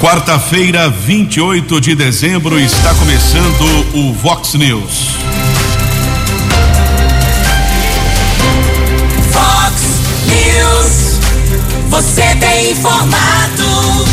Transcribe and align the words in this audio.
Quarta-feira, 0.00 0.90
28 0.90 1.80
de 1.80 1.94
dezembro, 1.94 2.60
está 2.60 2.92
começando 2.96 3.94
o 3.94 4.12
Vox 4.12 4.52
News. 4.52 5.16
Vox 9.32 9.82
News. 10.26 11.18
Você 11.88 12.36
tem 12.38 12.72
informado. 12.72 14.04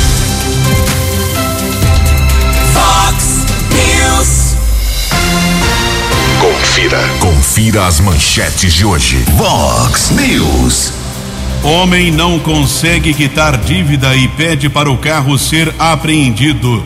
Vox 2.71 3.45
News. 3.69 4.55
Confira. 6.39 7.09
Confira 7.19 7.87
as 7.87 7.99
manchetes 7.99 8.73
de 8.73 8.85
hoje. 8.85 9.21
Vox 9.35 10.11
News. 10.11 11.02
Homem 11.63 12.11
não 12.11 12.39
consegue 12.39 13.13
quitar 13.13 13.55
dívida 13.55 14.13
e 14.17 14.27
pede 14.27 14.67
para 14.67 14.91
o 14.91 14.97
carro 14.97 15.37
ser 15.37 15.73
apreendido. 15.79 16.83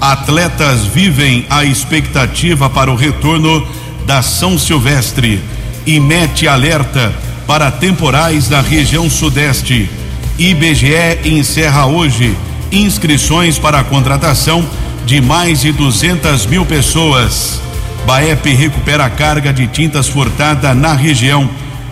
Atletas 0.00 0.86
vivem 0.86 1.44
a 1.50 1.62
expectativa 1.62 2.70
para 2.70 2.90
o 2.90 2.96
retorno 2.96 3.66
da 4.06 4.22
São 4.22 4.58
Silvestre 4.58 5.42
e 5.86 6.00
mete 6.00 6.48
alerta 6.48 7.12
para 7.46 7.70
temporais 7.70 8.48
na 8.48 8.62
região 8.62 9.10
sudeste. 9.10 9.90
IBGE 10.38 11.20
encerra 11.26 11.84
hoje 11.84 12.34
inscrições 12.72 13.58
para 13.58 13.80
a 13.80 13.84
contratação 13.84 14.66
de 15.04 15.20
mais 15.20 15.60
de 15.60 15.70
200 15.70 16.46
mil 16.46 16.64
pessoas. 16.64 17.60
Baep 18.06 18.46
recupera 18.54 19.04
a 19.04 19.10
carga 19.10 19.52
de 19.52 19.66
tintas 19.66 20.08
furtada 20.08 20.72
na 20.72 20.94
região. 20.94 21.46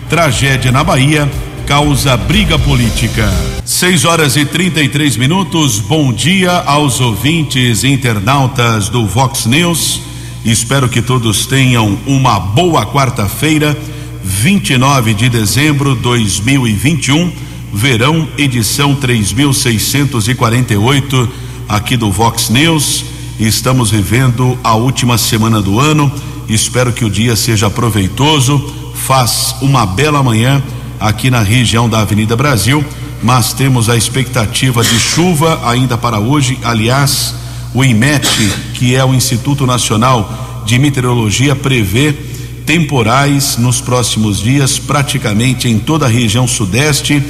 Tragédia 0.09 0.71
na 0.71 0.83
Bahia 0.83 1.29
causa 1.65 2.15
briga 2.17 2.59
política. 2.59 3.31
6 3.65 4.05
horas 4.05 4.35
e 4.35 4.45
33 4.45 5.17
minutos. 5.17 5.79
Bom 5.79 6.11
dia 6.11 6.51
aos 6.51 6.99
ouvintes 6.99 7.83
internautas 7.83 8.89
do 8.89 9.05
Vox 9.07 9.45
News. 9.45 10.01
Espero 10.43 10.89
que 10.89 10.99
todos 11.01 11.45
tenham 11.45 11.97
uma 12.05 12.39
boa 12.39 12.85
quarta-feira, 12.85 13.77
29 14.23 15.13
de 15.13 15.29
dezembro 15.29 15.95
de 15.95 16.01
2021, 16.01 17.31
verão, 17.73 18.27
edição 18.37 18.93
3648, 18.93 21.29
aqui 21.69 21.95
do 21.95 22.11
Vox 22.11 22.49
News. 22.49 23.05
Estamos 23.39 23.89
vivendo 23.89 24.59
a 24.63 24.75
última 24.75 25.17
semana 25.17 25.61
do 25.61 25.79
ano. 25.79 26.11
Espero 26.49 26.91
que 26.91 27.05
o 27.05 27.09
dia 27.09 27.37
seja 27.37 27.69
proveitoso. 27.69 28.61
Faz 28.93 29.55
uma 29.61 29.85
bela 29.85 30.21
manhã 30.21 30.61
aqui 30.99 31.29
na 31.29 31.41
região 31.41 31.89
da 31.89 31.99
Avenida 31.99 32.35
Brasil, 32.35 32.83
mas 33.21 33.53
temos 33.53 33.89
a 33.89 33.95
expectativa 33.95 34.83
de 34.83 34.99
chuva 34.99 35.61
ainda 35.65 35.97
para 35.97 36.19
hoje. 36.19 36.59
Aliás, 36.63 37.35
o 37.73 37.83
IMET, 37.83 38.27
que 38.73 38.95
é 38.95 39.03
o 39.03 39.13
Instituto 39.13 39.65
Nacional 39.65 40.63
de 40.65 40.77
Meteorologia, 40.77 41.55
prevê 41.55 42.13
temporais 42.65 43.57
nos 43.57 43.81
próximos 43.81 44.39
dias, 44.39 44.79
praticamente 44.79 45.67
em 45.67 45.79
toda 45.79 46.05
a 46.05 46.09
região 46.09 46.47
sudeste. 46.47 47.21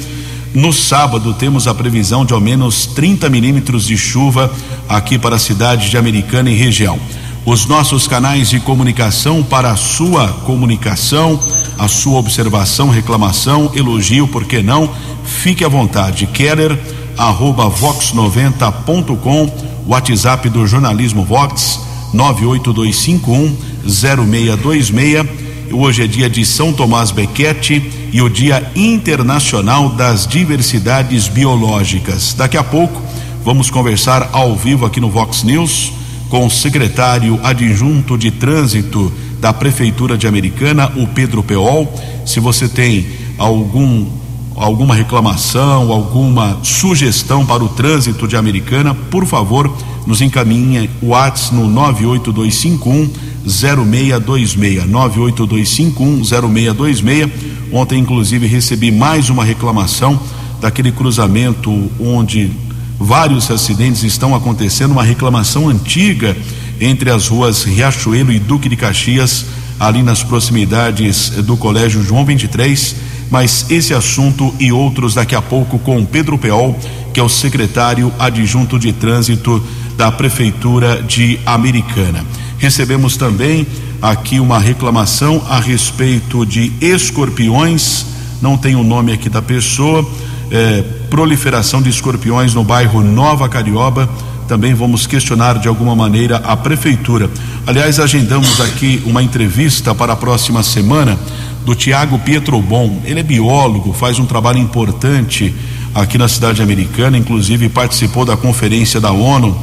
No 0.54 0.72
sábado, 0.72 1.34
temos 1.34 1.66
a 1.66 1.74
previsão 1.74 2.24
de 2.24 2.32
ao 2.32 2.40
menos 2.40 2.86
30 2.86 3.28
milímetros 3.28 3.86
de 3.86 3.96
chuva 3.96 4.52
aqui 4.88 5.18
para 5.18 5.36
a 5.36 5.38
cidade 5.38 5.90
de 5.90 5.96
Americana 5.96 6.50
e 6.50 6.54
região. 6.54 6.98
Os 7.44 7.66
nossos 7.66 8.06
canais 8.06 8.50
de 8.50 8.60
comunicação 8.60 9.42
para 9.42 9.70
a 9.70 9.76
sua 9.76 10.28
comunicação, 10.46 11.38
a 11.78 11.88
sua 11.88 12.18
observação, 12.18 12.88
reclamação, 12.88 13.70
elogio, 13.74 14.28
por 14.28 14.44
que 14.44 14.62
não? 14.62 14.90
Fique 15.24 15.64
à 15.64 15.68
vontade. 15.68 16.26
Keller, 16.26 16.78
arroba 17.16 17.70
vox90.com, 17.70 19.50
WhatsApp 19.86 20.48
do 20.48 20.66
jornalismo 20.66 21.24
Vox, 21.24 21.80
98251 22.12 23.56
0626. 23.86 25.44
Hoje 25.72 26.04
é 26.04 26.06
dia 26.06 26.30
de 26.30 26.44
São 26.44 26.72
Tomás 26.72 27.10
Bequete 27.10 27.82
e 28.12 28.22
o 28.22 28.28
Dia 28.28 28.70
Internacional 28.76 29.88
das 29.88 30.26
Diversidades 30.26 31.26
Biológicas. 31.26 32.34
Daqui 32.34 32.56
a 32.56 32.62
pouco 32.62 33.02
vamos 33.44 33.70
conversar 33.70 34.30
ao 34.32 34.54
vivo 34.54 34.86
aqui 34.86 35.00
no 35.00 35.10
Vox 35.10 35.42
News 35.42 35.92
com 36.28 36.46
o 36.46 36.50
secretário 36.50 37.38
adjunto 37.42 38.16
de 38.16 38.30
trânsito 38.30 39.12
da 39.44 39.52
Prefeitura 39.52 40.16
de 40.16 40.26
Americana, 40.26 40.90
o 40.96 41.06
Pedro 41.06 41.42
Peol. 41.42 41.92
Se 42.24 42.40
você 42.40 42.66
tem 42.66 43.06
algum 43.36 44.06
alguma 44.56 44.94
reclamação, 44.94 45.92
alguma 45.92 46.60
sugestão 46.62 47.44
para 47.44 47.62
o 47.62 47.68
trânsito 47.68 48.26
de 48.26 48.38
Americana, 48.38 48.94
por 48.94 49.26
favor, 49.26 49.70
nos 50.06 50.22
encaminhe 50.22 50.88
o 51.02 51.08
WhatsApp 51.08 51.56
no 51.56 51.68
98251 51.68 53.10
0626 53.46 54.86
98251 54.88 56.24
0626. 56.24 57.30
Ontem 57.70 57.98
inclusive 57.98 58.46
recebi 58.46 58.90
mais 58.90 59.28
uma 59.28 59.44
reclamação 59.44 60.18
daquele 60.58 60.90
cruzamento 60.90 61.90
onde 62.00 62.50
vários 62.98 63.50
acidentes 63.50 64.04
estão 64.04 64.34
acontecendo, 64.34 64.92
uma 64.92 65.04
reclamação 65.04 65.68
antiga 65.68 66.34
entre 66.84 67.10
as 67.10 67.28
ruas 67.28 67.62
Riachuelo 67.62 68.30
e 68.30 68.38
Duque 68.38 68.68
de 68.68 68.76
Caxias, 68.76 69.46
ali 69.80 70.02
nas 70.02 70.22
proximidades 70.22 71.30
do 71.30 71.56
Colégio 71.56 72.04
João 72.04 72.24
23. 72.26 72.94
Mas 73.30 73.66
esse 73.70 73.94
assunto 73.94 74.54
e 74.60 74.70
outros 74.70 75.14
daqui 75.14 75.34
a 75.34 75.40
pouco 75.40 75.78
com 75.78 76.04
Pedro 76.04 76.36
Peol, 76.36 76.78
que 77.12 77.18
é 77.18 77.22
o 77.22 77.28
secretário 77.28 78.12
adjunto 78.18 78.78
de 78.78 78.92
trânsito 78.92 79.64
da 79.96 80.12
Prefeitura 80.12 81.02
de 81.02 81.40
Americana. 81.46 82.24
Recebemos 82.58 83.16
também 83.16 83.66
aqui 84.02 84.38
uma 84.38 84.58
reclamação 84.58 85.42
a 85.48 85.58
respeito 85.58 86.44
de 86.44 86.70
escorpiões, 86.82 88.04
não 88.42 88.58
tem 88.58 88.76
o 88.76 88.84
nome 88.84 89.12
aqui 89.12 89.30
da 89.30 89.40
pessoa, 89.40 90.06
é, 90.50 90.82
proliferação 91.08 91.80
de 91.80 91.88
escorpiões 91.88 92.52
no 92.52 92.62
bairro 92.62 93.02
Nova 93.02 93.48
Carioba 93.48 94.08
também 94.48 94.74
vamos 94.74 95.06
questionar 95.06 95.58
de 95.58 95.68
alguma 95.68 95.94
maneira 95.94 96.36
a 96.36 96.56
prefeitura. 96.56 97.30
Aliás, 97.66 97.98
agendamos 97.98 98.60
aqui 98.60 99.02
uma 99.06 99.22
entrevista 99.22 99.94
para 99.94 100.12
a 100.12 100.16
próxima 100.16 100.62
semana 100.62 101.18
do 101.64 101.74
Tiago 101.74 102.18
Pietrobon. 102.18 103.00
Ele 103.04 103.20
é 103.20 103.22
biólogo, 103.22 103.92
faz 103.92 104.18
um 104.18 104.26
trabalho 104.26 104.58
importante 104.58 105.54
aqui 105.94 106.18
na 106.18 106.28
cidade 106.28 106.62
americana, 106.62 107.16
inclusive 107.16 107.68
participou 107.68 108.24
da 108.24 108.36
conferência 108.36 109.00
da 109.00 109.12
ONU 109.12 109.56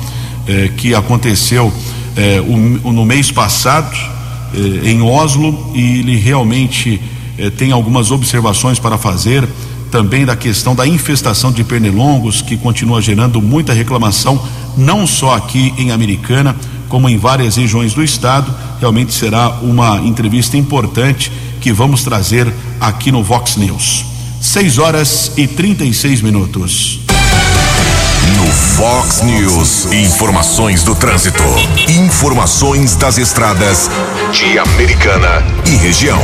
eh, 0.47 0.71
que 0.75 0.95
aconteceu 0.95 1.71
eh, 2.15 2.41
no 2.41 3.05
mês 3.05 3.31
passado 3.31 3.95
eh, 4.53 4.89
em 4.89 5.01
Oslo 5.01 5.71
e 5.75 5.99
ele 5.99 6.17
realmente 6.17 6.99
tem 7.57 7.71
algumas 7.71 8.11
observações 8.11 8.77
para 8.77 8.99
fazer 8.99 9.47
também 9.91 10.25
da 10.25 10.35
questão 10.35 10.73
da 10.73 10.87
infestação 10.87 11.51
de 11.51 11.63
pernilongos 11.63 12.41
que 12.41 12.55
continua 12.55 13.01
gerando 13.01 13.41
muita 13.41 13.73
reclamação 13.73 14.41
não 14.77 15.05
só 15.05 15.35
aqui 15.35 15.73
em 15.77 15.91
Americana, 15.91 16.55
como 16.87 17.09
em 17.09 17.17
várias 17.17 17.57
regiões 17.57 17.93
do 17.93 18.01
estado. 18.01 18.53
Realmente 18.79 19.13
será 19.13 19.49
uma 19.61 19.97
entrevista 19.97 20.57
importante 20.57 21.31
que 21.59 21.73
vamos 21.73 22.03
trazer 22.03 22.51
aqui 22.79 23.11
no 23.11 23.21
Vox 23.21 23.57
News. 23.57 24.05
6 24.39 24.77
horas 24.79 25.33
e 25.37 25.45
36 25.45 26.21
minutos. 26.21 26.99
No 28.37 28.47
Fox 28.47 29.21
News, 29.21 29.91
informações 29.91 30.83
do 30.83 30.95
trânsito. 30.95 31.43
Informações 31.89 32.95
das 32.95 33.17
estradas 33.17 33.89
de 34.31 34.57
Americana 34.57 35.43
e 35.67 35.75
região. 35.75 36.21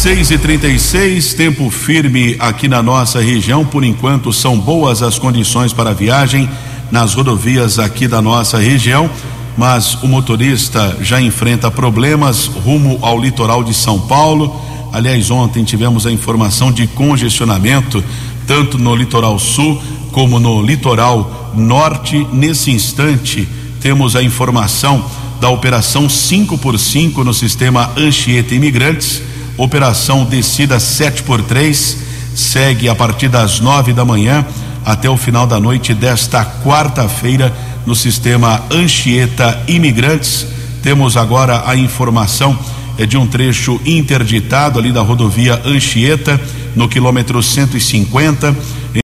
6 0.00 0.30
e 0.30 0.38
36 0.38 1.34
tempo 1.34 1.68
firme 1.68 2.34
aqui 2.38 2.66
na 2.66 2.82
nossa 2.82 3.20
região. 3.20 3.66
Por 3.66 3.84
enquanto, 3.84 4.32
são 4.32 4.58
boas 4.58 5.02
as 5.02 5.18
condições 5.18 5.74
para 5.74 5.92
viagem 5.92 6.48
nas 6.90 7.12
rodovias 7.12 7.78
aqui 7.78 8.08
da 8.08 8.22
nossa 8.22 8.56
região, 8.56 9.10
mas 9.58 10.02
o 10.02 10.08
motorista 10.08 10.96
já 11.02 11.20
enfrenta 11.20 11.70
problemas 11.70 12.46
rumo 12.46 12.98
ao 13.02 13.20
litoral 13.20 13.62
de 13.62 13.74
São 13.74 14.00
Paulo. 14.00 14.58
Aliás, 14.90 15.30
ontem 15.30 15.64
tivemos 15.64 16.06
a 16.06 16.10
informação 16.10 16.72
de 16.72 16.86
congestionamento 16.86 18.02
tanto 18.46 18.78
no 18.78 18.96
litoral 18.96 19.38
sul 19.38 19.82
como 20.12 20.40
no 20.40 20.62
litoral 20.62 21.52
norte. 21.54 22.26
Nesse 22.32 22.70
instante, 22.70 23.46
temos 23.82 24.16
a 24.16 24.22
informação 24.22 25.04
da 25.42 25.50
operação 25.50 26.08
5 26.08 26.56
por 26.56 26.78
5 26.78 27.22
no 27.22 27.34
sistema 27.34 27.90
Anchieta 27.98 28.54
Imigrantes, 28.54 29.28
operação 29.62 30.24
descida 30.24 30.80
7 30.80 31.22
por 31.22 31.42
3 31.42 31.98
segue 32.34 32.88
a 32.88 32.94
partir 32.94 33.28
das 33.28 33.60
nove 33.60 33.92
da 33.92 34.06
manhã 34.06 34.44
até 34.86 35.08
o 35.10 35.18
final 35.18 35.46
da 35.46 35.60
noite 35.60 35.92
desta 35.92 36.42
quarta-feira 36.64 37.54
no 37.84 37.94
sistema 37.94 38.62
Anchieta 38.70 39.62
Imigrantes. 39.68 40.46
Temos 40.82 41.14
agora 41.14 41.64
a 41.66 41.76
informação 41.76 42.58
é 42.96 43.04
de 43.04 43.18
um 43.18 43.26
trecho 43.26 43.78
interditado 43.84 44.78
ali 44.78 44.92
da 44.92 45.02
rodovia 45.02 45.60
Anchieta, 45.64 46.40
no 46.74 46.88
quilômetro 46.88 47.42
150. 47.42 48.56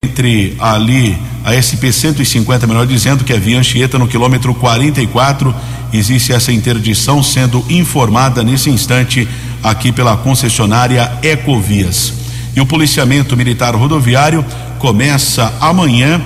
entre 0.02 0.56
ali 0.58 1.16
a 1.44 1.52
SP 1.60 1.92
150, 1.92 2.66
melhor 2.66 2.86
dizendo, 2.86 3.22
que 3.22 3.32
é 3.32 3.38
via 3.38 3.58
Anchieta 3.58 3.98
no 3.98 4.08
quilômetro 4.08 4.54
44. 4.54 5.54
Existe 5.92 6.32
essa 6.32 6.50
interdição 6.50 7.22
sendo 7.22 7.64
informada 7.68 8.42
nesse 8.42 8.70
instante 8.70 9.28
aqui 9.66 9.90
pela 9.90 10.16
concessionária 10.16 11.10
Ecovias. 11.22 12.14
E 12.54 12.60
o 12.60 12.66
policiamento 12.66 13.36
militar 13.36 13.74
rodoviário 13.74 14.44
começa 14.78 15.52
amanhã, 15.60 16.22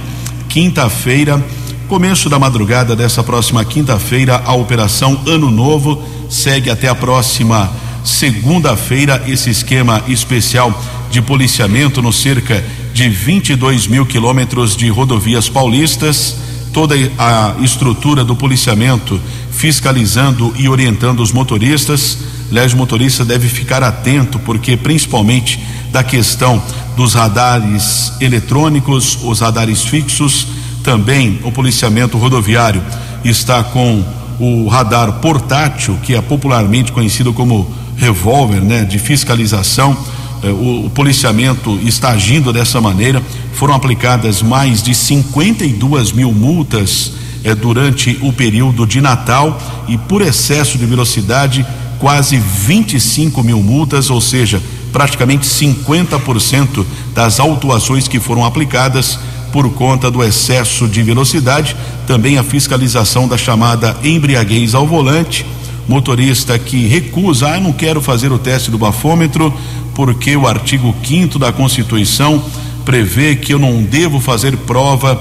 quinta-feira, 0.46 1.42
começo 1.88 2.28
da 2.28 2.38
madrugada 2.38 2.94
dessa 2.94 3.24
próxima 3.24 3.64
quinta-feira, 3.64 4.42
a 4.44 4.52
operação 4.52 5.18
Ano 5.26 5.50
Novo 5.50 6.02
segue 6.28 6.68
até 6.68 6.88
a 6.88 6.94
próxima 6.94 7.72
segunda-feira 8.04 9.24
esse 9.26 9.48
esquema 9.48 10.02
especial 10.06 10.78
de 11.10 11.22
policiamento 11.22 12.02
no 12.02 12.12
cerca 12.12 12.62
de 12.92 13.08
22 13.08 13.86
mil 13.86 14.04
quilômetros 14.04 14.76
de 14.76 14.88
rodovias 14.90 15.48
paulistas, 15.48 16.36
toda 16.74 16.94
a 17.18 17.54
estrutura 17.62 18.22
do 18.22 18.36
policiamento 18.36 19.18
fiscalizando 19.50 20.54
e 20.58 20.68
orientando 20.68 21.20
os 21.20 21.32
motoristas. 21.32 22.18
Aliás, 22.50 22.72
o 22.72 22.76
motorista 22.76 23.24
deve 23.24 23.48
ficar 23.48 23.82
atento, 23.82 24.38
porque 24.40 24.76
principalmente 24.76 25.60
da 25.92 26.02
questão 26.02 26.62
dos 26.96 27.14
radares 27.14 28.12
eletrônicos, 28.20 29.18
os 29.22 29.40
radares 29.40 29.82
fixos, 29.82 30.46
também 30.82 31.38
o 31.44 31.52
policiamento 31.52 32.18
rodoviário 32.18 32.82
está 33.24 33.62
com 33.62 34.04
o 34.38 34.68
radar 34.68 35.12
portátil, 35.14 35.98
que 36.02 36.14
é 36.14 36.20
popularmente 36.20 36.92
conhecido 36.92 37.32
como 37.32 37.70
revólver, 37.96 38.60
né, 38.60 38.84
de 38.84 38.98
fiscalização 38.98 39.96
eh, 40.42 40.50
o, 40.50 40.90
policiamento 40.94 41.78
está 41.82 42.10
agindo 42.10 42.52
dessa 42.52 42.80
maneira. 42.80 43.22
Foram 43.52 43.74
aplicadas 43.74 44.42
mais 44.42 44.82
de 44.82 44.94
52 44.94 46.12
mil 46.12 46.32
multas 46.32 47.12
eh, 47.44 47.54
durante 47.54 48.18
o 48.22 48.32
período 48.32 48.86
de 48.86 49.00
Natal 49.00 49.60
e 49.86 49.98
por 49.98 50.22
excesso 50.22 50.78
de 50.78 50.86
velocidade, 50.86 51.66
quase 52.00 52.36
25 52.38 53.44
mil 53.44 53.62
multas, 53.62 54.10
ou 54.10 54.20
seja, 54.20 54.60
praticamente 54.92 55.46
50% 55.46 56.84
das 57.14 57.38
autuações 57.38 58.08
que 58.08 58.18
foram 58.18 58.44
aplicadas 58.44 59.18
por 59.52 59.70
conta 59.70 60.10
do 60.10 60.24
excesso 60.24 60.88
de 60.88 61.02
velocidade. 61.02 61.76
Também 62.06 62.38
a 62.38 62.42
fiscalização 62.42 63.28
da 63.28 63.36
chamada 63.36 63.96
embriaguez 64.02 64.74
ao 64.74 64.86
volante 64.86 65.46
motorista 65.90 66.56
que 66.56 66.86
recusa, 66.86 67.48
ah, 67.48 67.60
não 67.60 67.72
quero 67.72 68.00
fazer 68.00 68.30
o 68.30 68.38
teste 68.38 68.70
do 68.70 68.78
bafômetro, 68.78 69.52
porque 69.92 70.36
o 70.36 70.46
artigo 70.46 70.94
5 71.04 71.36
da 71.36 71.52
Constituição 71.52 72.42
prevê 72.84 73.34
que 73.34 73.52
eu 73.52 73.58
não 73.58 73.82
devo 73.82 74.20
fazer 74.20 74.56
prova 74.56 75.20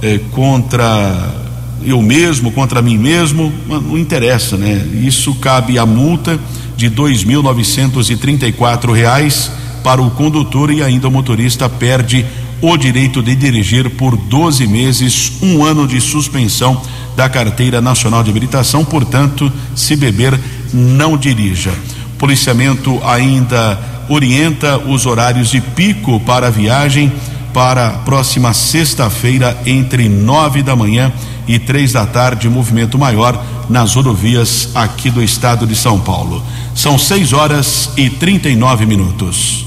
eh, 0.00 0.20
contra 0.30 1.34
eu 1.84 2.00
mesmo, 2.02 2.50
contra 2.50 2.80
mim 2.82 2.98
mesmo, 2.98 3.52
não 3.68 3.98
interessa, 3.98 4.56
né? 4.56 4.86
Isso 5.02 5.34
cabe 5.36 5.78
a 5.78 5.86
multa 5.86 6.38
de 6.76 6.88
dois 6.88 7.24
mil 7.24 7.42
novecentos 7.42 8.10
e 8.10 8.16
trinta 8.16 8.46
e 8.46 8.52
quatro 8.52 8.92
reais 8.92 9.50
para 9.82 10.00
o 10.00 10.10
condutor 10.10 10.70
e 10.70 10.82
ainda 10.82 11.08
o 11.08 11.10
motorista 11.10 11.68
perde 11.68 12.24
o 12.60 12.76
direito 12.76 13.22
de 13.22 13.34
dirigir 13.34 13.90
por 13.90 14.16
12 14.16 14.66
meses, 14.66 15.32
um 15.42 15.62
ano 15.62 15.86
de 15.86 16.00
suspensão 16.00 16.80
da 17.14 17.28
carteira 17.28 17.80
nacional 17.80 18.22
de 18.22 18.30
habilitação, 18.30 18.84
portanto, 18.84 19.52
se 19.74 19.94
beber, 19.94 20.38
não 20.72 21.16
dirija. 21.16 21.72
Policiamento 22.18 23.00
ainda 23.04 23.78
orienta 24.08 24.78
os 24.78 25.04
horários 25.04 25.50
de 25.50 25.60
pico 25.60 26.18
para 26.20 26.46
a 26.46 26.50
viagem 26.50 27.12
para 27.54 27.86
a 27.86 27.90
próxima 27.90 28.52
sexta-feira, 28.52 29.56
entre 29.64 30.08
nove 30.08 30.60
da 30.60 30.74
manhã 30.74 31.12
e 31.12 31.33
três 31.58 31.92
da 31.92 32.06
tarde, 32.06 32.48
movimento 32.48 32.98
maior 32.98 33.42
nas 33.68 33.94
rodovias 33.94 34.70
aqui 34.74 35.10
do 35.10 35.22
estado 35.22 35.66
de 35.66 35.76
São 35.76 36.00
Paulo. 36.00 36.42
São 36.74 36.98
seis 36.98 37.32
horas 37.32 37.90
e 37.96 38.10
trinta 38.10 38.48
e 38.48 38.56
nove 38.56 38.86
minutos. 38.86 39.64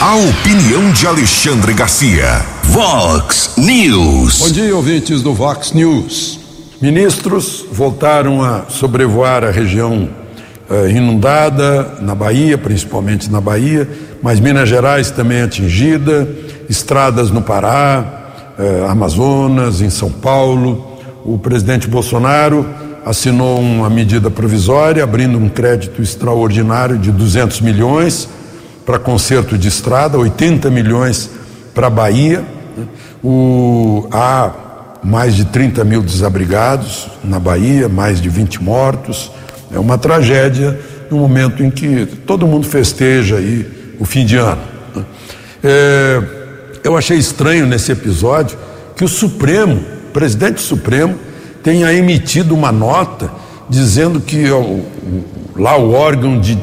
A 0.00 0.14
opinião 0.16 0.92
de 0.92 1.06
Alexandre 1.06 1.72
Garcia. 1.72 2.44
Vox 2.64 3.52
News. 3.56 4.38
Bom 4.38 4.50
dia, 4.50 4.76
ouvintes 4.76 5.22
do 5.22 5.32
Vox 5.32 5.72
News. 5.72 6.38
Ministros 6.80 7.64
voltaram 7.72 8.42
a 8.42 8.64
sobrevoar 8.68 9.44
a 9.44 9.50
região 9.50 10.08
eh, 10.68 10.90
inundada, 10.90 11.98
na 12.00 12.14
Bahia, 12.14 12.58
principalmente 12.58 13.30
na 13.30 13.40
Bahia, 13.40 13.88
mas 14.22 14.40
Minas 14.40 14.68
Gerais 14.68 15.10
também 15.10 15.42
atingida, 15.42 16.28
estradas 16.68 17.30
no 17.30 17.42
Pará, 17.42 18.23
eh, 18.58 18.86
Amazonas, 18.88 19.80
em 19.80 19.90
São 19.90 20.10
Paulo. 20.10 20.98
O 21.24 21.38
presidente 21.38 21.88
Bolsonaro 21.88 22.66
assinou 23.04 23.60
uma 23.60 23.90
medida 23.90 24.30
provisória 24.30 25.04
abrindo 25.04 25.38
um 25.38 25.48
crédito 25.48 26.00
extraordinário 26.00 26.98
de 26.98 27.12
200 27.12 27.60
milhões 27.60 28.28
para 28.84 28.98
conserto 28.98 29.56
de 29.58 29.68
estrada, 29.68 30.18
80 30.18 30.70
milhões 30.70 31.30
para 31.74 31.86
a 31.86 31.90
Bahia. 31.90 32.44
O, 33.22 34.06
há 34.10 34.52
mais 35.02 35.34
de 35.34 35.44
30 35.44 35.84
mil 35.84 36.02
desabrigados 36.02 37.08
na 37.22 37.38
Bahia, 37.38 37.88
mais 37.88 38.20
de 38.20 38.28
20 38.28 38.62
mortos. 38.62 39.30
É 39.72 39.78
uma 39.78 39.98
tragédia 39.98 40.78
no 41.10 41.18
momento 41.18 41.62
em 41.62 41.70
que 41.70 42.06
todo 42.26 42.46
mundo 42.46 42.66
festeja 42.66 43.36
aí 43.36 43.96
o 43.98 44.04
fim 44.04 44.24
de 44.24 44.36
ano. 44.36 44.62
É, 45.62 46.43
eu 46.94 46.98
achei 46.98 47.18
estranho 47.18 47.66
nesse 47.66 47.92
episódio 47.92 48.58
que 48.96 49.04
o 49.04 49.08
Supremo, 49.08 49.76
o 50.08 50.12
presidente 50.12 50.60
Supremo, 50.60 51.16
tenha 51.62 51.92
emitido 51.92 52.54
uma 52.54 52.70
nota 52.70 53.30
dizendo 53.68 54.20
que 54.20 54.50
o, 54.50 54.84
lá 55.56 55.76
o 55.76 55.92
órgão 55.92 56.38
de 56.38 56.58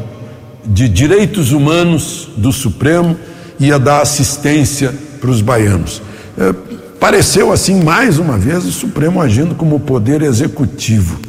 de 0.65 0.87
Direitos 0.87 1.51
Humanos 1.51 2.29
do 2.37 2.51
Supremo 2.51 3.17
ia 3.59 3.77
dar 3.77 4.01
assistência 4.01 4.93
para 5.19 5.29
os 5.29 5.41
baianos. 5.41 6.01
É, 6.37 6.53
pareceu 6.99 7.51
assim, 7.51 7.83
mais 7.83 8.17
uma 8.17 8.37
vez, 8.37 8.65
o 8.65 8.71
Supremo 8.71 9.21
agindo 9.21 9.55
como 9.55 9.79
poder 9.79 10.21
executivo. 10.21 11.19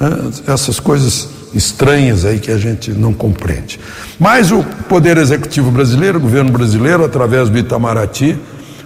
É, 0.00 0.52
essas 0.52 0.78
coisas 0.80 1.28
estranhas 1.54 2.24
aí 2.24 2.38
que 2.38 2.50
a 2.50 2.58
gente 2.58 2.90
não 2.90 3.12
compreende. 3.12 3.78
Mas 4.18 4.50
o 4.50 4.62
Poder 4.88 5.16
Executivo 5.16 5.70
brasileiro, 5.70 6.18
o 6.18 6.20
governo 6.20 6.50
brasileiro, 6.50 7.04
através 7.04 7.48
do 7.48 7.58
Itamaraty, 7.58 8.36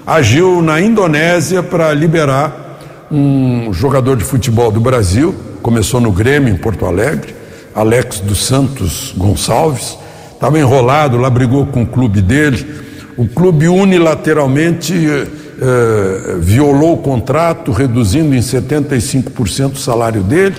agiu 0.06 0.62
na 0.62 0.80
Indonésia 0.80 1.62
para 1.62 1.92
liberar 1.92 3.06
um 3.10 3.72
jogador 3.72 4.16
de 4.16 4.24
futebol 4.24 4.70
do 4.70 4.80
Brasil, 4.80 5.34
começou 5.62 6.00
no 6.00 6.12
Grêmio, 6.12 6.52
em 6.52 6.56
Porto 6.56 6.86
Alegre, 6.86 7.34
Alex 7.74 8.20
dos 8.20 8.44
Santos 8.44 9.14
Gonçalves, 9.16 9.98
estava 10.32 10.58
enrolado 10.58 11.16
lá, 11.16 11.28
brigou 11.28 11.66
com 11.66 11.82
o 11.82 11.86
clube 11.86 12.20
dele. 12.20 12.66
O 13.16 13.26
clube 13.26 13.66
unilateralmente 13.68 14.94
eh, 15.60 16.36
violou 16.38 16.94
o 16.94 16.98
contrato, 16.98 17.72
reduzindo 17.72 18.32
em 18.34 18.38
75% 18.38 19.72
o 19.72 19.76
salário 19.76 20.22
dele. 20.22 20.54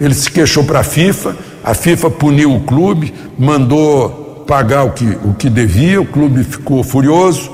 Ele 0.00 0.14
se 0.14 0.30
queixou 0.30 0.64
para 0.64 0.80
a 0.80 0.84
FIFA, 0.84 1.36
a 1.62 1.74
FIFA 1.74 2.10
puniu 2.10 2.54
o 2.54 2.60
clube, 2.60 3.14
mandou 3.38 4.44
pagar 4.46 4.84
o 4.84 4.90
que, 4.90 5.18
o 5.24 5.34
que 5.34 5.48
devia, 5.48 6.00
o 6.00 6.06
clube 6.06 6.44
ficou 6.44 6.82
furioso 6.82 7.50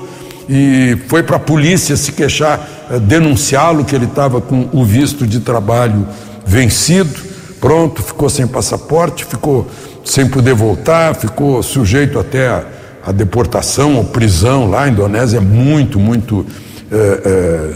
e 0.49 0.97
foi 1.07 1.23
para 1.23 1.37
a 1.37 1.39
polícia 1.39 1.95
se 1.95 2.11
queixar, 2.11 2.67
eh, 2.89 2.99
denunciá-lo, 2.99 3.85
que 3.85 3.95
ele 3.95 4.05
estava 4.05 4.41
com 4.41 4.67
o 4.73 4.83
visto 4.83 5.25
de 5.25 5.39
trabalho 5.39 6.05
vencido 6.45 7.31
pronto, 7.61 8.01
ficou 8.01 8.27
sem 8.27 8.47
passaporte, 8.47 9.23
ficou 9.23 9.69
sem 10.03 10.27
poder 10.27 10.55
voltar, 10.55 11.15
ficou 11.15 11.61
sujeito 11.61 12.19
até 12.19 12.47
a, 12.47 12.65
a 13.05 13.11
deportação 13.11 13.95
ou 13.95 14.03
prisão 14.03 14.67
lá. 14.67 14.83
A 14.83 14.89
Indonésia 14.89 15.37
é 15.37 15.41
muito, 15.41 15.99
muito 15.99 16.43
é, 16.91 16.95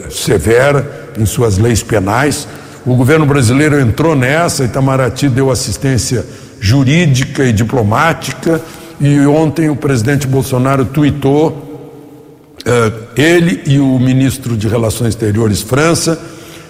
é, 0.07 0.09
severa 0.09 1.11
em 1.17 1.25
suas 1.25 1.59
leis 1.59 1.83
penais. 1.83 2.47
O 2.85 2.93
governo 2.95 3.25
brasileiro 3.25 3.79
entrou 3.79 4.15
nessa, 4.15 4.63
Itamaraty 4.63 5.27
deu 5.27 5.49
assistência 5.49 6.23
jurídica 6.59 7.43
e 7.43 7.51
diplomática, 7.51 8.61
e 9.01 9.19
ontem 9.21 9.69
o 9.71 9.75
presidente 9.75 10.27
Bolsonaro 10.27 10.85
tuitou, 10.85 12.13
eh, 12.63 12.91
ele 13.15 13.63
e 13.65 13.79
o 13.79 13.97
ministro 13.97 14.55
de 14.55 14.67
Relações 14.67 15.09
Exteriores, 15.09 15.63
França, 15.63 16.19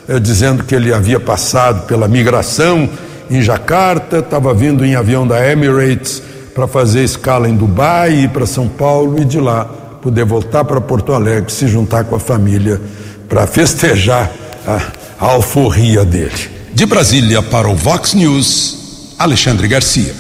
eh, 0.08 0.18
dizendo 0.18 0.64
que 0.64 0.74
ele 0.74 0.94
havia 0.94 1.20
passado 1.20 1.86
pela 1.86 2.08
migração 2.08 2.90
em 3.30 3.42
Jacarta, 3.42 4.20
estava 4.20 4.54
vindo 4.54 4.86
em 4.86 4.96
avião 4.96 5.28
da 5.28 5.46
Emirates 5.46 6.24
para 6.54 6.66
fazer 6.66 7.04
escala 7.04 7.50
em 7.50 7.58
Dubai, 7.58 8.14
ir 8.14 8.30
para 8.30 8.46
São 8.46 8.70
Paulo 8.70 9.20
e 9.20 9.26
de 9.26 9.42
lá 9.42 9.66
poder 10.02 10.24
voltar 10.24 10.64
para 10.64 10.80
Porto 10.80 11.12
Alegre, 11.12 11.52
se 11.52 11.68
juntar 11.68 12.06
com 12.06 12.16
a 12.16 12.20
família 12.20 12.80
para 13.28 13.46
festejar 13.48 14.32
a, 14.68 14.92
a 15.20 15.32
alforria 15.32 16.04
dele. 16.04 16.50
De 16.74 16.86
Brasília 16.86 17.42
para 17.42 17.70
o 17.70 17.76
Vox 17.76 18.14
News, 18.14 19.14
Alexandre 19.18 19.68
Garcia. 19.68 20.14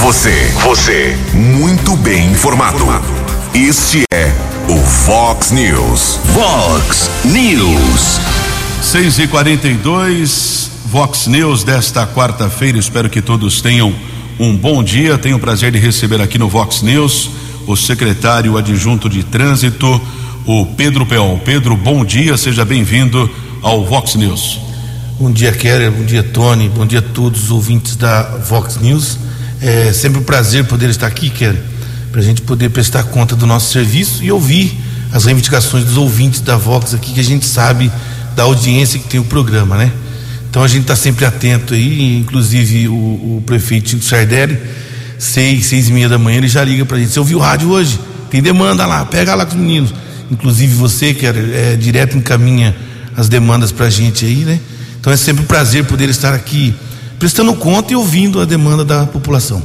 Você, 0.00 0.52
você, 0.62 1.16
muito 1.34 1.96
bem 1.96 2.30
informado. 2.30 2.78
Este 3.54 4.04
é 4.12 4.32
o 4.68 4.78
Fox 4.78 5.50
News. 5.50 6.18
Fox 6.34 7.10
News. 7.24 8.20
6 8.82 9.18
e 9.18 9.26
42 9.26 10.70
Vox 10.86 11.26
News 11.26 11.64
desta 11.64 12.06
quarta-feira. 12.06 12.78
Espero 12.78 13.10
que 13.10 13.20
todos 13.20 13.60
tenham 13.60 13.94
um 14.38 14.56
bom 14.56 14.82
dia. 14.82 15.18
Tenho 15.18 15.36
o 15.36 15.40
prazer 15.40 15.72
de 15.72 15.78
receber 15.78 16.20
aqui 16.20 16.38
no 16.38 16.48
Vox 16.48 16.82
News 16.82 17.30
o 17.66 17.76
secretário 17.76 18.56
adjunto 18.56 19.10
de 19.10 19.22
trânsito, 19.22 20.00
o 20.48 20.64
Pedro 20.64 21.04
Peon. 21.04 21.38
Pedro, 21.44 21.76
bom 21.76 22.02
dia, 22.02 22.34
seja 22.38 22.64
bem-vindo 22.64 23.30
ao 23.60 23.84
Vox 23.84 24.14
News. 24.14 24.58
Bom 25.20 25.30
dia, 25.30 25.52
Keller, 25.52 25.92
bom 25.92 26.02
dia, 26.06 26.22
Tony, 26.22 26.70
bom 26.70 26.86
dia 26.86 27.00
a 27.00 27.02
todos 27.02 27.44
os 27.44 27.50
ouvintes 27.50 27.96
da 27.96 28.22
Vox 28.22 28.78
News. 28.80 29.18
É 29.60 29.92
sempre 29.92 30.20
um 30.20 30.22
prazer 30.22 30.64
poder 30.64 30.88
estar 30.88 31.06
aqui, 31.06 31.28
Keller, 31.28 31.62
para 32.10 32.22
a 32.22 32.24
gente 32.24 32.40
poder 32.40 32.70
prestar 32.70 33.02
conta 33.02 33.36
do 33.36 33.46
nosso 33.46 33.70
serviço 33.70 34.24
e 34.24 34.32
ouvir 34.32 34.74
as 35.12 35.26
reivindicações 35.26 35.84
dos 35.84 35.98
ouvintes 35.98 36.40
da 36.40 36.56
Vox 36.56 36.94
aqui, 36.94 37.12
que 37.12 37.20
a 37.20 37.24
gente 37.24 37.44
sabe 37.44 37.92
da 38.34 38.44
audiência 38.44 38.98
que 38.98 39.06
tem 39.06 39.20
o 39.20 39.24
programa, 39.24 39.76
né? 39.76 39.92
Então 40.48 40.62
a 40.62 40.68
gente 40.68 40.82
está 40.82 40.96
sempre 40.96 41.26
atento 41.26 41.74
aí, 41.74 42.16
inclusive 42.16 42.88
o, 42.88 42.94
o 42.94 43.42
prefeito 43.44 43.90
Chico 43.90 44.02
Sardelli, 44.02 44.58
seis, 45.18 45.66
seis 45.66 45.90
e 45.90 45.92
meia 45.92 46.08
da 46.08 46.16
manhã, 46.16 46.38
ele 46.38 46.48
já 46.48 46.64
liga 46.64 46.86
para 46.86 46.96
a 46.96 47.00
gente. 47.00 47.12
Você 47.12 47.18
ouviu 47.18 47.36
o 47.36 47.40
rádio 47.42 47.68
hoje? 47.68 48.00
Tem 48.30 48.40
demanda 48.40 48.86
lá, 48.86 49.04
pega 49.04 49.34
lá 49.34 49.44
com 49.44 49.54
os 49.54 49.60
meninos. 49.60 50.07
Inclusive 50.30 50.74
você, 50.74 51.14
que 51.14 51.26
é, 51.26 51.72
é 51.72 51.76
direto 51.76 52.16
encaminha 52.16 52.74
as 53.16 53.28
demandas 53.28 53.72
para 53.72 53.86
a 53.86 53.90
gente 53.90 54.24
aí, 54.24 54.44
né? 54.44 54.60
Então 55.00 55.12
é 55.12 55.16
sempre 55.16 55.42
um 55.42 55.46
prazer 55.46 55.84
poder 55.84 56.08
estar 56.08 56.34
aqui 56.34 56.74
prestando 57.18 57.52
conta 57.54 57.92
e 57.92 57.96
ouvindo 57.96 58.40
a 58.40 58.44
demanda 58.44 58.84
da 58.84 59.06
população. 59.06 59.62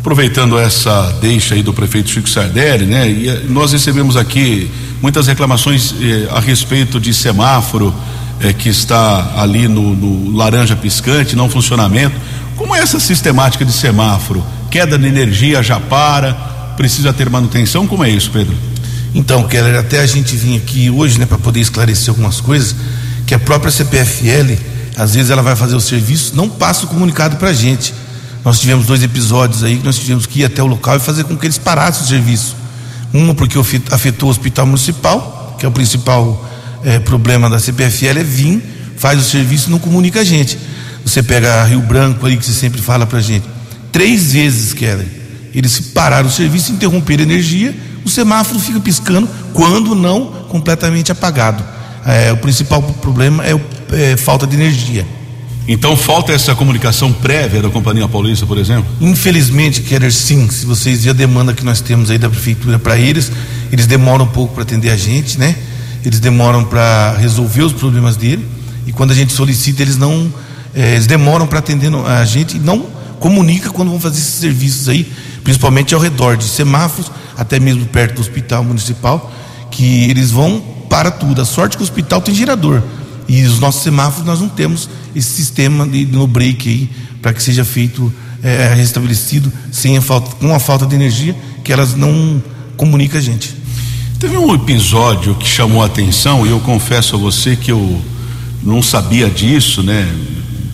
Aproveitando 0.00 0.58
essa 0.58 1.18
deixa 1.20 1.54
aí 1.54 1.62
do 1.62 1.72
prefeito 1.72 2.10
Chico 2.10 2.28
Sardelli, 2.28 2.86
né? 2.86 3.08
E 3.10 3.28
eh, 3.28 3.42
nós 3.48 3.72
recebemos 3.72 4.16
aqui 4.16 4.70
muitas 5.02 5.26
reclamações 5.26 5.94
eh, 6.00 6.28
a 6.30 6.38
respeito 6.38 7.00
de 7.00 7.12
semáforo 7.12 7.92
eh, 8.40 8.52
que 8.52 8.68
está 8.68 9.34
ali 9.36 9.66
no, 9.66 9.96
no 9.96 10.36
laranja 10.36 10.76
piscante, 10.76 11.34
não 11.34 11.48
funcionamento. 11.48 12.14
Como 12.56 12.74
é 12.74 12.80
essa 12.80 13.00
sistemática 13.00 13.64
de 13.64 13.72
semáforo? 13.72 14.44
Queda 14.70 14.96
de 14.96 15.06
energia 15.06 15.62
já 15.62 15.80
para, 15.80 16.34
precisa 16.76 17.12
ter 17.12 17.28
manutenção? 17.28 17.86
Como 17.86 18.04
é 18.04 18.10
isso, 18.10 18.30
Pedro? 18.30 18.54
Então, 19.14 19.46
Keller, 19.48 19.78
até 19.78 20.00
a 20.00 20.06
gente 20.06 20.36
vir 20.36 20.56
aqui 20.56 20.90
hoje, 20.90 21.18
né, 21.18 21.26
para 21.26 21.38
poder 21.38 21.60
esclarecer 21.60 22.10
algumas 22.10 22.40
coisas, 22.40 22.74
que 23.26 23.34
a 23.34 23.38
própria 23.38 23.70
CPFL, 23.70 24.54
às 24.96 25.14
vezes 25.14 25.30
ela 25.30 25.42
vai 25.42 25.56
fazer 25.56 25.74
o 25.74 25.80
serviço, 25.80 26.36
não 26.36 26.48
passa 26.48 26.84
o 26.84 26.88
comunicado 26.88 27.36
para 27.36 27.48
a 27.48 27.52
gente. 27.52 27.94
Nós 28.44 28.60
tivemos 28.60 28.86
dois 28.86 29.02
episódios 29.02 29.64
aí 29.64 29.78
que 29.78 29.84
nós 29.84 29.98
tivemos 29.98 30.26
que 30.26 30.40
ir 30.40 30.44
até 30.44 30.62
o 30.62 30.66
local 30.66 30.96
e 30.96 31.00
fazer 31.00 31.24
com 31.24 31.36
que 31.36 31.46
eles 31.46 31.58
parassem 31.58 32.04
o 32.04 32.06
serviço. 32.06 32.54
Uma 33.12 33.34
porque 33.34 33.58
afetou 33.90 34.28
o 34.28 34.30
hospital 34.30 34.66
municipal, 34.66 35.56
que 35.58 35.66
é 35.66 35.68
o 35.68 35.72
principal 35.72 36.48
eh, 36.84 36.98
problema 37.00 37.50
da 37.50 37.58
CPFL, 37.58 38.18
é 38.18 38.24
vir, 38.24 38.62
faz 38.96 39.20
o 39.20 39.24
serviço 39.24 39.68
e 39.68 39.72
não 39.72 39.78
comunica 39.78 40.20
a 40.20 40.24
gente. 40.24 40.58
Você 41.04 41.22
pega 41.22 41.64
Rio 41.64 41.80
Branco 41.80 42.26
aí, 42.26 42.36
que 42.36 42.44
você 42.44 42.52
sempre 42.52 42.80
fala 42.80 43.06
pra 43.06 43.20
gente. 43.20 43.46
Três 43.90 44.32
vezes, 44.32 44.72
Keller, 44.72 45.06
eles 45.56 45.80
pararam 45.80 46.28
o 46.28 46.30
serviço, 46.30 46.70
interromperam 46.70 47.22
a 47.22 47.26
energia, 47.26 47.74
o 48.04 48.10
semáforo 48.10 48.60
fica 48.60 48.78
piscando, 48.78 49.26
quando 49.54 49.94
não 49.94 50.26
completamente 50.50 51.10
apagado. 51.10 51.64
É, 52.04 52.30
o 52.30 52.36
principal 52.36 52.82
problema 52.82 53.42
é, 53.42 53.54
o, 53.54 53.60
é 53.90 54.18
falta 54.18 54.46
de 54.46 54.54
energia. 54.54 55.06
Então 55.66 55.96
falta 55.96 56.30
essa 56.30 56.54
comunicação 56.54 57.10
prévia 57.10 57.62
da 57.62 57.70
Companhia 57.70 58.06
Paulista, 58.06 58.44
por 58.44 58.58
exemplo? 58.58 58.84
Infelizmente, 59.00 59.80
Keller, 59.80 60.12
sim. 60.12 60.48
Se 60.50 60.66
vocês 60.66 61.04
verem 61.04 61.10
a 61.10 61.26
demanda 61.26 61.54
que 61.54 61.64
nós 61.64 61.80
temos 61.80 62.10
aí 62.10 62.18
da 62.18 62.28
prefeitura 62.28 62.78
para 62.78 62.98
eles, 62.98 63.32
eles 63.72 63.86
demoram 63.86 64.26
um 64.26 64.28
pouco 64.28 64.52
para 64.54 64.62
atender 64.62 64.90
a 64.90 64.96
gente, 64.96 65.38
né? 65.38 65.56
Eles 66.04 66.20
demoram 66.20 66.64
para 66.64 67.16
resolver 67.18 67.62
os 67.62 67.72
problemas 67.72 68.14
dele. 68.14 68.46
E 68.86 68.92
quando 68.92 69.10
a 69.10 69.14
gente 69.14 69.32
solicita, 69.32 69.80
eles 69.82 69.96
não. 69.96 70.32
Eh, 70.74 70.92
eles 70.92 71.06
demoram 71.06 71.46
para 71.46 71.58
atender 71.58 71.90
a 72.06 72.24
gente 72.26 72.58
e 72.58 72.60
não 72.60 72.95
comunica 73.20 73.70
quando 73.70 73.90
vão 73.90 74.00
fazer 74.00 74.18
esses 74.18 74.34
serviços 74.34 74.88
aí, 74.88 75.10
principalmente 75.42 75.94
ao 75.94 76.00
redor 76.00 76.36
de 76.36 76.44
semáforos, 76.44 77.10
até 77.36 77.58
mesmo 77.58 77.86
perto 77.86 78.16
do 78.16 78.20
hospital 78.20 78.64
municipal, 78.64 79.32
que 79.70 80.10
eles 80.10 80.30
vão 80.30 80.62
para 80.88 81.10
tudo. 81.10 81.40
A 81.40 81.44
sorte 81.44 81.74
é 81.74 81.76
que 81.76 81.82
o 81.82 81.84
hospital 81.84 82.20
tem 82.20 82.34
gerador. 82.34 82.82
E 83.28 83.42
os 83.42 83.58
nossos 83.58 83.82
semáforos 83.82 84.24
nós 84.24 84.40
não 84.40 84.48
temos 84.48 84.88
esse 85.14 85.30
sistema 85.30 85.86
de, 85.86 86.06
no 86.06 86.26
break 86.26 86.68
aí 86.68 86.90
para 87.20 87.32
que 87.32 87.42
seja 87.42 87.64
feito 87.64 88.12
é, 88.42 88.72
restabelecido 88.74 89.52
sem 89.72 89.96
a 89.96 90.00
falta, 90.00 90.36
com 90.36 90.54
a 90.54 90.58
falta 90.60 90.86
de 90.86 90.94
energia 90.94 91.34
que 91.64 91.72
elas 91.72 91.94
não 91.94 92.42
comunicam 92.76 93.18
a 93.18 93.22
gente. 93.22 93.54
Teve 94.20 94.38
um 94.38 94.54
episódio 94.54 95.34
que 95.34 95.46
chamou 95.46 95.82
a 95.82 95.86
atenção 95.86 96.46
e 96.46 96.50
eu 96.50 96.60
confesso 96.60 97.16
a 97.16 97.18
você 97.18 97.56
que 97.56 97.70
eu 97.70 98.00
não 98.62 98.82
sabia 98.82 99.28
disso, 99.28 99.82
né? 99.82 100.08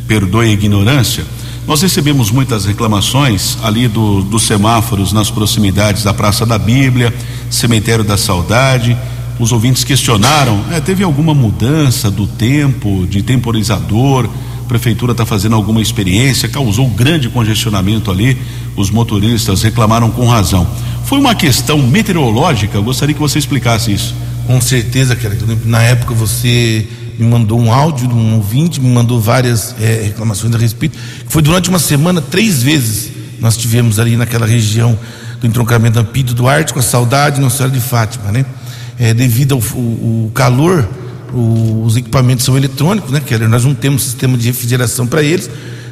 Perdoe 0.07 0.49
a 0.49 0.53
ignorância. 0.53 1.25
Nós 1.67 1.81
recebemos 1.81 2.31
muitas 2.31 2.65
reclamações 2.65 3.57
ali 3.63 3.87
do, 3.87 4.23
dos 4.23 4.43
semáforos 4.43 5.13
nas 5.13 5.31
proximidades 5.31 6.03
da 6.03 6.13
Praça 6.13 6.45
da 6.45 6.59
Bíblia, 6.59 7.15
Cemitério 7.49 8.05
da 8.05 8.17
Saudade. 8.17 8.97
Os 9.39 9.53
ouvintes 9.53 9.85
questionaram: 9.85 10.61
é, 10.73 10.81
teve 10.81 11.05
alguma 11.05 11.33
mudança 11.33 12.11
do 12.11 12.27
tempo, 12.27 13.07
de 13.07 13.23
temporizador? 13.23 14.29
A 14.61 14.69
prefeitura 14.69 15.13
está 15.13 15.25
fazendo 15.25 15.55
alguma 15.55 15.81
experiência? 15.81 16.49
Causou 16.49 16.89
grande 16.89 17.29
congestionamento 17.29 18.11
ali. 18.11 18.37
Os 18.75 18.91
motoristas 18.91 19.63
reclamaram 19.63 20.11
com 20.11 20.27
razão. 20.27 20.67
Foi 21.05 21.19
uma 21.19 21.35
questão 21.35 21.79
meteorológica? 21.79 22.77
Eu 22.77 22.83
gostaria 22.83 23.15
que 23.15 23.21
você 23.21 23.39
explicasse 23.39 23.93
isso. 23.93 24.15
Com 24.47 24.61
certeza, 24.61 25.15
cara. 25.15 25.39
Na 25.65 25.83
época 25.83 26.13
você 26.13 26.89
me 27.19 27.27
mandou 27.27 27.61
um 27.61 27.73
áudio 27.73 28.09
de 28.09 28.15
um 28.15 28.37
ouvinte, 28.37 28.81
me 28.81 28.89
mandou 28.89 29.21
várias 29.21 29.75
é, 29.81 30.03
reclamações 30.05 30.55
a 30.55 30.59
respeito. 30.59 30.99
Foi 31.29 31.43
durante 31.43 31.69
uma 31.69 31.79
semana, 31.79 32.21
três 32.21 32.63
vezes, 32.63 33.11
nós 33.41 33.57
tivemos 33.57 33.99
ali 33.99 34.17
naquela 34.17 34.47
região 34.47 34.99
do 35.41 35.47
entroncamento 35.47 35.99
Ampido 35.99 36.35
Duarte 36.35 36.73
com 36.73 36.79
a 36.79 36.83
saudade 36.83 37.41
Nossa 37.41 37.59
Senhora 37.59 37.75
de 37.75 37.81
Fátima, 37.81 38.31
né? 38.31 38.45
É, 38.99 39.13
devido 39.13 39.55
ao 39.55 39.61
o, 39.61 40.27
o 40.27 40.31
calor, 40.33 40.89
o, 41.33 41.83
os 41.85 41.97
equipamentos 41.97 42.45
são 42.45 42.57
eletrônicos, 42.57 43.11
né? 43.11 43.21
Que 43.21 43.37
nós 43.39 43.65
não 43.65 43.75
temos 43.75 44.03
sistema 44.03 44.37
de 44.39 44.47
refrigeração 44.47 45.07
para 45.07 45.23
eles. 45.23 45.51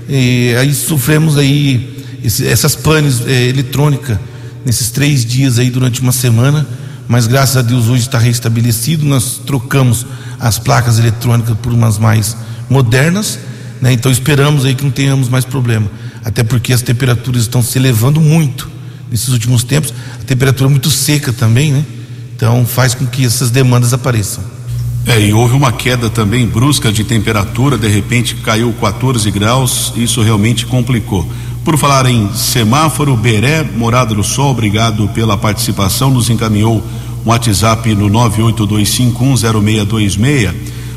E 0.08 0.54
aí 0.58 0.72
sofremos 0.72 1.36
aí 1.36 2.04
esse, 2.22 2.46
essas 2.46 2.76
panes 2.76 3.26
é, 3.26 3.48
eletrônicas 3.48 4.18
nesses 4.64 4.90
três 4.90 5.24
dias 5.24 5.58
aí 5.58 5.70
durante 5.70 6.00
uma 6.00 6.12
semana 6.12 6.66
mas 7.10 7.26
graças 7.26 7.56
a 7.56 7.62
Deus 7.62 7.88
hoje 7.88 8.02
está 8.02 8.18
restabelecido. 8.18 9.04
Nós 9.04 9.40
trocamos 9.44 10.06
as 10.40 10.58
placas 10.58 10.98
eletrônicas 10.98 11.56
por 11.58 11.72
umas 11.72 11.98
mais 11.98 12.36
modernas, 12.68 13.38
né? 13.80 13.92
então 13.92 14.10
esperamos 14.10 14.64
aí 14.64 14.74
que 14.74 14.82
não 14.82 14.90
tenhamos 14.90 15.28
mais 15.28 15.44
problema, 15.44 15.90
até 16.24 16.42
porque 16.42 16.72
as 16.72 16.82
temperaturas 16.82 17.42
estão 17.42 17.62
se 17.62 17.78
elevando 17.78 18.20
muito 18.20 18.70
nesses 19.10 19.28
últimos 19.28 19.62
tempos, 19.62 19.92
a 20.20 20.24
temperatura 20.24 20.68
é 20.68 20.72
muito 20.72 20.90
seca 20.90 21.32
também, 21.32 21.72
né? 21.72 21.84
Então 22.34 22.64
faz 22.64 22.94
com 22.94 23.04
que 23.04 23.24
essas 23.24 23.50
demandas 23.50 23.92
apareçam. 23.92 24.42
É, 25.06 25.20
e 25.20 25.32
houve 25.32 25.54
uma 25.54 25.72
queda 25.72 26.08
também 26.08 26.46
brusca 26.46 26.92
de 26.92 27.04
temperatura, 27.04 27.76
de 27.76 27.88
repente 27.88 28.36
caiu 28.36 28.72
14 28.80 29.30
graus, 29.30 29.92
isso 29.96 30.22
realmente 30.22 30.66
complicou. 30.66 31.30
Por 31.64 31.76
falar 31.76 32.06
em 32.06 32.32
semáforo, 32.34 33.16
Beré, 33.16 33.62
Morada 33.62 34.14
do 34.14 34.22
Sol, 34.22 34.50
obrigado 34.50 35.08
pela 35.08 35.36
participação, 35.36 36.10
nos 36.10 36.30
encaminhou 36.30 36.82
um 37.24 37.30
WhatsApp 37.30 37.94
no 37.94 38.10
982510626 38.10 40.52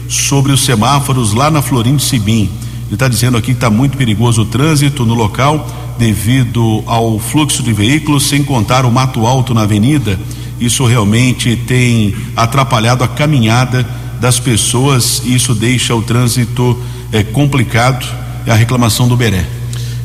sobre 0.10 0.52
os 0.52 0.64
semáforos 0.64 1.34
lá 1.34 1.50
na 1.50 1.62
Florindo 1.62 2.02
Sibim. 2.02 2.50
Ele 2.86 2.94
está 2.94 3.08
dizendo 3.08 3.38
aqui 3.38 3.48
que 3.48 3.54
está 3.54 3.70
muito 3.70 3.98
perigoso 3.98 4.44
o 4.44 4.46
trânsito 4.46 5.06
no 5.06 5.14
local 5.14 5.68
devido 5.98 6.84
ao 6.86 7.20
fluxo 7.20 7.64
de 7.64 7.74
veículos, 7.74 8.28
sem 8.28 8.44
contar 8.44 8.86
o 8.86 8.92
mato 8.92 9.26
alto 9.26 9.54
na 9.54 9.62
avenida. 9.62 10.20
Isso 10.60 10.86
realmente 10.86 11.56
tem 11.56 12.16
atrapalhado 12.36 13.04
a 13.04 13.08
caminhada 13.08 13.88
das 14.20 14.40
pessoas 14.40 15.22
e 15.26 15.36
isso 15.36 15.54
deixa 15.54 15.96
o 15.96 16.02
trânsito 16.02 16.80
é, 17.12 17.24
complicado. 17.24 18.06
É 18.46 18.52
a 18.52 18.56
reclamação 18.56 19.08
do 19.08 19.16
Beré. 19.16 19.46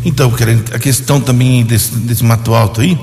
Então, 0.05 0.33
a 0.73 0.79
questão 0.79 1.21
também 1.21 1.65
desse, 1.65 1.95
desse 1.97 2.25
mato 2.25 2.55
alto 2.55 2.81
aí, 2.81 2.97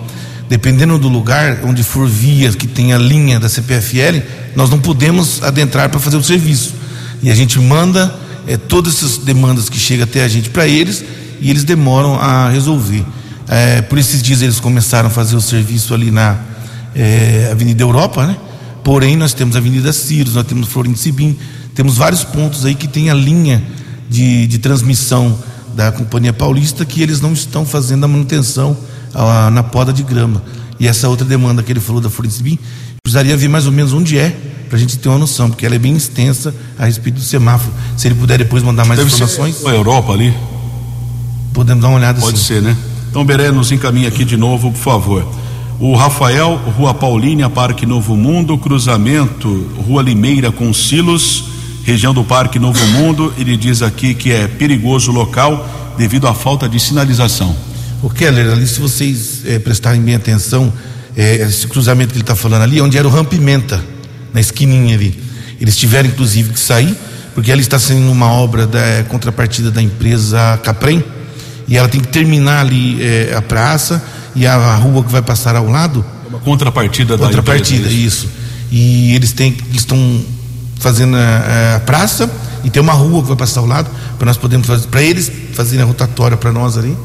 dependendo 0.48 0.98
do 0.98 1.08
lugar 1.08 1.60
onde 1.64 1.84
for 1.84 2.08
via 2.08 2.52
que 2.52 2.68
tem 2.68 2.94
a 2.94 2.98
linha 2.98 3.40
da 3.40 3.50
CPFL, 3.50 4.22
nós 4.56 4.70
não 4.70 4.80
podemos 4.80 5.42
adentrar 5.44 5.90
para 5.90 6.00
fazer 6.00 6.18
o 6.18 6.24
serviço. 6.24 6.74
E 7.22 7.32
a 7.32 7.36
gente 7.36 7.60
manda 7.60 8.14
é, 8.48 8.58
todas 8.58 8.96
essas 8.96 9.18
demandas 9.18 9.70
que 9.70 9.80
chegam 9.80 10.04
até 10.04 10.24
a 10.24 10.28
gente 10.28 10.50
para 10.50 10.68
eles 10.68 11.04
e 11.42 11.50
eles 11.50 11.64
demoram 11.64 12.16
a 12.20 12.50
resolver. 12.50 13.04
É, 13.48 13.82
por 13.82 13.98
esses 13.98 14.22
dias 14.22 14.42
eles 14.42 14.60
começaram 14.60 15.08
a 15.08 15.12
fazer 15.12 15.36
o 15.36 15.42
serviço 15.42 15.94
ali 15.94 16.12
na 16.12 16.38
é, 16.96 17.50
Avenida 17.52 17.84
Europa, 17.84 18.26
né? 18.26 18.38
Porém, 18.84 19.18
nós 19.18 19.34
temos 19.34 19.56
a 19.56 19.60
Avenida 19.60 19.92
Círios, 19.92 20.36
nós 20.36 20.46
temos 20.46 20.68
Florencio 20.68 21.04
Sibim, 21.04 21.36
temos 21.74 21.98
vários 21.98 22.24
pontos 22.24 22.66
aí 22.66 22.76
que 22.76 22.88
tem 22.88 23.10
a 23.10 23.14
linha 23.16 23.64
de, 24.10 24.46
de 24.46 24.60
transmissão 24.60 25.38
da 25.76 25.92
Companhia 25.92 26.32
Paulista 26.32 26.86
que 26.86 27.02
eles 27.02 27.20
não 27.20 27.34
estão 27.34 27.66
fazendo 27.66 28.04
a 28.06 28.08
manutenção 28.08 28.78
ah, 29.16 29.50
na 29.50 29.64
poda 29.64 29.92
de 29.94 30.04
grama. 30.04 30.44
E 30.80 30.88
essa 30.88 31.08
outra 31.08 31.26
demanda 31.26 31.64
que 31.64 31.72
ele 31.72 31.80
falou 31.80 32.02
da 32.02 32.10
Florensbim, 32.10 32.60
precisaria 33.02 33.36
ver 33.38 33.48
mais 33.48 33.66
ou 33.66 33.72
menos 33.72 33.94
onde 33.94 34.18
é, 34.18 34.36
para 34.68 34.78
a 34.78 34.80
gente 34.80 34.98
ter 34.98 35.08
uma 35.08 35.18
noção, 35.18 35.50
porque 35.50 35.66
ela 35.66 35.76
é 35.76 35.80
bem 35.80 35.96
extensa 35.96 36.54
a 36.78 36.86
respeito 36.86 37.16
do 37.16 37.22
semáforo. 37.22 37.72
Se 37.96 38.08
ele 38.08 38.16
puder 38.16 38.38
depois 38.38 38.62
mandar 38.62 38.86
mais 38.86 39.00
Deve 39.00 39.12
informações, 39.12 39.56
ser 39.56 39.70
a 39.70 39.74
Europa 39.74 40.12
ali. 40.12 40.34
podemos 41.54 41.82
dar 41.82 41.88
uma 41.90 41.98
olhada 41.98 42.20
Pode 42.20 42.38
sim. 42.38 42.46
ser, 42.46 42.62
né? 42.62 42.76
Então, 43.10 43.24
Beré, 43.24 43.50
nos 43.52 43.72
encaminha 43.72 44.10
aqui 44.10 44.26
de 44.26 44.36
novo, 44.36 44.72
por 44.72 44.78
favor. 44.78 45.26
O 45.80 45.96
Rafael, 45.96 46.60
Rua 46.78 46.94
Paulínia, 46.94 47.50
Parque 47.50 47.86
Novo 47.86 48.16
Mundo, 48.16 48.58
cruzamento, 48.58 49.50
Rua 49.88 50.02
Limeira 50.02 50.52
com 50.52 50.74
Silos, 50.74 51.46
região 51.84 52.14
do 52.14 52.24
Parque 52.24 52.60
Novo 52.60 52.86
Mundo. 52.88 53.34
Ele 53.38 53.56
diz 53.56 53.82
aqui 53.82 54.14
que 54.14 54.32
é 54.32 54.48
perigoso 54.48 55.12
o 55.12 55.14
local 55.14 55.66
devido 55.98 56.28
à 56.28 56.34
falta 56.34 56.68
de 56.68 56.80
sinalização. 56.80 57.56
O 58.02 58.10
Keller, 58.10 58.52
ali, 58.52 58.68
se 58.68 58.80
vocês 58.80 59.42
eh, 59.46 59.60
prestarem 59.60 60.02
bem 60.02 60.16
atenção, 60.16 60.72
eh, 61.16 61.38
esse 61.38 61.68
cruzamento 61.68 62.10
que 62.10 62.18
ele 62.18 62.24
está 62.24 62.36
falando 62.36 62.64
ali, 62.64 62.80
é 62.80 62.82
onde 62.84 62.98
era 62.98 63.08
o 63.08 63.12
Rampimenta, 63.12 63.82
na 64.34 64.42
esquininha 64.42 64.96
ali. 64.96 65.18
Eles 65.60 65.78
tiveram, 65.78 66.10
inclusive, 66.10 66.52
que 66.52 66.60
sair, 66.60 66.96
porque 67.34 67.52
ali 67.52 67.62
está 67.62 67.80
sendo 67.80 68.12
uma 68.12 68.32
obra 68.32 68.68
da 68.68 68.80
eh, 68.80 69.04
contrapartida 69.04 69.72
da 69.72 69.82
empresa 69.82 70.60
Caprem, 70.64 71.04
e 71.68 71.78
ela 71.78 71.88
tem 71.88 72.02
que 72.02 72.10
terminar 72.10 72.62
ali 72.62 73.02
eh, 73.02 73.34
a 73.36 73.42
praça 73.42 74.04
e 74.36 74.46
a, 74.46 74.56
a 74.56 74.76
rua 74.76 75.04
que 75.04 75.12
vai 75.12 75.22
passar 75.22 75.56
ao 75.56 75.68
lado, 75.68 76.06
Uma 76.30 76.40
contrapartida 76.40 77.18
da 77.18 77.26
contrapartida, 77.26 77.88
empresa, 77.88 77.96
isso. 77.96 78.30
E 78.70 79.16
eles 79.16 79.32
têm, 79.32 79.56
estão 79.74 79.98
fazendo 80.80 81.16
a, 81.16 81.78
a 81.78 81.80
praça 81.80 82.30
e 82.64 82.70
tem 82.70 82.82
uma 82.82 82.94
rua 82.94 83.22
que 83.22 83.28
vai 83.30 83.38
passar 83.38 83.62
ao 83.62 83.66
lado 83.66 83.90
para 84.18 84.26
nós 84.26 84.38
podermos 84.38 84.68
fazer, 84.68 84.88
para 84.88 85.02
eles 85.02 85.32
fazerem 85.54 85.84
a 85.84 85.86
rotatória 85.86 86.36
para 86.36 86.52
nós 86.52 86.78
ali, 86.78 86.96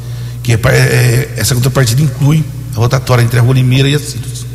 que 0.42 0.52
é, 0.52 0.56
pa- 0.56 0.70
é- 0.70 1.34
essa 1.36 1.54
contrapartida 1.54 2.02
inclui 2.02 2.44
a 2.74 2.78
rotatória 2.78 3.22
entre 3.22 3.38
a 3.38 3.42
Rua 3.42 3.54
Limeira 3.54 3.88
e 3.88 3.94
a 3.94 3.98
Círios. 3.98 4.46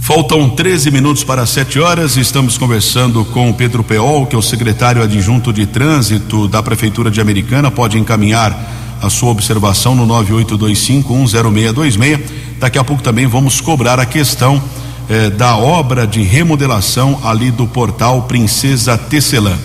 Faltam 0.00 0.50
13 0.50 0.90
minutos 0.90 1.22
para 1.22 1.46
7 1.46 1.78
horas. 1.78 2.16
Estamos 2.16 2.58
conversando 2.58 3.24
com 3.26 3.52
Pedro 3.52 3.84
Peol, 3.84 4.26
que 4.26 4.34
é 4.34 4.38
o 4.38 4.42
secretário 4.42 5.00
adjunto 5.02 5.52
de 5.52 5.64
trânsito 5.66 6.48
da 6.48 6.62
Prefeitura 6.62 7.10
de 7.10 7.20
Americana. 7.20 7.70
Pode 7.70 7.98
encaminhar 7.98 8.98
a 9.00 9.08
sua 9.08 9.30
observação 9.30 9.94
no 9.94 10.06
9825-10626. 10.06 12.20
Daqui 12.58 12.78
a 12.78 12.84
pouco 12.84 13.02
também 13.02 13.26
vamos 13.26 13.60
cobrar 13.60 13.98
a 14.00 14.06
questão 14.06 14.62
eh, 15.08 15.30
da 15.30 15.56
obra 15.56 16.06
de 16.06 16.22
remodelação 16.22 17.20
ali 17.24 17.50
do 17.50 17.66
portal 17.66 18.22
Princesa 18.22 18.96
Tecelã. 18.98 19.56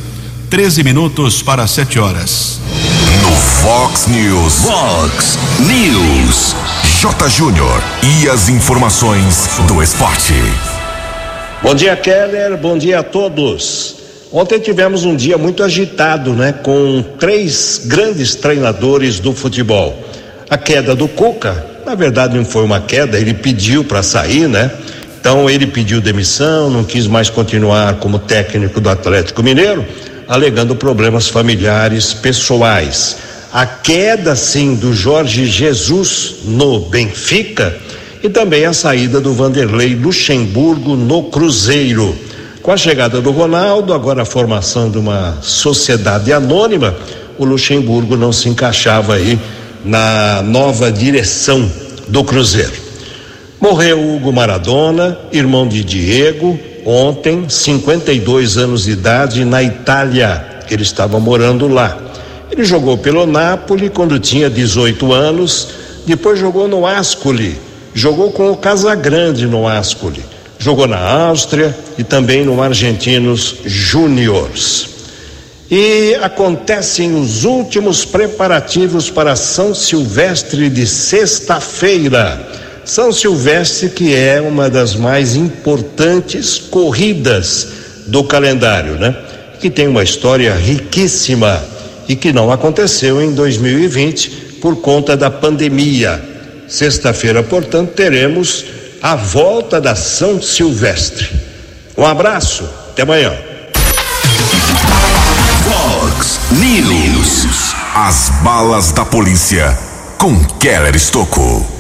13 0.50 0.84
minutos 0.84 1.42
para 1.42 1.66
7 1.68 2.00
horas. 2.00 2.60
No 3.22 3.32
Fox 3.32 4.08
News. 4.08 4.66
Fox 4.66 5.38
News. 5.60 6.56
J. 7.02 7.30
Júnior. 7.30 7.84
E 8.04 8.30
as 8.30 8.50
informações 8.50 9.50
do 9.68 9.82
esporte. 9.82 10.34
Bom 11.64 11.74
dia, 11.74 11.96
Keller. 11.96 12.58
Bom 12.58 12.78
dia 12.78 13.00
a 13.00 13.04
todos. 13.04 13.96
Ontem 14.32 14.60
tivemos 14.60 15.06
um 15.06 15.16
dia 15.16 15.38
muito 15.38 15.64
agitado, 15.64 16.34
né? 16.34 16.52
Com 16.52 17.04
três 17.18 17.82
grandes 17.86 18.36
treinadores 18.36 19.20
do 19.20 19.34
futebol. 19.34 19.98
A 20.50 20.58
queda 20.58 20.96
do 20.96 21.08
Cuca, 21.08 21.66
na 21.86 21.96
verdade 21.96 22.38
não 22.38 22.46
foi 22.46 22.64
uma 22.64 22.82
queda, 22.82 23.18
ele 23.18 23.34
pediu 23.34 23.84
para 23.84 24.04
sair, 24.04 24.48
né? 24.48 24.72
Então 25.20 25.50
ele 25.50 25.68
pediu 25.68 26.00
demissão, 26.00 26.70
não 26.70 26.84
quis 26.84 27.08
mais 27.08 27.30
continuar 27.30 27.96
como 27.96 28.20
técnico 28.20 28.80
do 28.80 28.90
Atlético 28.90 29.42
Mineiro, 29.44 29.86
alegando 30.28 30.76
problemas 30.76 31.28
familiares 31.28 32.14
pessoais. 32.14 33.18
A 33.52 33.66
queda, 33.66 34.36
sim, 34.36 34.76
do 34.76 34.94
Jorge 34.94 35.46
Jesus 35.46 36.36
no 36.44 36.82
Benfica 36.82 37.78
e 38.22 38.30
também 38.30 38.66
a 38.66 38.74
saída 38.74 39.22
do 39.22 39.34
Vanderlei 39.34 39.96
Luxemburgo 39.96 40.96
no 40.96 41.24
Cruzeiro. 41.24 42.16
Com 42.62 42.72
a 42.72 42.78
chegada 42.78 43.22
do 43.22 43.32
Ronaldo, 43.32 43.94
agora 43.94 44.24
a 44.24 44.26
formação 44.26 44.92
de 44.92 44.98
uma 44.98 45.38
sociedade 45.42 46.34
anônima, 46.34 46.96
o 47.38 47.46
Luxemburgo 47.46 48.18
não 48.18 48.34
se 48.34 48.50
encaixava 48.50 49.16
aí 49.16 49.40
na 49.86 50.42
nova 50.42 50.92
direção 50.92 51.72
do 52.10 52.24
Cruzeiro. 52.24 52.74
Morreu 53.60 54.16
Hugo 54.16 54.34
Maradona, 54.34 55.18
irmão 55.32 55.68
de 55.68 55.84
Diego, 55.84 56.60
ontem, 56.88 57.50
52 57.50 58.58
anos 58.58 58.84
de 58.86 58.92
idade, 58.92 59.44
na 59.44 59.62
Itália. 59.62 60.62
Ele 60.72 60.84
estava 60.84 61.20
morando 61.20 61.68
lá. 61.68 61.98
Ele 62.50 62.64
jogou 62.64 62.98
pelo 62.98 63.28
Napoli 63.28 63.90
quando 63.90 64.18
tinha 64.20 64.50
18 64.50 65.12
anos, 65.12 65.68
depois 66.06 66.40
jogou 66.40 66.68
no 66.68 66.88
Ascoli, 66.88 67.60
jogou 67.94 68.32
com 68.32 68.50
o 68.50 68.56
Casagrande 68.56 69.46
no 69.46 69.68
Ascoli, 69.68 70.24
jogou 70.58 70.88
na 70.88 70.98
Áustria 70.98 71.78
e 71.98 72.04
também 72.04 72.46
no 72.46 72.62
Argentinos 72.62 73.58
Júniors. 73.66 74.90
E 75.70 76.16
acontecem 76.22 77.14
os 77.20 77.44
últimos 77.44 78.06
preparativos 78.06 79.10
para 79.10 79.36
São 79.36 79.76
Silvestre 79.76 80.70
de 80.70 80.88
sexta-feira. 80.88 82.67
São 82.88 83.12
Silvestre, 83.12 83.90
que 83.90 84.16
é 84.16 84.40
uma 84.40 84.70
das 84.70 84.96
mais 84.96 85.36
importantes 85.36 86.58
corridas 86.58 87.68
do 88.08 88.24
calendário, 88.24 88.94
né? 88.94 89.14
Que 89.60 89.70
tem 89.70 89.90
uma 89.90 90.02
história 90.02 90.56
riquíssima 90.56 91.62
e 92.08 92.16
que 92.16 92.32
não 92.32 92.50
aconteceu 92.50 93.22
em 93.22 93.34
2020 93.34 94.30
por 94.62 94.78
conta 94.78 95.18
da 95.18 95.30
pandemia. 95.30 96.24
Sexta-feira, 96.66 97.44
portanto, 97.44 97.92
teremos 97.92 98.64
a 99.02 99.18
volta 99.18 99.82
da 99.82 99.94
São 99.94 100.42
Silvestre. 100.42 101.30
Um 101.98 102.06
abraço, 102.06 102.64
até 102.92 103.02
amanhã. 103.02 103.34
Fox 105.66 106.40
News. 106.52 107.76
As 107.94 108.30
balas 108.42 108.94
da 108.94 109.04
polícia 109.04 109.78
com 110.18 110.42
Keller 110.58 110.96
Estocou. 110.96 111.77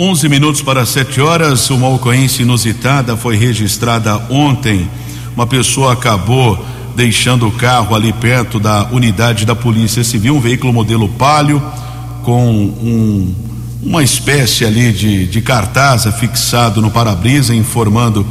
11 0.00 0.28
minutos 0.28 0.62
para 0.62 0.86
7 0.86 1.20
horas. 1.20 1.70
Uma 1.70 1.88
ocorrência 1.88 2.42
inusitada 2.42 3.16
foi 3.16 3.36
registrada 3.36 4.16
ontem. 4.30 4.88
Uma 5.34 5.44
pessoa 5.44 5.92
acabou 5.92 6.64
deixando 6.94 7.48
o 7.48 7.50
carro 7.50 7.96
ali 7.96 8.12
perto 8.12 8.60
da 8.60 8.84
unidade 8.92 9.44
da 9.44 9.56
Polícia 9.56 10.04
Civil, 10.04 10.36
um 10.36 10.40
veículo 10.40 10.72
modelo 10.72 11.08
Palio, 11.08 11.60
com 12.22 12.48
um, 12.48 13.34
uma 13.82 14.00
espécie 14.00 14.64
ali 14.64 14.92
de, 14.92 15.26
de 15.26 15.40
cartaz 15.40 16.04
fixado 16.16 16.80
no 16.80 16.92
para-brisa, 16.92 17.52
informando 17.52 18.24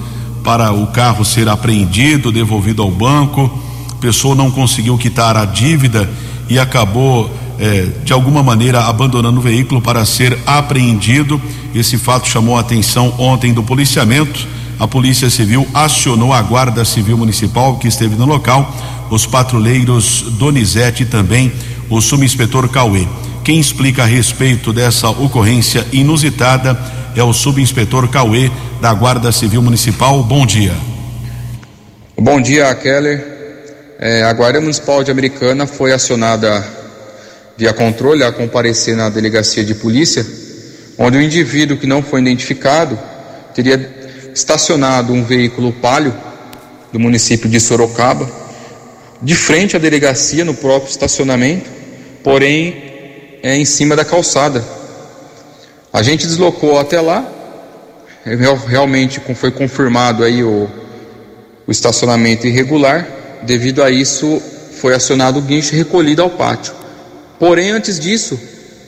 para 0.46 0.72
o 0.72 0.88
carro 0.88 1.26
ser 1.26 1.50
apreendido, 1.50 2.32
devolvido 2.32 2.82
ao 2.82 2.90
banco. 2.90 3.62
A 3.92 3.96
pessoa 3.96 4.34
não 4.34 4.50
conseguiu 4.50 4.98
quitar 4.98 5.36
a 5.36 5.44
dívida 5.44 6.10
e 6.48 6.58
acabou 6.58 7.30
eh, 7.60 7.88
de 8.04 8.14
alguma 8.14 8.44
maneira 8.44 8.86
abandonando 8.86 9.40
o 9.40 9.42
veículo 9.42 9.82
para 9.82 10.06
ser 10.06 10.38
apreendido. 10.46 11.42
Esse 11.74 11.98
fato 11.98 12.28
chamou 12.28 12.58
a 12.58 12.62
atenção 12.62 13.14
ontem 13.18 13.54
do 13.54 13.64
policiamento. 13.64 14.48
A 14.80 14.88
Polícia 14.88 15.30
Civil 15.30 15.68
acionou 15.74 16.32
a 16.34 16.42
Guarda 16.42 16.86
Civil 16.86 17.18
Municipal 17.18 17.78
que 17.78 17.88
esteve 17.88 18.16
no 18.16 18.26
local, 18.26 18.76
os 19.10 19.26
patrulheiros 19.26 20.26
Donizete 20.38 21.04
e 21.04 21.06
também 21.06 21.52
o 21.90 22.00
subinspetor 22.00 22.70
Cauê. 22.70 23.08
Quem 23.44 23.60
explica 23.60 24.04
a 24.04 24.06
respeito 24.06 24.72
dessa 24.72 25.10
ocorrência 25.10 25.86
inusitada 25.92 26.78
é 27.16 27.24
o 27.24 27.34
subinspetor 27.34 28.08
Cauê 28.10 28.52
da 28.80 28.94
Guarda 28.94 29.32
Civil 29.32 29.62
Municipal. 29.62 30.22
Bom 30.22 30.46
dia. 30.46 30.76
Bom 32.20 32.40
dia, 32.40 32.74
Keller. 32.76 33.38
É, 34.00 34.24
a 34.24 34.34
Guarda 34.34 34.62
Municipal 34.62 35.04
de 35.04 35.10
Americana 35.10 35.66
foi 35.66 35.92
acionada 35.92 36.77
via 37.58 37.74
controle 37.74 38.24
a 38.24 38.32
comparecer 38.32 38.96
na 38.96 39.10
delegacia 39.10 39.64
de 39.66 39.74
polícia, 39.74 40.26
onde 40.98 41.18
o 41.18 41.22
indivíduo 41.22 41.78
que 41.78 41.88
não 41.88 42.04
foi 42.04 42.22
identificado 42.22 42.98
teria 43.54 43.96
estacionado 44.34 45.12
um 45.12 45.24
veículo 45.24 45.74
palio 45.74 46.14
do 46.94 47.00
município 47.00 47.50
de 47.50 47.60
Sorocaba, 47.60 48.30
de 49.22 49.36
frente 49.36 49.76
à 49.76 49.80
delegacia, 49.80 50.46
no 50.46 50.54
próprio 50.54 50.90
estacionamento, 50.92 51.68
porém 52.24 53.40
é 53.42 53.56
em 53.56 53.66
cima 53.66 53.96
da 53.96 54.06
calçada. 54.06 54.64
A 55.92 56.04
gente 56.04 56.28
deslocou 56.28 56.78
até 56.78 57.02
lá, 57.02 57.28
real- 58.24 58.58
realmente 58.68 59.20
foi 59.34 59.50
confirmado 59.50 60.24
aí 60.24 60.44
o, 60.44 60.70
o 61.66 61.72
estacionamento 61.72 62.46
irregular, 62.46 63.08
devido 63.42 63.82
a 63.82 63.90
isso 63.90 64.40
foi 64.80 64.94
acionado 64.94 65.40
o 65.40 65.42
guincho 65.42 65.76
recolhido 65.76 66.22
ao 66.22 66.30
pátio. 66.30 66.74
Porém, 67.40 67.72
antes 67.72 68.00
disso, 68.00 68.40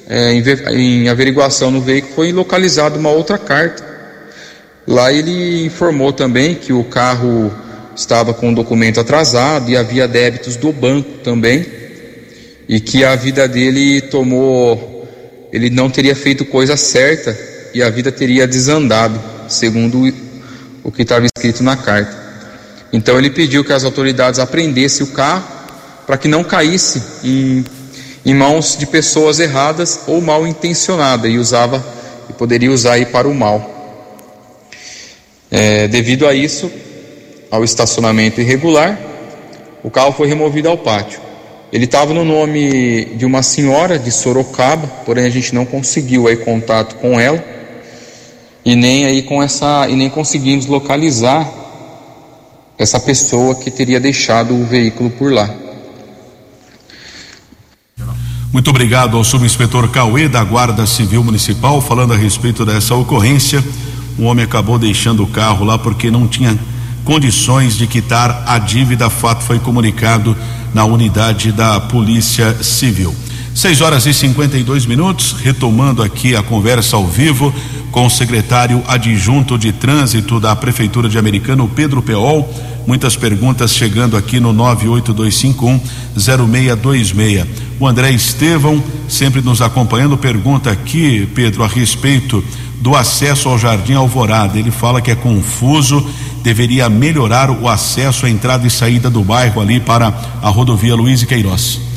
é, 0.07 0.33
em, 0.33 0.43
em 1.03 1.09
averiguação 1.09 1.69
no 1.69 1.81
veículo 1.81 2.15
foi 2.15 2.31
localizada 2.31 2.97
uma 2.97 3.11
outra 3.11 3.37
carta. 3.37 3.87
Lá 4.87 5.13
ele 5.13 5.65
informou 5.65 6.11
também 6.11 6.55
que 6.55 6.73
o 6.73 6.83
carro 6.83 7.53
estava 7.95 8.33
com 8.33 8.51
o 8.51 8.55
documento 8.55 8.99
atrasado 8.99 9.69
e 9.69 9.77
havia 9.77 10.07
débitos 10.07 10.55
do 10.55 10.71
banco 10.71 11.19
também, 11.19 11.65
e 12.67 12.79
que 12.79 13.03
a 13.03 13.15
vida 13.15 13.47
dele 13.47 14.01
tomou, 14.01 15.07
ele 15.51 15.69
não 15.69 15.89
teria 15.89 16.15
feito 16.15 16.45
coisa 16.45 16.77
certa 16.77 17.37
e 17.73 17.83
a 17.83 17.89
vida 17.89 18.11
teria 18.11 18.47
desandado, 18.47 19.21
segundo 19.47 20.11
o 20.83 20.91
que 20.91 21.03
estava 21.03 21.25
escrito 21.25 21.61
na 21.61 21.75
carta. 21.75 22.17
Então 22.91 23.17
ele 23.17 23.29
pediu 23.29 23.63
que 23.63 23.73
as 23.73 23.83
autoridades 23.83 24.39
apreendessem 24.39 25.05
o 25.05 25.11
carro 25.11 25.45
para 26.07 26.17
que 26.17 26.27
não 26.27 26.43
caísse 26.43 27.01
em, 27.23 27.63
em 28.25 28.33
mãos 28.33 28.77
de 28.77 28.85
pessoas 28.85 29.39
erradas 29.39 30.01
ou 30.07 30.21
mal 30.21 30.45
intencionadas 30.45 31.31
e 31.31 31.37
usava 31.37 31.83
e 32.29 32.33
poderia 32.33 32.71
usar 32.71 32.93
aí 32.93 33.05
para 33.05 33.27
o 33.27 33.33
mal. 33.33 33.77
É, 35.49 35.87
devido 35.87 36.27
a 36.27 36.33
isso, 36.33 36.71
ao 37.49 37.63
estacionamento 37.63 38.39
irregular, 38.39 38.99
o 39.83 39.89
carro 39.89 40.11
foi 40.11 40.27
removido 40.27 40.69
ao 40.69 40.77
pátio. 40.77 41.19
Ele 41.71 41.85
estava 41.85 42.13
no 42.13 42.25
nome 42.25 43.05
de 43.15 43.25
uma 43.25 43.43
senhora 43.43 43.97
de 43.97 44.11
Sorocaba, 44.11 44.87
porém 45.05 45.25
a 45.25 45.29
gente 45.29 45.53
não 45.53 45.65
conseguiu 45.65 46.27
aí 46.27 46.37
contato 46.37 46.95
com 46.95 47.19
ela 47.19 47.43
e 48.65 48.75
nem 48.75 49.05
aí 49.05 49.21
com 49.21 49.41
essa 49.41 49.87
e 49.87 49.95
nem 49.95 50.09
conseguimos 50.09 50.65
localizar 50.65 51.47
essa 52.77 52.99
pessoa 52.99 53.55
que 53.55 53.69
teria 53.69 53.99
deixado 53.99 54.55
o 54.55 54.65
veículo 54.65 55.09
por 55.11 55.31
lá. 55.31 55.53
Muito 58.51 58.71
obrigado 58.71 59.15
ao 59.15 59.23
subinspetor 59.23 59.87
Cauê 59.89 60.27
da 60.27 60.43
Guarda 60.43 60.87
Civil 60.87 61.23
Municipal 61.23 61.79
falando 61.81 62.13
a 62.13 62.17
respeito 62.17 62.65
dessa 62.65 62.95
ocorrência. 62.95 63.63
O 64.17 64.23
homem 64.23 64.43
acabou 64.43 64.79
deixando 64.79 65.23
o 65.23 65.27
carro 65.27 65.63
lá 65.63 65.77
porque 65.77 66.09
não 66.09 66.27
tinha 66.27 66.57
condições 67.05 67.77
de 67.77 67.85
quitar 67.85 68.43
a 68.47 68.57
dívida. 68.57 69.07
Fato 69.07 69.43
foi 69.43 69.59
comunicado 69.59 70.35
na 70.73 70.83
unidade 70.83 71.51
da 71.51 71.79
Polícia 71.79 72.63
Civil. 72.63 73.15
6 73.53 73.81
horas 73.81 74.07
e 74.07 74.13
52 74.15 74.87
minutos, 74.87 75.35
retomando 75.43 76.01
aqui 76.01 76.35
a 76.35 76.41
conversa 76.41 76.95
ao 76.95 77.05
vivo 77.05 77.53
com 77.91 78.05
o 78.05 78.09
secretário 78.09 78.83
adjunto 78.87 79.57
de 79.57 79.71
trânsito 79.71 80.39
da 80.39 80.55
Prefeitura 80.55 81.09
de 81.09 81.17
Americana, 81.17 81.63
o 81.63 81.67
Pedro 81.67 82.01
Peol. 82.01 82.47
Muitas 82.85 83.15
perguntas 83.15 83.73
chegando 83.73 84.17
aqui 84.17 84.39
no 84.39 84.53
982510626. 84.53 87.47
O 87.79 87.87
André 87.87 88.11
Estevão, 88.11 88.83
sempre 89.07 89.41
nos 89.41 89.61
acompanhando, 89.61 90.17
pergunta 90.17 90.71
aqui, 90.71 91.27
Pedro, 91.33 91.63
a 91.63 91.67
respeito 91.67 92.43
do 92.79 92.95
acesso 92.95 93.49
ao 93.49 93.59
Jardim 93.59 93.93
Alvorada. 93.93 94.57
Ele 94.57 94.71
fala 94.71 95.01
que 95.01 95.11
é 95.11 95.15
confuso, 95.15 96.05
deveria 96.41 96.89
melhorar 96.89 97.51
o 97.51 97.67
acesso 97.67 98.25
à 98.25 98.29
entrada 98.29 98.65
e 98.65 98.69
saída 98.69 99.09
do 99.09 99.23
bairro 99.23 99.61
ali 99.61 99.79
para 99.79 100.07
a 100.41 100.49
rodovia 100.49 100.95
Luiz 100.95 101.21
e 101.21 101.25
Queiroz. 101.25 101.88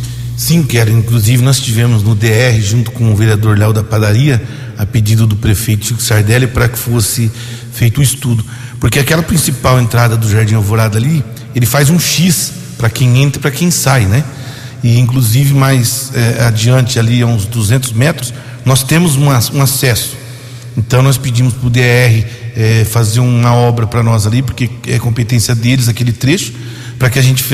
Sim, 0.42 0.64
quero. 0.64 0.90
Inclusive, 0.90 1.40
nós 1.40 1.60
tivemos 1.60 2.02
no 2.02 2.16
DR, 2.16 2.60
junto 2.60 2.90
com 2.90 3.12
o 3.12 3.14
vereador 3.14 3.56
Léo 3.56 3.72
da 3.72 3.84
Padaria, 3.84 4.42
a 4.76 4.84
pedido 4.84 5.24
do 5.24 5.36
prefeito 5.36 5.86
Chico 5.86 6.02
Sardelli, 6.02 6.48
para 6.48 6.68
que 6.68 6.76
fosse 6.76 7.30
feito 7.72 8.00
um 8.00 8.02
estudo. 8.02 8.44
Porque 8.80 8.98
aquela 8.98 9.22
principal 9.22 9.80
entrada 9.80 10.16
do 10.16 10.28
Jardim 10.28 10.56
Alvorada 10.56 10.98
ali, 10.98 11.24
ele 11.54 11.64
faz 11.64 11.90
um 11.90 11.98
X 12.00 12.54
para 12.76 12.90
quem 12.90 13.22
entra 13.22 13.38
e 13.38 13.40
para 13.40 13.52
quem 13.52 13.70
sai, 13.70 14.04
né? 14.06 14.24
E, 14.82 14.98
inclusive, 14.98 15.54
mais 15.54 16.10
eh, 16.12 16.44
adiante, 16.44 16.98
ali 16.98 17.22
a 17.22 17.26
uns 17.28 17.46
200 17.46 17.92
metros, 17.92 18.34
nós 18.64 18.82
temos 18.82 19.14
uma, 19.14 19.38
um 19.54 19.62
acesso. 19.62 20.16
Então, 20.76 21.02
nós 21.02 21.16
pedimos 21.16 21.54
para 21.54 21.68
o 21.68 21.70
DR 21.70 21.80
eh, 22.56 22.84
fazer 22.90 23.20
uma 23.20 23.54
obra 23.54 23.86
para 23.86 24.02
nós 24.02 24.26
ali, 24.26 24.42
porque 24.42 24.68
é 24.88 24.98
competência 24.98 25.54
deles 25.54 25.88
aquele 25.88 26.10
trecho, 26.10 26.52
para 26.98 27.08
que 27.08 27.20
a 27.20 27.22
gente 27.22 27.44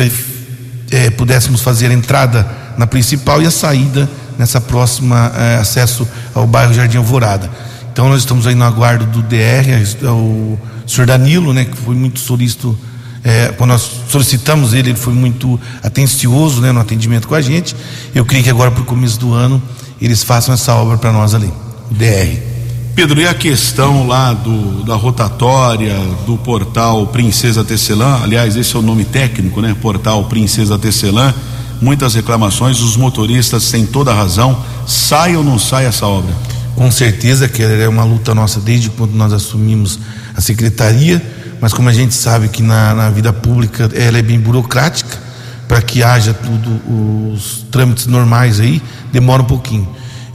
eh, 0.90 1.10
pudéssemos 1.10 1.60
fazer 1.60 1.90
a 1.90 1.94
entrada 1.94 2.48
na 2.76 2.86
principal 2.86 3.42
e 3.42 3.46
a 3.46 3.50
saída 3.50 4.08
nessa 4.38 4.60
próxima 4.60 5.32
eh, 5.36 5.58
acesso 5.60 6.06
ao 6.34 6.46
bairro 6.46 6.72
Jardim 6.72 6.98
Alvorada. 6.98 7.50
Então 7.92 8.08
nós 8.08 8.20
estamos 8.20 8.46
aí 8.46 8.54
no 8.54 8.64
aguardo 8.64 9.04
do 9.06 9.22
DR, 9.22 9.66
o 10.04 10.58
senhor 10.86 11.06
Danilo, 11.06 11.52
né, 11.52 11.64
que 11.64 11.76
foi 11.76 11.94
muito 11.94 12.20
solícito, 12.20 12.78
eh, 13.24 13.52
quando 13.56 13.70
nós 13.70 13.90
solicitamos 14.08 14.72
ele, 14.72 14.90
ele 14.90 14.98
foi 14.98 15.12
muito 15.12 15.60
atencioso 15.82 16.60
né, 16.60 16.70
no 16.70 16.80
atendimento 16.80 17.26
com 17.26 17.34
a 17.34 17.40
gente. 17.40 17.74
Eu 18.14 18.24
creio 18.24 18.44
que 18.44 18.50
agora 18.50 18.70
para 18.70 18.82
o 18.82 18.86
começo 18.86 19.18
do 19.18 19.34
ano 19.34 19.60
eles 20.00 20.22
façam 20.22 20.54
essa 20.54 20.74
obra 20.74 20.96
para 20.96 21.12
nós 21.12 21.34
ali, 21.34 21.52
o 21.90 21.94
DR. 21.94 22.57
Pedro, 22.98 23.20
e 23.20 23.28
a 23.28 23.32
questão 23.32 24.08
lá 24.08 24.32
do, 24.32 24.82
da 24.82 24.96
rotatória 24.96 25.96
do 26.26 26.36
portal 26.36 27.06
Princesa 27.06 27.62
Tecelã, 27.62 28.24
aliás, 28.24 28.56
esse 28.56 28.74
é 28.74 28.78
o 28.80 28.82
nome 28.82 29.04
técnico, 29.04 29.60
né? 29.60 29.76
Portal 29.80 30.24
Princesa 30.24 30.76
Tecelã, 30.76 31.32
muitas 31.80 32.16
reclamações, 32.16 32.80
os 32.80 32.96
motoristas 32.96 33.70
têm 33.70 33.86
toda 33.86 34.10
a 34.10 34.14
razão. 34.14 34.64
Sai 34.84 35.36
ou 35.36 35.44
não 35.44 35.60
sai 35.60 35.86
essa 35.86 36.08
obra? 36.08 36.34
Com 36.74 36.90
certeza 36.90 37.46
que 37.46 37.62
é 37.62 37.88
uma 37.88 38.02
luta 38.02 38.34
nossa 38.34 38.58
desde 38.58 38.90
quando 38.90 39.12
nós 39.12 39.32
assumimos 39.32 40.00
a 40.34 40.40
secretaria, 40.40 41.24
mas 41.60 41.72
como 41.72 41.88
a 41.88 41.92
gente 41.92 42.14
sabe 42.14 42.48
que 42.48 42.64
na, 42.64 42.94
na 42.94 43.10
vida 43.10 43.32
pública 43.32 43.88
ela 43.94 44.18
é 44.18 44.22
bem 44.22 44.40
burocrática, 44.40 45.22
para 45.68 45.80
que 45.80 46.02
haja 46.02 46.34
tudo 46.34 47.32
os 47.32 47.64
trâmites 47.70 48.06
normais 48.06 48.58
aí, 48.58 48.82
demora 49.12 49.42
um 49.42 49.46
pouquinho. 49.46 49.86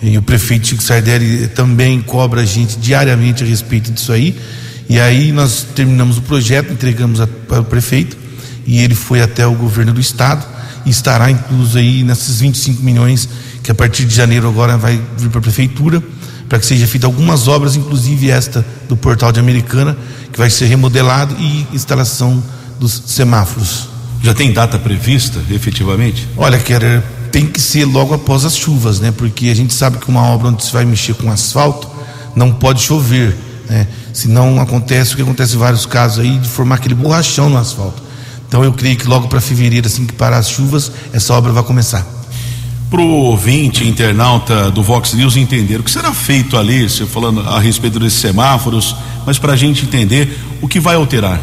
E 0.03 0.17
o 0.17 0.21
prefeito 0.21 0.67
Chico 0.67 0.83
Sardelli 0.83 1.47
também 1.47 2.01
cobra 2.01 2.41
a 2.41 2.45
gente 2.45 2.77
diariamente 2.77 3.41
a 3.41 3.47
respeito 3.47 3.89
disso 3.89 4.11
aí. 4.11 4.37
E 4.89 4.99
aí 4.99 5.31
nós 5.31 5.65
terminamos 5.73 6.17
o 6.17 6.21
projeto, 6.21 6.73
entregamos 6.73 7.19
para 7.47 7.61
o 7.61 7.63
prefeito 7.63 8.17
e 8.67 8.79
ele 8.79 8.95
foi 8.95 9.21
até 9.21 9.47
o 9.47 9.53
governo 9.53 9.93
do 9.93 10.01
estado 10.01 10.45
e 10.85 10.89
estará 10.89 11.31
incluso 11.31 11.77
aí 11.77 12.03
nesses 12.03 12.41
25 12.41 12.83
milhões 12.83 13.29
que 13.63 13.71
a 13.71 13.75
partir 13.75 14.03
de 14.03 14.13
janeiro 14.13 14.47
agora 14.47 14.77
vai 14.77 15.01
vir 15.17 15.29
para 15.29 15.39
a 15.39 15.41
prefeitura 15.41 16.03
para 16.49 16.59
que 16.59 16.65
seja 16.65 16.85
feita 16.85 17.07
algumas 17.07 17.47
obras, 17.47 17.75
inclusive 17.75 18.29
esta 18.29 18.63
do 18.87 18.95
portal 18.95 19.31
de 19.31 19.39
Americana, 19.39 19.97
que 20.31 20.37
vai 20.37 20.49
ser 20.49 20.65
remodelado 20.65 21.35
e 21.39 21.65
instalação 21.73 22.43
dos 22.79 23.03
semáforos. 23.07 23.89
Já 24.21 24.33
tem 24.33 24.53
data 24.53 24.77
prevista, 24.77 25.39
efetivamente? 25.49 26.27
Olha, 26.37 26.59
Keller, 26.59 27.01
tem 27.33 27.47
que 27.47 27.59
ser 27.59 27.83
logo 27.85 28.13
após 28.13 28.45
as 28.45 28.55
chuvas, 28.55 28.99
né? 28.99 29.11
Porque 29.11 29.49
a 29.49 29.55
gente 29.55 29.73
sabe 29.73 29.97
que 29.97 30.07
uma 30.07 30.21
obra 30.21 30.49
onde 30.49 30.63
se 30.63 30.71
vai 30.71 30.85
mexer 30.85 31.15
com 31.15 31.31
asfalto 31.31 31.89
não 32.35 32.53
pode 32.53 32.79
chover, 32.79 33.35
né? 33.67 33.87
Senão 34.13 34.61
acontece 34.61 35.13
o 35.13 35.15
que 35.15 35.23
acontece 35.23 35.55
em 35.55 35.57
vários 35.57 35.83
casos 35.87 36.19
aí 36.19 36.37
de 36.37 36.47
formar 36.47 36.75
aquele 36.75 36.93
borrachão 36.93 37.49
no 37.49 37.57
asfalto. 37.57 38.03
Então 38.47 38.63
eu 38.63 38.71
creio 38.71 38.95
que 38.95 39.07
logo 39.07 39.27
para 39.27 39.41
fevereiro, 39.41 39.87
assim 39.87 40.05
que 40.05 40.13
parar 40.13 40.37
as 40.37 40.47
chuvas, 40.47 40.91
essa 41.11 41.33
obra 41.33 41.51
vai 41.51 41.63
começar. 41.63 42.05
Para 42.87 43.01
o 43.01 43.09
ouvinte, 43.09 43.83
internauta 43.83 44.69
do 44.69 44.83
Vox 44.83 45.13
News 45.13 45.35
entender 45.35 45.79
o 45.79 45.83
que 45.83 45.89
será 45.89 46.13
feito 46.13 46.55
ali, 46.55 46.87
você 46.87 47.03
falando 47.07 47.41
a 47.41 47.59
respeito 47.59 47.99
desses 47.99 48.19
semáforos, 48.19 48.95
mas 49.25 49.39
para 49.39 49.53
a 49.53 49.55
gente 49.55 49.85
entender 49.85 50.37
o 50.61 50.67
que 50.67 50.79
vai 50.79 50.93
alterar. 50.93 51.41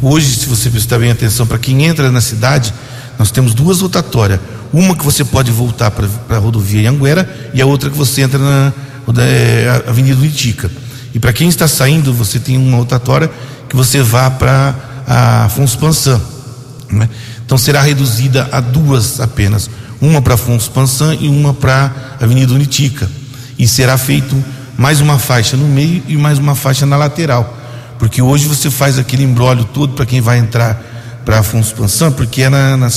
Hoje, 0.00 0.34
se 0.34 0.46
você 0.46 0.70
prestar 0.70 0.98
bem 0.98 1.10
atenção, 1.10 1.46
para 1.46 1.58
quem 1.58 1.84
entra 1.84 2.10
na 2.10 2.22
cidade, 2.22 2.72
nós 3.18 3.30
temos 3.30 3.52
duas 3.52 3.82
rotatórias. 3.82 4.40
Uma 4.76 4.94
que 4.94 5.02
você 5.02 5.24
pode 5.24 5.50
voltar 5.50 5.90
para 5.90 6.06
a 6.36 6.38
rodovia 6.38 6.90
Anguera 6.90 7.50
e 7.54 7.62
a 7.62 7.66
outra 7.66 7.88
que 7.88 7.96
você 7.96 8.20
entra 8.20 8.38
na 8.38 8.74
é, 9.22 9.84
Avenida 9.88 10.22
Itica. 10.22 10.70
E 11.14 11.18
para 11.18 11.32
quem 11.32 11.48
está 11.48 11.66
saindo, 11.66 12.12
você 12.12 12.38
tem 12.38 12.58
uma 12.58 12.76
rotatória 12.76 13.30
que 13.70 13.74
você 13.74 14.02
vá 14.02 14.30
para 14.30 14.74
Afonso 15.46 15.78
Pansan. 15.78 16.20
Né? 16.90 17.08
Então 17.42 17.56
será 17.56 17.80
reduzida 17.80 18.50
a 18.52 18.60
duas 18.60 19.18
apenas, 19.18 19.70
uma 19.98 20.20
para 20.20 20.34
Afonso 20.34 20.70
Pansan 20.70 21.16
e 21.18 21.26
uma 21.26 21.54
para 21.54 22.18
Avenida 22.20 22.52
Unitica. 22.52 23.10
E 23.58 23.66
será 23.66 23.96
feito 23.96 24.36
mais 24.76 25.00
uma 25.00 25.18
faixa 25.18 25.56
no 25.56 25.66
meio 25.66 26.02
e 26.06 26.18
mais 26.18 26.38
uma 26.38 26.54
faixa 26.54 26.84
na 26.84 26.98
lateral. 26.98 27.56
Porque 27.98 28.20
hoje 28.20 28.46
você 28.46 28.70
faz 28.70 28.98
aquele 28.98 29.24
embrólio 29.24 29.64
todo 29.64 29.94
para 29.94 30.04
quem 30.04 30.20
vai 30.20 30.36
entrar 30.36 31.22
para 31.24 31.38
Afonso 31.38 31.74
Pansan, 31.74 32.12
porque 32.12 32.42
é 32.42 32.50
na, 32.50 32.76
na, 32.76 32.88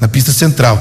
na, 0.00 0.06
pista 0.06 0.32
central. 0.32 0.80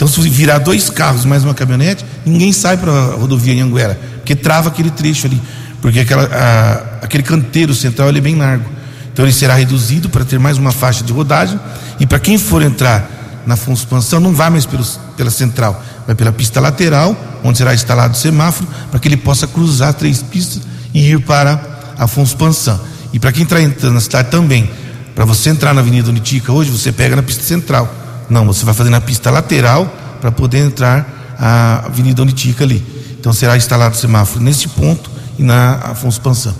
Então, 0.00 0.08
se 0.08 0.30
virar 0.30 0.56
dois 0.56 0.88
carros 0.88 1.26
mais 1.26 1.44
uma 1.44 1.52
caminhonete, 1.52 2.06
ninguém 2.24 2.54
sai 2.54 2.78
para 2.78 2.90
a 2.90 3.14
rodovia 3.16 3.52
Anhanguera, 3.52 4.00
porque 4.16 4.34
trava 4.34 4.70
aquele 4.70 4.90
trecho 4.90 5.26
ali. 5.26 5.38
Porque 5.82 6.00
aquela, 6.00 6.24
a, 6.24 7.04
aquele 7.04 7.22
canteiro 7.22 7.74
central 7.74 8.08
é 8.08 8.18
bem 8.18 8.34
largo. 8.34 8.64
Então 9.12 9.26
ele 9.26 9.32
será 9.34 9.56
reduzido 9.56 10.08
para 10.08 10.24
ter 10.24 10.38
mais 10.38 10.56
uma 10.56 10.72
faixa 10.72 11.04
de 11.04 11.12
rodagem 11.12 11.60
e 11.98 12.06
para 12.06 12.18
quem 12.18 12.38
for 12.38 12.62
entrar 12.62 13.42
na 13.46 13.52
Afonso 13.52 13.82
Expansão 13.82 14.20
não 14.20 14.32
vai 14.32 14.48
mais 14.48 14.64
pela 14.64 15.30
central, 15.30 15.84
vai 16.06 16.14
pela 16.14 16.32
pista 16.32 16.60
lateral, 16.60 17.14
onde 17.44 17.58
será 17.58 17.74
instalado 17.74 18.14
o 18.14 18.16
semáforo, 18.16 18.66
para 18.90 18.98
que 18.98 19.06
ele 19.06 19.18
possa 19.18 19.46
cruzar 19.46 19.92
três 19.92 20.22
pistas 20.22 20.62
e 20.94 21.10
ir 21.10 21.20
para 21.20 21.60
Afonso 21.98 22.32
Expansão. 22.32 22.80
E 23.12 23.18
para 23.18 23.32
quem 23.32 23.42
está 23.42 23.60
entrando 23.60 23.92
na 23.92 24.00
cidade 24.00 24.30
também, 24.30 24.70
para 25.14 25.26
você 25.26 25.50
entrar 25.50 25.74
na 25.74 25.82
Avenida 25.82 26.08
Unitica 26.08 26.50
hoje, 26.50 26.70
você 26.70 26.90
pega 26.90 27.16
na 27.16 27.22
pista 27.22 27.42
central. 27.42 27.99
Não, 28.30 28.46
você 28.46 28.64
vai 28.64 28.72
fazer 28.72 28.90
na 28.90 29.00
pista 29.00 29.30
lateral 29.30 29.92
para 30.20 30.30
poder 30.30 30.58
entrar 30.58 31.36
a 31.38 31.86
Avenida 31.86 32.22
Unitica 32.22 32.62
ali. 32.64 32.82
Então 33.18 33.32
será 33.32 33.56
instalado 33.56 33.94
o 33.94 33.98
semáforo 33.98 34.42
nesse 34.42 34.68
ponto 34.68 35.10
e 35.38 35.42
na 35.42 35.74
Afonso 35.74 36.18
Expansão. 36.18 36.54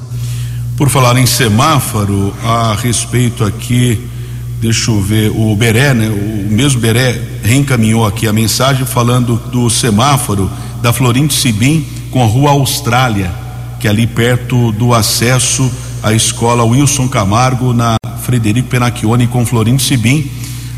Por 0.77 0.89
falar 0.89 1.17
em 1.17 1.27
semáforo, 1.27 2.35
a 2.43 2.75
respeito 2.75 3.45
aqui, 3.45 4.09
deixa 4.61 4.91
eu 4.91 5.01
ver, 5.01 5.31
o 5.31 5.55
Beré, 5.55 5.95
né? 5.95 6.09
O 6.09 6.53
mesmo 6.53 6.81
Beré 6.81 7.21
reencaminhou 7.45 8.07
aqui 8.07 8.27
a 8.27 8.33
mensagem 8.33 8.85
falando 8.85 9.37
do 9.53 9.71
semáforo 9.71 10.51
da 10.83 10.93
Florindo 10.93 11.33
Sibim 11.33 11.87
com 12.11 12.23
a 12.23 12.27
Rua 12.27 12.51
Austrália. 12.51 13.31
que 13.79 13.87
é 13.87 13.91
ali 13.91 14.07
perto 14.07 14.73
do 14.73 14.93
acesso 14.93 15.71
à 16.03 16.13
escola 16.13 16.63
Wilson 16.63 17.09
Camargo, 17.09 17.73
na 17.73 17.97
Frederico 18.23 18.69
Penacchione 18.69 19.27
com 19.27 19.45
Florindo 19.47 19.81
Sibim, 19.81 20.31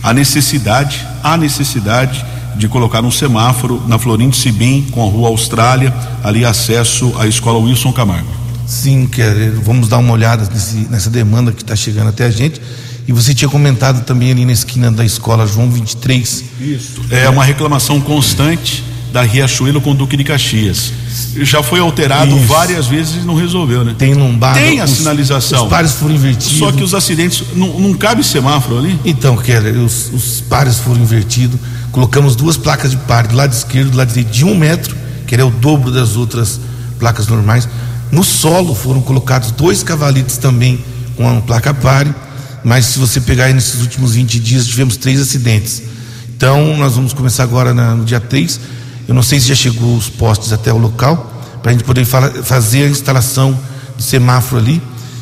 a 0.03 0.13
necessidade, 0.13 1.07
a 1.23 1.37
necessidade 1.37 2.25
de 2.57 2.69
colocar 2.69 3.03
um 3.03 3.11
semáforo 3.11 3.83
na 3.87 3.99
Florindo 3.99 4.37
Sibim 4.37 4.87
com 4.91 5.03
a 5.03 5.11
Rua 5.11 5.29
Austrália, 5.29 5.93
ali 6.23 6.45
acesso 6.45 7.15
à 7.19 7.27
escola 7.27 7.59
Wilson 7.59 7.93
Camargo. 7.93 8.31
Sim, 8.67 9.07
quer, 9.07 9.51
vamos 9.53 9.89
dar 9.89 9.99
uma 9.99 10.13
olhada 10.13 10.49
nesse, 10.53 10.77
nessa 10.91 11.11
demanda 11.11 11.53
que 11.53 11.63
está 11.63 11.77
chegando 11.77 12.09
até 12.09 12.25
a 12.25 12.31
gente. 12.31 12.61
E 13.07 13.13
você 13.13 13.35
tinha 13.35 13.49
comentado 13.49 14.05
também 14.05 14.31
ali 14.31 14.45
na 14.45 14.53
esquina 14.53 14.91
da 14.91 15.05
escola 15.05 15.47
João 15.47 15.71
23. 15.71 16.45
Isso. 16.61 17.03
É 17.11 17.29
uma 17.29 17.45
reclamação 17.45 18.01
constante 18.01 18.85
da 19.13 19.23
Riachuelo 19.23 19.81
com 19.81 19.95
Duque 19.95 20.17
de 20.17 20.25
Caxias. 20.25 20.93
Já 21.37 21.63
foi 21.63 21.79
alterado 21.81 22.35
Isso. 22.37 22.47
várias 22.47 22.87
vezes 22.87 23.17
e 23.23 23.27
não 23.27 23.35
resolveu, 23.35 23.85
né? 23.85 23.95
Tem 23.97 24.15
lombada. 24.15 24.59
Tem 24.59 24.81
a 24.81 24.85
os- 24.85 24.91
sinalização. 24.91 25.65
Os 25.65 25.71
pares 25.71 25.93
foram 25.93 26.15
invertidos. 26.15 26.59
Só 26.59 26.73
que 26.73 26.83
os 26.83 26.95
acidentes. 26.95 27.45
Não, 27.55 27.79
não 27.79 27.95
cabe 27.95 28.25
semáforo 28.25 28.79
ali? 28.79 28.99
Então, 29.05 29.37
Keller, 29.37 29.79
os, 29.79 30.11
os 30.13 30.41
pares 30.41 30.79
foram 30.79 31.01
invertidos. 31.03 31.61
Colocamos 31.91 32.35
duas 32.35 32.57
placas 32.57 32.91
de 32.93 32.97
pare, 32.97 33.29
do 33.29 33.37
lado 33.37 33.53
esquerdo 33.53 33.91
do 33.91 33.97
lado 33.99 34.09
direito, 34.09 34.31
de 34.31 34.45
um 34.45 34.55
metro, 34.57 34.97
que 35.27 35.35
é 35.35 35.45
o 35.45 35.51
dobro 35.51 35.91
das 35.91 36.17
outras 36.17 36.59
placas 36.99 37.27
normais. 37.27 37.69
No 38.11 38.25
solo 38.25 38.75
foram 38.75 39.01
colocados 39.03 39.51
dois 39.51 39.83
cavalites 39.83 40.39
também 40.39 40.83
com 41.17 41.29
a 41.29 41.41
placa 41.43 41.75
pare. 41.75 42.15
Mas 42.65 42.87
se 42.87 42.99
você 42.99 43.21
pegar 43.21 43.47
aí 43.47 43.53
nesses 43.53 43.81
últimos 43.81 44.15
20 44.15 44.39
dias, 44.39 44.67
tivemos 44.67 44.97
três 44.97 45.21
acidentes. 45.21 45.83
Então, 46.37 46.77
nós 46.77 46.95
vamos 46.95 47.13
começar 47.13 47.43
agora 47.43 47.75
na- 47.75 47.95
no 47.95 48.05
dia 48.05 48.21
3. 48.21 48.59
Eu 49.13 49.15
não 49.15 49.23
sei 49.23 49.39
se 49.39 49.49
já 49.49 49.55
chegou 49.55 49.95
os 49.95 50.09
postes 50.09 50.55
até 50.55 50.73
o 50.73 50.79
local, 50.79 51.31
para 51.63 51.71
a 51.71 51.75
gente 51.75 51.85
poder 51.85 52.03
fala- 52.07 52.31
fazer 52.43 52.85
a 52.85 52.89
instalação 52.89 53.55
de 53.95 54.03
semáforo 54.03 54.59
ali, 54.63 54.81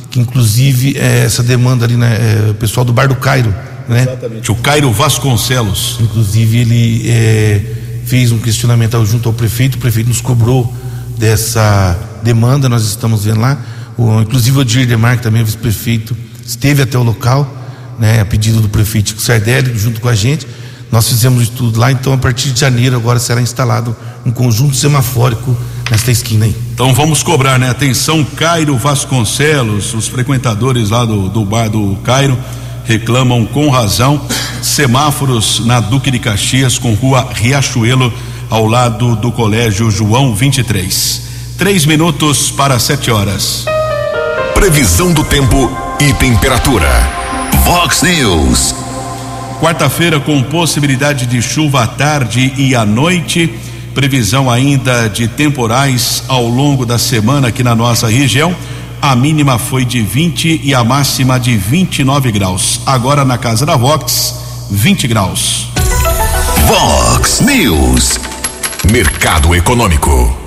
que 0.08 0.20
inclusive 0.20 0.96
é, 0.96 1.24
essa 1.24 1.42
demanda 1.42 1.86
ali, 1.86 1.96
né, 1.96 2.46
é, 2.46 2.50
o 2.52 2.54
pessoal 2.54 2.84
do 2.84 2.92
Bar 2.92 3.08
do 3.08 3.16
Cairo, 3.16 3.52
né? 3.88 4.06
O 4.48 4.54
Cairo 4.54 4.92
Vasconcelos. 4.92 5.96
Inclusive 6.00 6.58
ele 6.58 7.10
é, 7.10 7.62
fez 8.04 8.30
um 8.30 8.38
questionamento 8.38 9.04
junto 9.04 9.28
ao 9.28 9.32
prefeito, 9.32 9.74
o 9.74 9.78
prefeito 9.78 10.06
nos 10.06 10.20
cobrou 10.20 10.72
dessa 11.18 11.98
demanda, 12.22 12.68
nós 12.68 12.84
estamos 12.84 13.24
vendo 13.24 13.40
lá. 13.40 13.58
O, 13.98 14.20
inclusive 14.20 14.56
o 14.56 14.60
Odir 14.60 14.86
Demar, 14.86 15.16
que 15.16 15.24
também 15.24 15.42
é 15.42 15.44
vice-prefeito, 15.44 16.16
esteve 16.46 16.80
até 16.80 16.96
o 16.96 17.02
local, 17.02 17.52
né, 17.98 18.20
a 18.20 18.24
pedido 18.24 18.60
do 18.60 18.68
prefeito 18.68 19.20
Sardelli, 19.20 19.76
junto 19.76 20.00
com 20.00 20.08
a 20.08 20.14
gente. 20.14 20.46
Nós 20.90 21.08
fizemos 21.08 21.40
o 21.40 21.42
estudo 21.42 21.78
lá, 21.78 21.92
então 21.92 22.12
a 22.12 22.18
partir 22.18 22.50
de 22.50 22.60
janeiro 22.60 22.96
agora 22.96 23.18
será 23.18 23.40
instalado 23.40 23.96
um 24.26 24.30
conjunto 24.30 24.74
semafórico 24.74 25.56
nesta 25.90 26.10
esquina 26.10 26.46
aí. 26.46 26.56
Então 26.74 26.92
vamos 26.92 27.22
cobrar, 27.22 27.58
né? 27.58 27.70
Atenção, 27.70 28.24
Cairo 28.24 28.76
Vasconcelos, 28.76 29.94
os 29.94 30.08
frequentadores 30.08 30.90
lá 30.90 31.04
do, 31.04 31.28
do 31.28 31.44
bar 31.44 31.68
do 31.68 31.96
Cairo 32.02 32.36
reclamam 32.84 33.46
com 33.46 33.68
razão 33.70 34.20
semáforos 34.62 35.64
na 35.64 35.78
Duque 35.78 36.10
de 36.10 36.18
Caxias 36.18 36.76
com 36.76 36.92
rua 36.94 37.28
Riachuelo 37.34 38.12
ao 38.50 38.66
lado 38.66 39.14
do 39.14 39.30
colégio 39.30 39.90
João 39.90 40.34
23. 40.34 41.22
Três 41.56 41.86
minutos 41.86 42.50
para 42.50 42.78
sete 42.78 43.10
horas. 43.10 43.64
Previsão 44.54 45.12
do 45.12 45.22
tempo 45.22 45.70
e 46.00 46.12
temperatura. 46.14 46.88
Vox 47.64 48.02
News. 48.02 48.89
Quarta-feira 49.60 50.18
com 50.18 50.42
possibilidade 50.42 51.26
de 51.26 51.42
chuva 51.42 51.82
à 51.82 51.86
tarde 51.86 52.54
e 52.56 52.74
à 52.74 52.86
noite. 52.86 53.52
Previsão 53.94 54.50
ainda 54.50 55.06
de 55.06 55.28
temporais 55.28 56.24
ao 56.28 56.46
longo 56.46 56.86
da 56.86 56.96
semana 56.96 57.48
aqui 57.48 57.62
na 57.62 57.74
nossa 57.74 58.08
região. 58.08 58.56
A 59.02 59.14
mínima 59.14 59.58
foi 59.58 59.84
de 59.84 60.00
20 60.00 60.62
e 60.64 60.74
a 60.74 60.82
máxima 60.82 61.38
de 61.38 61.58
29 61.58 62.32
graus. 62.32 62.80
Agora 62.86 63.22
na 63.22 63.36
casa 63.36 63.66
da 63.66 63.76
Vox, 63.76 64.34
20 64.70 65.06
graus. 65.06 65.66
Vox 66.66 67.42
News. 67.42 68.18
Mercado 68.90 69.54
Econômico. 69.54 70.40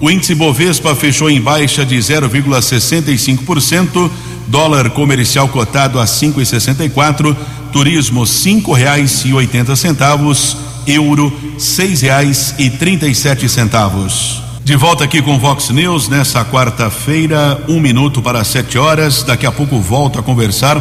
O 0.00 0.08
índice 0.08 0.32
Bovespa 0.34 0.94
fechou 0.94 1.28
em 1.28 1.40
baixa 1.40 1.84
de 1.84 1.98
0,65%, 1.98 4.10
dólar 4.50 4.90
comercial 4.90 5.48
cotado 5.48 5.98
a 6.00 6.04
5,64, 6.04 7.36
turismo 7.72 8.26
cinco 8.26 8.72
reais 8.72 9.22
e 9.24 9.32
oitenta 9.32 9.76
centavos, 9.76 10.56
euro 10.86 11.32
seis 11.56 12.00
reais 12.00 12.56
e 12.58 12.68
trinta 12.68 13.06
e 13.06 13.14
sete 13.14 13.48
centavos. 13.48 14.42
De 14.64 14.74
volta 14.74 15.04
aqui 15.04 15.22
com 15.22 15.38
Vox 15.38 15.70
News 15.70 16.08
nessa 16.08 16.44
quarta-feira, 16.44 17.62
um 17.68 17.78
minuto 17.78 18.20
para 18.20 18.42
sete 18.42 18.76
horas. 18.76 19.22
Daqui 19.22 19.46
a 19.46 19.52
pouco 19.52 19.80
volto 19.80 20.18
a 20.18 20.22
conversar 20.22 20.80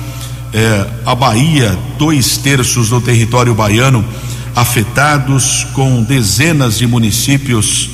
é, 0.51 0.87
a 1.05 1.13
Bahia, 1.13 1.77
dois 1.99 2.37
terços 2.37 2.89
do 2.89 2.99
território 2.99 3.53
baiano 3.53 4.03
afetados, 4.55 5.67
com 5.73 6.01
dezenas 6.01 6.79
de 6.79 6.87
municípios 6.87 7.91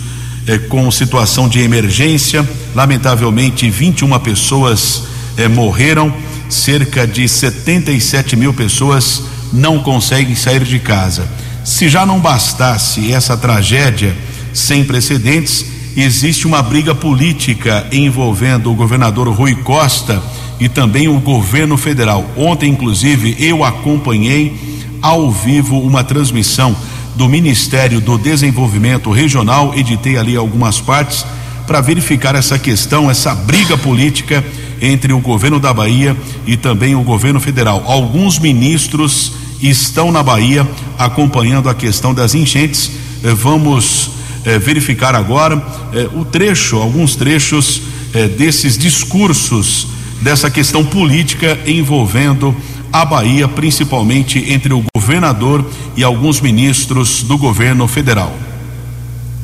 é, 0.47 0.57
com 0.57 0.89
situação 0.89 1.49
de 1.49 1.59
emergência. 1.59 2.49
Lamentavelmente, 2.73 3.69
21 3.69 4.17
pessoas 4.19 5.03
é, 5.35 5.49
morreram, 5.49 6.13
cerca 6.53 7.07
de 7.07 7.27
77 7.27 8.35
mil 8.35 8.53
pessoas 8.53 9.23
não 9.51 9.79
conseguem 9.79 10.35
sair 10.35 10.63
de 10.63 10.79
casa. 10.79 11.27
Se 11.63 11.89
já 11.89 12.05
não 12.05 12.19
bastasse 12.19 13.11
essa 13.11 13.37
tragédia 13.37 14.15
sem 14.53 14.83
precedentes, 14.83 15.65
existe 15.95 16.47
uma 16.47 16.61
briga 16.61 16.95
política 16.95 17.87
envolvendo 17.91 18.71
o 18.71 18.75
governador 18.75 19.27
Rui 19.29 19.55
Costa 19.55 20.21
e 20.59 20.69
também 20.69 21.07
o 21.07 21.19
governo 21.19 21.77
federal. 21.77 22.29
Ontem, 22.35 22.71
inclusive, 22.71 23.35
eu 23.39 23.63
acompanhei 23.63 24.55
ao 25.01 25.31
vivo 25.31 25.79
uma 25.79 26.03
transmissão 26.03 26.75
do 27.15 27.27
Ministério 27.27 27.99
do 27.99 28.17
Desenvolvimento 28.17 29.11
Regional, 29.11 29.73
editei 29.75 30.17
ali 30.17 30.35
algumas 30.35 30.79
partes 30.79 31.25
para 31.71 31.79
verificar 31.79 32.36
essa 32.36 32.60
questão, 32.60 33.10
essa 33.10 33.34
briga 33.34 33.77
política 33.77 34.43
entre 34.81 35.13
o 35.13 35.19
governo 35.19 35.57
da 35.57 35.73
Bahia 35.73 36.17
e 36.45 36.57
também 36.57 36.95
o 36.95 37.01
governo 37.01 37.39
federal. 37.39 37.86
Alguns 37.88 38.38
ministros 38.38 39.31
estão 39.62 40.12
na 40.12 40.21
Bahia 40.21 40.67
acompanhando 40.99 41.69
a 41.69 41.73
questão 41.73 42.13
das 42.13 42.36
enchentes. 42.36 42.91
Eh, 43.23 43.34
Vamos 43.34 44.12
eh, 44.43 44.60
verificar 44.60 45.15
agora 45.15 45.65
eh, 45.93 46.10
o 46.13 46.25
trecho, 46.25 46.75
alguns 46.75 47.15
trechos 47.15 47.84
eh, 48.13 48.27
desses 48.27 48.77
discursos 48.77 49.88
dessa 50.21 50.51
questão 50.51 50.84
política 50.84 51.57
envolvendo 51.65 52.53
a 52.91 53.05
Bahia, 53.05 53.47
principalmente 53.47 54.51
entre 54.51 54.73
o 54.73 54.84
governador 54.93 55.65
e 55.95 56.03
alguns 56.03 56.41
ministros 56.41 57.23
do 57.23 57.38
governo 57.38 57.88
federal. 57.88 58.50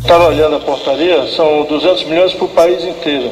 Estava 0.07 0.29
olhando 0.29 0.55
a 0.55 0.59
portaria, 0.61 1.27
são 1.35 1.63
200 1.63 2.05
milhões 2.05 2.33
para 2.33 2.45
o 2.45 2.47
país 2.47 2.81
inteiro. 2.81 3.29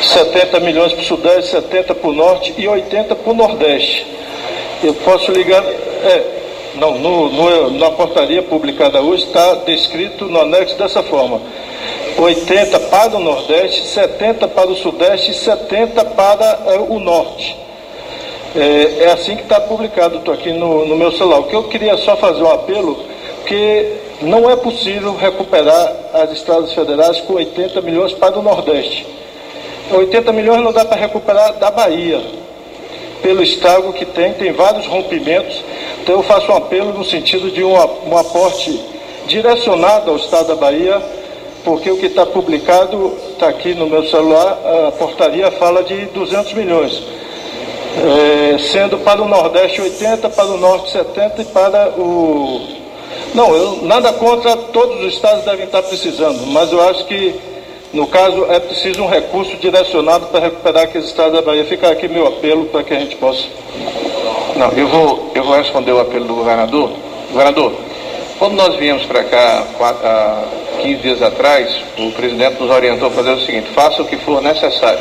70 0.00 0.60
milhões 0.60 0.92
para 0.92 1.02
o 1.02 1.04
Sudeste, 1.04 1.50
70 1.50 1.92
para 1.96 2.08
o 2.08 2.12
Norte 2.12 2.54
e 2.56 2.68
80 2.68 3.16
para 3.16 3.32
o 3.32 3.34
Nordeste. 3.34 4.06
Eu 4.80 4.94
posso 4.94 5.32
ligar. 5.32 5.64
É, 5.64 6.22
não, 6.76 6.92
no, 7.00 7.28
no- 7.30 7.70
na 7.80 7.90
portaria 7.90 8.44
publicada 8.44 9.02
hoje 9.02 9.24
está 9.24 9.54
descrito 9.66 10.26
no 10.26 10.40
anexo 10.40 10.78
dessa 10.78 11.02
forma: 11.02 11.40
80 12.16 12.78
para 12.78 13.16
o 13.16 13.18
Nordeste, 13.18 13.84
70 13.88 14.46
para 14.46 14.70
o 14.70 14.76
Sudeste 14.76 15.32
e 15.32 15.34
70 15.34 16.04
para 16.04 16.60
eh, 16.68 16.78
o 16.88 17.00
Norte. 17.00 17.56
É, 18.54 19.06
é 19.06 19.10
assim 19.10 19.34
que 19.34 19.42
está 19.42 19.60
publicado, 19.62 20.18
estou 20.18 20.32
aqui 20.32 20.52
no, 20.52 20.86
no 20.86 20.94
meu 20.94 21.10
celular. 21.10 21.40
O 21.40 21.48
que 21.48 21.56
eu 21.56 21.64
queria 21.64 21.96
só 21.96 22.14
fazer 22.16 22.40
um 22.44 22.52
apelo, 22.52 23.04
que 23.48 24.11
não 24.22 24.48
é 24.50 24.56
possível 24.56 25.14
recuperar 25.14 25.92
as 26.14 26.32
estradas 26.32 26.72
federais 26.72 27.20
com 27.20 27.34
80 27.34 27.80
milhões 27.82 28.12
para 28.12 28.38
o 28.38 28.42
Nordeste. 28.42 29.06
80 29.90 30.32
milhões 30.32 30.62
não 30.62 30.72
dá 30.72 30.84
para 30.84 30.96
recuperar 30.96 31.54
da 31.54 31.70
Bahia, 31.70 32.20
pelo 33.22 33.42
estrago 33.42 33.92
que 33.92 34.04
tem, 34.04 34.32
tem 34.34 34.52
vários 34.52 34.86
rompimentos. 34.86 35.62
Então 36.02 36.16
eu 36.16 36.22
faço 36.22 36.50
um 36.50 36.56
apelo 36.56 36.92
no 36.92 37.04
sentido 37.04 37.50
de 37.50 37.62
um, 37.62 37.74
um 37.74 38.16
aporte 38.16 38.80
direcionado 39.26 40.10
ao 40.10 40.16
Estado 40.16 40.48
da 40.48 40.56
Bahia, 40.56 41.00
porque 41.64 41.90
o 41.90 41.96
que 41.96 42.06
está 42.06 42.26
publicado, 42.26 43.16
está 43.30 43.48
aqui 43.48 43.74
no 43.74 43.86
meu 43.86 44.04
celular, 44.08 44.58
a 44.88 44.92
portaria 44.92 45.50
fala 45.52 45.82
de 45.84 46.06
200 46.06 46.54
milhões. 46.54 47.02
É, 47.94 48.58
sendo 48.58 48.98
para 48.98 49.20
o 49.22 49.28
Nordeste 49.28 49.80
80, 49.80 50.30
para 50.30 50.46
o 50.46 50.56
Norte 50.56 50.90
70 50.90 51.42
e 51.42 51.44
para 51.44 51.90
o. 51.90 52.81
Não, 53.34 53.54
eu 53.54 53.82
nada 53.82 54.12
contra, 54.12 54.56
todos 54.56 55.00
os 55.00 55.14
estados 55.14 55.44
devem 55.44 55.64
estar 55.64 55.82
precisando, 55.82 56.46
mas 56.48 56.70
eu 56.70 56.86
acho 56.88 57.06
que, 57.06 57.34
no 57.92 58.06
caso, 58.06 58.44
é 58.50 58.60
preciso 58.60 59.02
um 59.02 59.08
recurso 59.08 59.56
direcionado 59.56 60.26
para 60.26 60.40
recuperar 60.40 60.84
aqueles 60.84 61.06
estados 61.06 61.32
da 61.32 61.40
Bahia. 61.40 61.64
Fica 61.64 61.90
aqui 61.90 62.08
meu 62.08 62.26
apelo 62.26 62.66
para 62.66 62.82
que 62.82 62.92
a 62.92 62.98
gente 62.98 63.16
possa. 63.16 63.44
Não, 64.56 64.70
eu 64.72 64.86
vou, 64.86 65.30
eu 65.34 65.44
vou 65.44 65.56
responder 65.56 65.92
o 65.92 66.00
apelo 66.00 66.26
do 66.26 66.34
governador. 66.34 66.90
Governador, 67.30 67.72
quando 68.38 68.54
nós 68.54 68.76
viemos 68.76 69.04
para 69.06 69.24
cá 69.24 69.66
quatro, 69.78 70.06
há 70.06 70.44
15 70.82 70.94
dias 70.96 71.22
atrás, 71.22 71.74
o 71.96 72.10
presidente 72.12 72.60
nos 72.60 72.70
orientou 72.70 73.08
a 73.08 73.10
fazer 73.10 73.30
o 73.30 73.40
seguinte: 73.40 73.68
faça 73.74 74.02
o 74.02 74.04
que 74.04 74.16
for 74.18 74.42
necessário. 74.42 75.00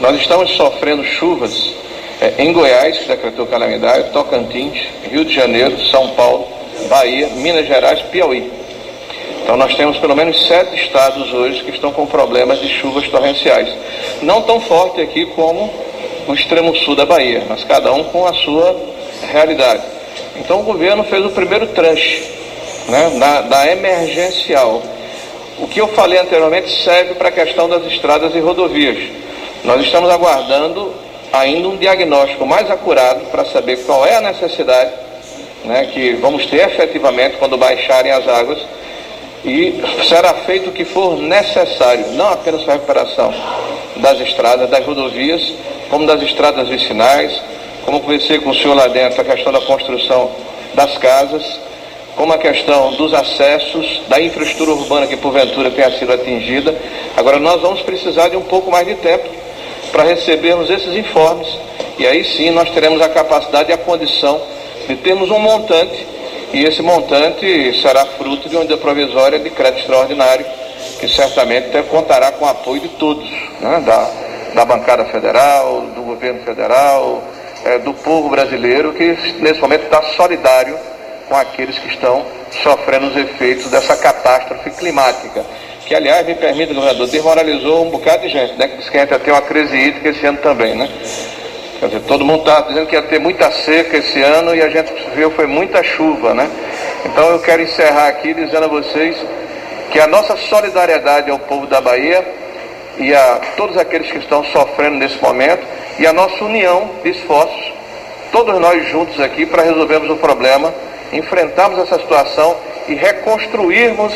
Nós 0.00 0.16
estamos 0.16 0.50
sofrendo 0.56 1.04
chuvas 1.04 1.72
é, 2.20 2.34
em 2.38 2.52
Goiás, 2.52 2.98
que 2.98 3.08
decretou 3.08 3.46
calamidade, 3.46 4.10
Tocantins, 4.10 4.76
Rio 5.08 5.24
de 5.24 5.32
Janeiro, 5.32 5.78
São 5.86 6.08
Paulo, 6.08 6.57
Bahia, 6.88 7.28
Minas 7.28 7.66
Gerais, 7.66 8.00
Piauí. 8.02 8.50
Então 9.42 9.56
nós 9.56 9.74
temos 9.76 9.96
pelo 9.96 10.14
menos 10.14 10.46
sete 10.46 10.76
estados 10.76 11.32
hoje 11.32 11.64
que 11.64 11.70
estão 11.70 11.90
com 11.90 12.06
problemas 12.06 12.60
de 12.60 12.68
chuvas 12.68 13.08
torrenciais. 13.08 13.68
Não 14.20 14.42
tão 14.42 14.60
forte 14.60 15.00
aqui 15.00 15.24
como 15.26 15.72
o 16.26 16.34
extremo 16.34 16.76
sul 16.76 16.94
da 16.94 17.06
Bahia, 17.06 17.42
mas 17.48 17.64
cada 17.64 17.92
um 17.92 18.04
com 18.04 18.26
a 18.26 18.34
sua 18.34 18.76
realidade. 19.32 19.82
Então 20.36 20.60
o 20.60 20.64
governo 20.64 21.02
fez 21.04 21.24
o 21.24 21.30
primeiro 21.30 21.66
tranche 21.68 22.24
né, 22.88 23.16
da, 23.18 23.40
da 23.40 23.72
emergencial. 23.72 24.82
O 25.58 25.66
que 25.66 25.80
eu 25.80 25.88
falei 25.88 26.18
anteriormente 26.18 26.70
serve 26.84 27.14
para 27.14 27.28
a 27.28 27.32
questão 27.32 27.68
das 27.68 27.84
estradas 27.86 28.34
e 28.34 28.40
rodovias. 28.40 28.98
Nós 29.64 29.80
estamos 29.80 30.10
aguardando 30.10 30.92
ainda 31.32 31.68
um 31.68 31.76
diagnóstico 31.76 32.46
mais 32.46 32.70
acurado 32.70 33.30
para 33.30 33.44
saber 33.46 33.78
qual 33.84 34.06
é 34.06 34.16
a 34.16 34.20
necessidade 34.20 35.07
né, 35.64 35.88
que 35.92 36.12
vamos 36.14 36.46
ter 36.46 36.66
efetivamente 36.68 37.36
quando 37.36 37.56
baixarem 37.56 38.12
as 38.12 38.26
águas 38.26 38.58
e 39.44 39.80
será 40.08 40.34
feito 40.34 40.70
o 40.70 40.72
que 40.72 40.84
for 40.84 41.16
necessário, 41.16 42.08
não 42.12 42.28
apenas 42.28 42.62
para 42.62 42.74
a 42.74 42.76
recuperação 42.76 43.32
das 43.96 44.20
estradas, 44.20 44.68
das 44.68 44.84
rodovias, 44.84 45.52
como 45.88 46.06
das 46.06 46.22
estradas 46.22 46.68
vicinais, 46.68 47.40
como 47.84 48.00
conversei 48.00 48.38
com 48.38 48.50
o 48.50 48.54
senhor 48.54 48.74
lá 48.74 48.88
dentro, 48.88 49.20
a 49.20 49.24
questão 49.24 49.52
da 49.52 49.60
construção 49.60 50.30
das 50.74 50.98
casas, 50.98 51.42
como 52.16 52.32
a 52.32 52.38
questão 52.38 52.92
dos 52.94 53.14
acessos, 53.14 54.02
da 54.08 54.20
infraestrutura 54.20 54.72
urbana 54.72 55.06
que 55.06 55.16
porventura 55.16 55.70
tenha 55.70 55.90
sido 55.98 56.12
atingida. 56.12 56.74
Agora 57.16 57.38
nós 57.38 57.60
vamos 57.62 57.80
precisar 57.82 58.28
de 58.28 58.36
um 58.36 58.42
pouco 58.42 58.70
mais 58.70 58.86
de 58.86 58.96
tempo 58.96 59.28
para 59.92 60.02
recebermos 60.02 60.68
esses 60.68 60.94
informes 60.94 61.48
e 61.98 62.06
aí 62.06 62.24
sim 62.24 62.50
nós 62.50 62.70
teremos 62.70 63.00
a 63.00 63.08
capacidade 63.08 63.70
e 63.70 63.72
a 63.72 63.78
condição 63.78 64.40
de 64.88 64.96
termos 64.96 65.30
um 65.30 65.38
montante 65.38 66.06
e 66.52 66.64
esse 66.64 66.80
montante 66.80 67.80
será 67.80 68.06
fruto 68.06 68.48
de 68.48 68.56
uma 68.56 68.76
provisória 68.78 69.38
de 69.38 69.50
crédito 69.50 69.80
extraordinário 69.80 70.46
que 70.98 71.06
certamente 71.06 71.70
contará 71.84 72.32
com 72.32 72.46
o 72.46 72.48
apoio 72.48 72.80
de 72.80 72.88
todos, 72.88 73.28
né? 73.60 73.82
da, 73.84 74.10
da 74.54 74.64
bancada 74.64 75.04
federal, 75.04 75.82
do 75.94 76.02
governo 76.02 76.40
federal, 76.40 77.22
é, 77.64 77.78
do 77.78 77.92
povo 77.92 78.30
brasileiro 78.30 78.94
que 78.94 79.04
nesse 79.40 79.60
momento 79.60 79.84
está 79.84 80.02
solidário 80.16 80.76
com 81.28 81.36
aqueles 81.36 81.78
que 81.78 81.88
estão 81.88 82.24
sofrendo 82.62 83.08
os 83.08 83.16
efeitos 83.16 83.70
dessa 83.70 83.94
catástrofe 83.96 84.70
climática 84.70 85.44
que 85.88 85.94
aliás, 85.94 86.26
me 86.26 86.34
permita, 86.34 86.74
governador, 86.74 87.08
desmoralizou 87.08 87.86
um 87.86 87.90
bocado 87.90 88.20
de 88.20 88.28
gente, 88.28 88.52
né? 88.58 88.68
Que 88.68 88.76
disse 88.76 88.90
que 88.90 88.98
a 88.98 89.06
gente 89.06 89.18
ter 89.20 89.30
uma 89.30 89.40
crise 89.40 89.74
hídrica 89.74 90.10
esse 90.10 90.26
ano 90.26 90.36
também, 90.36 90.74
né? 90.74 90.86
Quer 91.78 91.86
dizer, 91.86 92.00
todo 92.00 92.24
mundo 92.24 92.40
está 92.40 92.60
dizendo 92.62 92.86
que 92.86 92.96
ia 92.96 93.02
ter 93.02 93.20
muita 93.20 93.52
seca 93.52 93.98
esse 93.98 94.20
ano 94.20 94.52
e 94.52 94.60
a 94.60 94.68
gente 94.68 94.92
viu 95.14 95.30
foi 95.30 95.46
muita 95.46 95.82
chuva, 95.84 96.34
né? 96.34 96.50
Então 97.04 97.30
eu 97.30 97.38
quero 97.38 97.62
encerrar 97.62 98.08
aqui 98.08 98.34
dizendo 98.34 98.64
a 98.64 98.68
vocês 98.68 99.16
que 99.92 100.00
a 100.00 100.08
nossa 100.08 100.36
solidariedade 100.36 101.30
ao 101.30 101.38
povo 101.38 101.68
da 101.68 101.80
Bahia 101.80 102.26
e 102.98 103.14
a 103.14 103.40
todos 103.56 103.76
aqueles 103.76 104.10
que 104.10 104.18
estão 104.18 104.44
sofrendo 104.46 104.96
nesse 104.96 105.22
momento 105.22 105.64
e 106.00 106.06
a 106.06 106.12
nossa 106.12 106.44
união 106.44 106.90
de 107.04 107.10
esforços, 107.10 107.72
todos 108.32 108.60
nós 108.60 108.88
juntos 108.90 109.20
aqui 109.20 109.46
para 109.46 109.62
resolvermos 109.62 110.10
o 110.10 110.16
problema, 110.16 110.74
enfrentarmos 111.12 111.78
essa 111.78 111.96
situação 112.00 112.56
e 112.88 112.94
reconstruirmos 112.94 114.12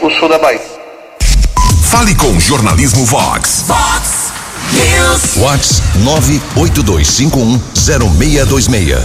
o 0.00 0.08
sul 0.08 0.28
da 0.28 0.38
Bahia. 0.38 0.60
Fale 1.90 2.14
com 2.14 2.38
Jornalismo 2.38 3.04
Vox. 3.06 3.64
Vox 3.66 4.39
News. 4.80 5.36
Vox 5.36 5.82
982510626. 6.56 8.96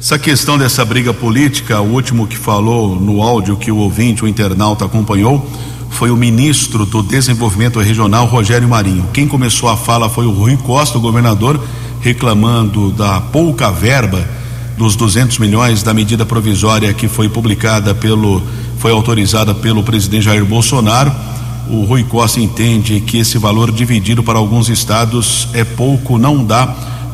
Essa 0.00 0.18
questão 0.18 0.58
dessa 0.58 0.84
briga 0.84 1.14
política, 1.14 1.80
o 1.80 1.92
último 1.92 2.26
que 2.26 2.36
falou 2.36 2.96
no 2.96 3.22
áudio 3.22 3.56
que 3.56 3.70
o 3.70 3.76
ouvinte, 3.76 4.24
o 4.24 4.28
internauta 4.28 4.84
acompanhou, 4.84 5.48
foi 5.90 6.10
o 6.10 6.16
ministro 6.16 6.84
do 6.84 7.00
Desenvolvimento 7.02 7.78
Regional, 7.78 8.26
Rogério 8.26 8.68
Marinho. 8.68 9.06
Quem 9.12 9.28
começou 9.28 9.68
a 9.68 9.76
fala 9.76 10.08
foi 10.08 10.26
o 10.26 10.32
Rui 10.32 10.56
Costa, 10.56 10.98
o 10.98 11.00
governador, 11.00 11.60
reclamando 12.00 12.90
da 12.90 13.20
pouca 13.20 13.70
verba 13.70 14.26
dos 14.76 14.96
200 14.96 15.38
milhões 15.38 15.84
da 15.84 15.94
medida 15.94 16.26
provisória 16.26 16.92
que 16.92 17.06
foi 17.06 17.28
publicada 17.28 17.94
pelo 17.94 18.42
foi 18.78 18.90
autorizada 18.90 19.54
pelo 19.54 19.84
presidente 19.84 20.24
Jair 20.24 20.44
Bolsonaro. 20.44 21.12
O 21.72 21.84
Rui 21.84 22.04
Costa 22.04 22.38
entende 22.38 23.00
que 23.00 23.16
esse 23.16 23.38
valor 23.38 23.72
dividido 23.72 24.22
para 24.22 24.38
alguns 24.38 24.68
estados 24.68 25.48
é 25.54 25.64
pouco, 25.64 26.18
não 26.18 26.44
dá 26.44 26.66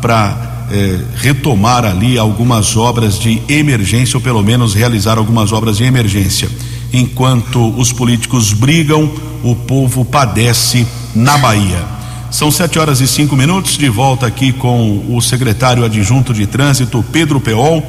para 0.03 0.67
eh, 0.73 0.99
retomar 1.15 1.85
ali 1.85 2.19
algumas 2.19 2.77
obras 2.77 3.21
de 3.21 3.41
emergência, 3.49 4.17
ou 4.17 4.21
pelo 4.21 4.43
menos 4.43 4.75
realizar 4.75 5.17
algumas 5.17 5.53
obras 5.53 5.77
de 5.77 5.85
emergência. 5.85 6.51
Enquanto 6.93 7.69
os 7.79 7.93
políticos 7.93 8.53
brigam, 8.53 9.09
o 9.45 9.55
povo 9.55 10.05
padece 10.05 10.85
na 11.15 11.39
Bahia. 11.39 11.85
São 12.29 12.51
sete 12.51 12.81
horas 12.81 13.01
e 13.01 13.07
cinco 13.07 13.37
minutos, 13.37 13.79
de 13.79 13.89
volta 13.89 14.27
aqui 14.27 14.53
com 14.53 15.05
o 15.09 15.21
secretário 15.21 15.85
adjunto 15.85 16.35
de 16.35 16.49
trânsito, 16.49 17.05
Pedro 17.13 17.39
Peol 17.39 17.81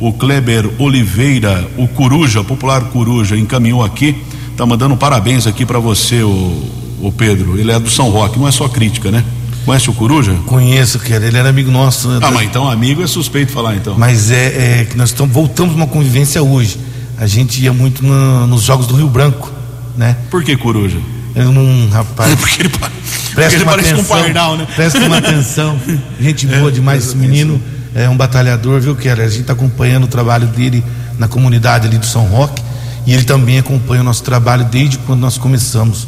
o 0.00 0.12
Kleber 0.12 0.70
Oliveira, 0.78 1.68
o 1.76 1.88
Coruja, 1.88 2.44
popular 2.44 2.84
Coruja, 2.84 3.36
encaminhou 3.36 3.84
aqui, 3.84 4.16
tá 4.58 4.66
mandando 4.66 4.96
parabéns 4.96 5.46
aqui 5.46 5.64
para 5.64 5.78
você, 5.78 6.20
o, 6.20 6.68
o 7.00 7.12
Pedro. 7.16 7.56
Ele 7.56 7.70
é 7.70 7.78
do 7.78 7.88
São 7.88 8.10
Roque, 8.10 8.40
não 8.40 8.48
é 8.48 8.50
só 8.50 8.68
crítica, 8.68 9.08
né? 9.08 9.24
Conhece 9.64 9.88
o 9.88 9.92
Coruja? 9.92 10.34
Conheço, 10.46 10.98
cara. 10.98 11.24
Ele 11.24 11.36
era 11.36 11.48
amigo 11.48 11.70
nosso. 11.70 12.08
Né? 12.08 12.18
Ah, 12.20 12.30
mas 12.32 12.48
então 12.48 12.68
amigo 12.68 13.00
é 13.00 13.06
suspeito 13.06 13.52
falar 13.52 13.76
então. 13.76 13.94
Mas 13.96 14.32
é, 14.32 14.80
é 14.80 14.84
que 14.84 14.96
nós 14.96 15.10
estamos 15.10 15.32
voltamos 15.32 15.76
uma 15.76 15.86
convivência 15.86 16.42
hoje. 16.42 16.76
A 17.16 17.26
gente 17.26 17.62
ia 17.62 17.72
muito 17.72 18.04
na, 18.04 18.48
nos 18.48 18.62
jogos 18.62 18.88
do 18.88 18.96
Rio 18.96 19.08
Branco, 19.08 19.52
né? 19.96 20.16
Por 20.28 20.42
que 20.42 20.56
Coruja? 20.56 20.98
Eu 21.36 21.52
não, 21.52 21.88
rapaz. 21.90 22.34
Porque 22.40 22.62
ele, 22.62 22.68
presta 22.68 22.92
porque 23.34 23.54
ele 23.54 23.64
parece 23.64 23.92
atenção, 23.92 24.16
um 24.16 24.22
pardal, 24.22 24.56
né? 24.56 24.66
Presta 24.74 24.98
uma 24.98 25.18
atenção. 25.18 25.78
Gente 26.20 26.48
boa 26.48 26.72
demais 26.72 27.06
esse 27.06 27.16
menino. 27.16 27.62
É 27.94 28.08
um 28.08 28.16
batalhador, 28.16 28.80
viu, 28.80 28.96
Keller? 28.96 29.24
A 29.24 29.28
gente 29.28 29.42
está 29.42 29.52
acompanhando 29.52 30.04
o 30.04 30.08
trabalho 30.08 30.48
dele 30.48 30.82
na 31.16 31.28
comunidade 31.28 31.86
ali 31.86 31.98
do 31.98 32.06
São 32.06 32.24
Roque 32.24 32.67
e 33.06 33.12
ele 33.12 33.24
também 33.24 33.58
acompanha 33.58 34.02
o 34.02 34.04
nosso 34.04 34.22
trabalho 34.22 34.64
desde 34.64 34.98
quando 34.98 35.20
nós 35.20 35.38
começamos. 35.38 36.06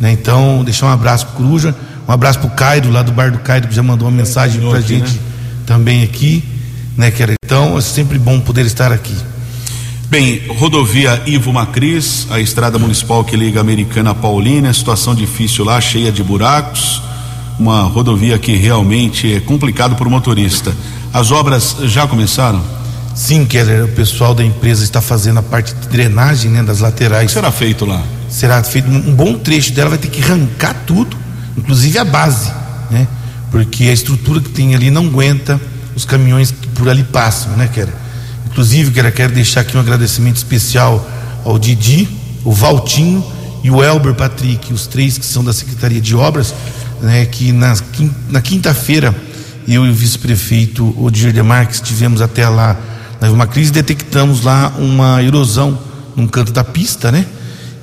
Né? 0.00 0.12
Então, 0.12 0.62
deixar 0.64 0.86
um 0.86 0.90
abraço 0.90 1.26
pro 1.26 1.36
Coruja, 1.36 1.74
um 2.08 2.12
abraço 2.12 2.38
pro 2.40 2.50
Cairo, 2.50 2.90
lá 2.90 3.02
do 3.02 3.12
bar 3.12 3.30
do 3.30 3.38
Cairo, 3.38 3.68
que 3.68 3.74
já 3.74 3.82
mandou 3.82 4.08
uma 4.08 4.16
mensagem 4.16 4.60
pra 4.60 4.78
aqui, 4.78 4.88
gente 4.88 5.12
né? 5.12 5.20
também 5.66 6.02
aqui, 6.02 6.44
né, 6.96 7.10
Keller? 7.10 7.36
Então, 7.44 7.78
é 7.78 7.80
sempre 7.80 8.18
bom 8.18 8.40
poder 8.40 8.66
estar 8.66 8.92
aqui. 8.92 9.16
Bem, 10.12 10.42
rodovia 10.46 11.22
Ivo 11.24 11.52
Macris, 11.54 12.26
a 12.30 12.38
estrada 12.38 12.78
municipal 12.78 13.24
que 13.24 13.34
liga 13.34 13.60
a 13.60 13.62
Americana 13.62 14.10
a 14.10 14.14
Paulínia, 14.14 14.70
situação 14.74 15.14
difícil 15.14 15.64
lá, 15.64 15.80
cheia 15.80 16.12
de 16.12 16.22
buracos, 16.22 17.00
uma 17.58 17.84
rodovia 17.84 18.38
que 18.38 18.54
realmente 18.54 19.32
é 19.32 19.40
complicado 19.40 19.96
para 19.96 20.06
o 20.06 20.10
motorista. 20.10 20.76
As 21.14 21.30
obras 21.30 21.76
já 21.84 22.06
começaram? 22.06 22.62
Sim, 23.14 23.44
Keller, 23.44 23.84
o 23.84 23.88
pessoal 23.88 24.34
da 24.34 24.42
empresa 24.42 24.82
está 24.82 25.00
fazendo 25.00 25.38
a 25.38 25.42
parte 25.42 25.74
de 25.74 25.88
drenagem 25.88 26.50
né, 26.50 26.62
das 26.62 26.76
O 26.76 26.78
que 26.78 26.84
laterais. 26.84 27.30
será 27.30 27.52
feito 27.52 27.84
lá? 27.84 28.02
será 28.28 28.62
feito 28.64 28.88
um 28.88 29.14
bom 29.14 29.38
trecho 29.38 29.72
dela, 29.74 29.90
vai 29.90 29.98
ter 29.98 30.08
que 30.08 30.22
arrancar 30.22 30.74
tudo, 30.86 31.14
inclusive 31.54 31.98
a 31.98 32.04
base, 32.04 32.50
né? 32.90 33.06
Porque 33.50 33.84
a 33.84 33.92
estrutura 33.92 34.40
que 34.40 34.48
tem 34.48 34.74
ali 34.74 34.90
não 34.90 35.04
aguenta 35.04 35.60
os 35.94 36.06
caminhões 36.06 36.50
que 36.50 36.66
por 36.68 36.88
ali 36.88 37.04
passam, 37.04 37.52
né, 37.58 37.68
Quero? 37.70 37.92
Inclusive, 38.50 38.90
quero, 38.90 39.12
quero 39.12 39.34
deixar 39.34 39.60
aqui 39.60 39.76
um 39.76 39.80
agradecimento 39.80 40.36
especial 40.36 41.06
ao 41.44 41.58
Didi, 41.58 42.08
o 42.42 42.52
Valtinho 42.52 43.22
e 43.62 43.70
o 43.70 43.84
Elber 43.84 44.14
Patrick, 44.14 44.72
os 44.72 44.86
três 44.86 45.18
que 45.18 45.26
são 45.26 45.44
da 45.44 45.52
Secretaria 45.52 46.00
de 46.00 46.14
Obras, 46.16 46.54
né, 47.02 47.26
que 47.26 47.52
na, 47.52 47.74
na 48.30 48.40
quinta-feira 48.40 49.14
eu 49.68 49.86
e 49.86 49.90
o 49.90 49.94
vice-prefeito 49.94 50.94
Odir 50.98 51.32
de 51.32 51.42
Marques 51.42 51.76
estivemos 51.76 52.20
até 52.22 52.48
lá 52.48 52.78
na 53.22 53.30
uma 53.30 53.46
crise 53.46 53.70
detectamos 53.70 54.42
lá 54.42 54.74
uma 54.76 55.22
erosão 55.22 55.78
num 56.16 56.26
canto 56.26 56.50
da 56.50 56.64
pista, 56.64 57.12
né? 57.12 57.24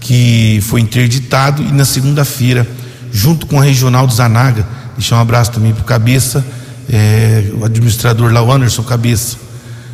que 0.01 0.59
foi 0.63 0.81
interditado 0.81 1.63
e 1.63 1.71
na 1.71 1.85
segunda-feira, 1.85 2.67
junto 3.11 3.45
com 3.45 3.59
a 3.59 3.63
regional 3.63 4.05
do 4.05 4.13
Zanaga, 4.13 4.67
deixar 4.97 5.15
um 5.15 5.21
abraço 5.21 5.51
também 5.51 5.73
para 5.73 5.81
o 5.81 5.85
Cabeça, 5.85 6.45
é, 6.91 7.51
o 7.57 7.63
administrador 7.63 8.33
lá, 8.33 8.41
o 8.41 8.51
Anderson 8.51 8.83
Cabeça, 8.83 9.37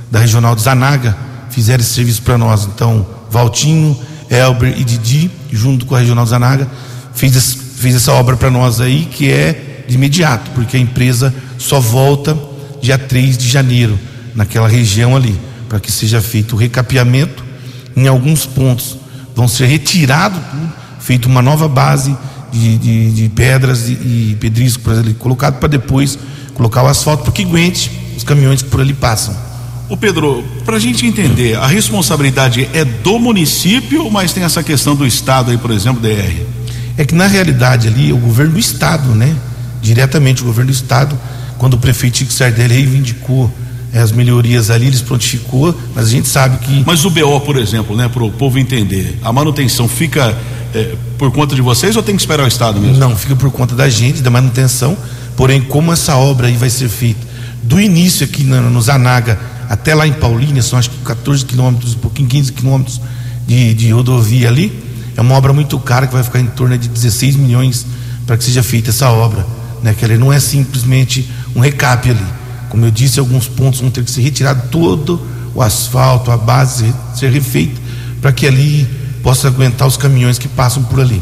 da 0.09 0.19
Regional 0.19 0.55
de 0.55 0.63
Zanaga, 0.63 1.15
fizeram 1.51 1.81
esse 1.81 1.93
serviço 1.93 2.23
para 2.23 2.37
nós. 2.37 2.65
Então, 2.65 3.05
Valtinho, 3.29 3.97
Elber 4.29 4.79
e 4.79 4.83
Didi, 4.83 5.29
junto 5.51 5.85
com 5.85 5.95
a 5.95 5.99
Regional 5.99 6.23
de 6.23 6.31
Zanaga, 6.31 6.67
fez, 7.13 7.57
fez 7.75 7.95
essa 7.95 8.11
obra 8.13 8.35
para 8.35 8.49
nós 8.49 8.81
aí, 8.81 9.05
que 9.05 9.31
é 9.31 9.83
de 9.87 9.93
imediato, 9.93 10.49
porque 10.51 10.75
a 10.75 10.79
empresa 10.79 11.33
só 11.57 11.79
volta 11.79 12.35
dia 12.81 12.97
3 12.97 13.37
de 13.37 13.47
janeiro, 13.47 13.99
naquela 14.36 14.67
região 14.67 15.15
ali, 15.15 15.39
para 15.69 15.79
que 15.79 15.91
seja 15.91 16.21
feito 16.21 16.55
o 16.55 16.59
recapeamento. 16.59 17.43
Em 17.95 18.07
alguns 18.07 18.45
pontos 18.45 18.97
vão 19.36 19.47
ser 19.47 19.65
retirado 19.65 20.39
tudo, 20.51 20.73
feito 20.99 21.27
uma 21.27 21.41
nova 21.41 21.67
base 21.67 22.15
de, 22.51 22.77
de, 22.77 23.11
de 23.11 23.29
pedras 23.29 23.88
e, 23.88 23.93
e 23.93 24.38
pedrisco 24.39 24.83
por 24.83 24.93
ali, 24.93 25.13
colocado 25.13 25.59
para 25.59 25.69
depois 25.69 26.17
colocar 26.53 26.83
o 26.83 26.88
asfalto, 26.88 27.23
porque 27.23 27.43
aguente 27.43 27.91
os 28.15 28.23
caminhões 28.23 28.61
que 28.61 28.69
por 28.69 28.81
ali 28.81 28.93
passam. 28.93 29.36
Ô 29.88 29.95
Pedro, 29.95 30.43
para 30.65 30.77
a 30.77 30.79
gente 30.79 31.05
entender, 31.05 31.55
a 31.57 31.67
responsabilidade 31.67 32.67
é 32.73 32.83
do 32.83 33.19
município, 33.19 34.09
mas 34.09 34.33
tem 34.33 34.43
essa 34.43 34.63
questão 34.63 34.95
do 34.95 35.05
Estado 35.05 35.51
aí, 35.51 35.57
por 35.57 35.69
exemplo, 35.69 36.01
DR? 36.01 36.43
É 36.97 37.05
que 37.05 37.13
na 37.13 37.27
realidade 37.27 37.88
ali, 37.88 38.11
o 38.11 38.17
governo 38.17 38.53
do 38.53 38.59
Estado, 38.59 39.09
né? 39.09 39.36
Diretamente 39.81 40.41
o 40.41 40.45
governo 40.45 40.71
do 40.71 40.75
Estado, 40.75 41.15
quando 41.57 41.75
o 41.75 41.77
prefeito 41.77 42.17
Chico 42.17 42.33
Sardelli 42.33 42.73
reivindicou 42.73 43.53
as 43.99 44.11
melhorias 44.11 44.69
ali, 44.69 44.87
eles 44.87 45.01
prontificou, 45.01 45.73
mas 45.93 46.07
a 46.07 46.09
gente 46.09 46.27
sabe 46.27 46.57
que. 46.57 46.83
Mas 46.85 47.05
o 47.05 47.09
BO, 47.09 47.39
por 47.41 47.57
exemplo, 47.57 47.95
né, 47.95 48.09
para 48.09 48.23
o 48.23 48.31
povo 48.31 48.59
entender, 48.59 49.17
a 49.23 49.31
manutenção 49.31 49.87
fica 49.87 50.37
eh, 50.73 50.95
por 51.17 51.31
conta 51.31 51.55
de 51.55 51.61
vocês 51.61 51.95
ou 51.95 52.03
tem 52.03 52.15
que 52.15 52.21
esperar 52.21 52.43
o 52.43 52.47
Estado 52.47 52.79
mesmo? 52.79 52.97
Não, 52.97 53.15
fica 53.15 53.35
por 53.35 53.49
conta 53.51 53.75
da 53.75 53.87
gente, 53.87 54.21
da 54.21 54.29
manutenção. 54.29 54.97
Porém, 55.37 55.61
como 55.61 55.91
essa 55.91 56.15
obra 56.17 56.47
aí 56.47 56.55
vai 56.55 56.69
ser 56.69 56.89
feita 56.89 57.25
do 57.63 57.79
início 57.79 58.25
aqui 58.25 58.43
no, 58.43 58.69
no 58.69 58.81
Zanaga 58.81 59.39
até 59.69 59.95
lá 59.95 60.05
em 60.05 60.13
Paulínia, 60.13 60.61
são 60.61 60.77
acho 60.77 60.89
que 60.89 60.97
14 60.97 61.45
quilômetros, 61.45 61.95
um 61.95 61.99
pouquinho 61.99 62.29
15 62.29 62.51
quilômetros 62.51 63.01
de, 63.47 63.73
de 63.73 63.91
rodovia 63.91 64.47
ali, 64.47 64.83
é 65.17 65.21
uma 65.21 65.33
obra 65.35 65.53
muito 65.53 65.79
cara 65.79 66.05
que 66.05 66.13
vai 66.13 66.23
ficar 66.23 66.39
em 66.39 66.45
torno 66.45 66.77
de 66.77 66.87
16 66.87 67.35
milhões 67.35 67.85
para 68.27 68.37
que 68.37 68.43
seja 68.43 68.61
feita 68.61 68.89
essa 68.89 69.09
obra. 69.09 69.45
Né? 69.81 69.95
Que 69.97 70.05
ela 70.05 70.17
não 70.17 70.31
é 70.31 70.39
simplesmente 70.39 71.29
um 71.55 71.59
recap 71.59 72.09
ali. 72.09 72.25
Como 72.70 72.86
eu 72.86 72.91
disse, 72.91 73.20
alguns 73.20 73.47
pontos 73.47 73.82
vão 73.82 73.89
ter 73.89 74.03
que 74.03 74.11
ser 74.11 74.22
retirado 74.22 74.70
todo 74.70 75.22
o 75.53 75.61
asfalto, 75.61 76.32
a 76.32 76.38
base 76.38 76.93
ser 77.16 77.32
refeita 77.32 77.86
para 78.26 78.32
que 78.32 78.47
ali 78.47 78.88
possa 79.22 79.47
aguentar 79.47 79.88
os 79.88 79.97
caminhões 79.97 80.39
que 80.39 80.47
passam 80.47 80.82
por 80.82 80.99
ali. 80.99 81.22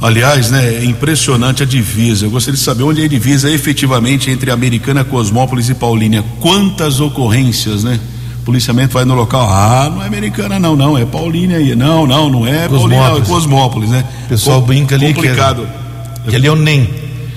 Aliás, 0.00 0.52
né, 0.52 0.76
é 0.76 0.84
impressionante 0.84 1.64
a 1.64 1.66
divisa. 1.66 2.26
Eu 2.26 2.30
gostaria 2.30 2.56
de 2.56 2.62
saber 2.62 2.84
onde 2.84 3.02
é 3.02 3.06
a 3.06 3.08
divisa 3.08 3.50
efetivamente 3.50 4.30
entre 4.30 4.48
Americana, 4.52 5.02
Cosmópolis 5.02 5.68
e 5.68 5.74
Paulínia. 5.74 6.24
Quantas 6.38 7.00
ocorrências, 7.00 7.82
né? 7.82 7.98
O 8.40 8.44
policiamento 8.44 8.94
vai 8.94 9.04
no 9.04 9.14
local, 9.14 9.48
ah, 9.50 9.90
não 9.92 10.00
é 10.00 10.06
Americana 10.06 10.60
não, 10.60 10.76
não, 10.76 10.96
é 10.96 11.04
Paulínia 11.04 11.56
aí. 11.56 11.74
Não, 11.74 12.06
não, 12.06 12.30
não 12.30 12.46
é 12.46 12.68
Paulínia, 12.68 13.18
é 13.18 13.20
Cosmópolis, 13.22 13.90
né? 13.90 14.04
O 14.26 14.28
pessoal 14.28 14.60
Com, 14.60 14.68
brinca 14.68 14.94
ali 14.94 15.12
complicado. 15.12 15.66
que, 16.22 16.28
é, 16.28 16.30
que 16.30 16.36
ali 16.36 16.46
é 16.46 16.52
o 16.52 16.56
NEM. 16.56 16.88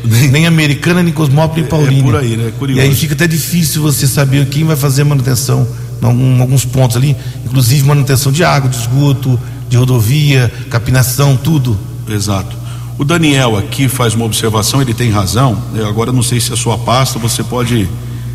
Nem 0.04 0.48
Americana, 0.48 1.04
nem 1.04 1.14
Cosmópolis, 1.14 1.62
nem 1.62 1.70
Paulínia. 1.70 2.00
É 2.00 2.04
por 2.04 2.16
aí, 2.16 2.38
né? 2.38 2.52
Curioso. 2.58 2.82
E 2.82 2.84
aí 2.84 2.96
fica 2.96 3.14
até 3.14 3.28
difícil 3.28 3.82
você 3.82 4.08
saber 4.08 4.46
quem 4.48 4.64
vai 4.64 4.76
fazer 4.76 5.04
a 5.04 5.06
manutenção 5.06 5.68
em 6.02 6.06
algum, 6.06 6.42
alguns 6.42 6.66
pontos 6.66 6.98
ali, 6.98 7.16
inclusive 7.46 7.86
manutenção 7.88 8.32
de 8.32 8.44
água, 8.44 8.70
de 8.70 8.78
esgoto, 8.78 9.40
de 9.70 9.78
rodovia, 9.78 10.52
capinação, 10.70 11.38
tudo. 11.38 11.78
Exato. 12.10 12.58
O 12.98 13.06
Daniel 13.06 13.58
aqui 13.58 13.88
faz 13.88 14.14
uma 14.14 14.26
observação, 14.26 14.82
ele 14.82 14.94
tem 14.94 15.10
razão. 15.10 15.58
Eu 15.74 15.88
agora 15.88 16.12
não 16.12 16.22
sei 16.22 16.40
se 16.40 16.54
a 16.54 16.56
sua 16.56 16.78
pasta 16.78 17.18
você 17.18 17.44
pode 17.44 17.90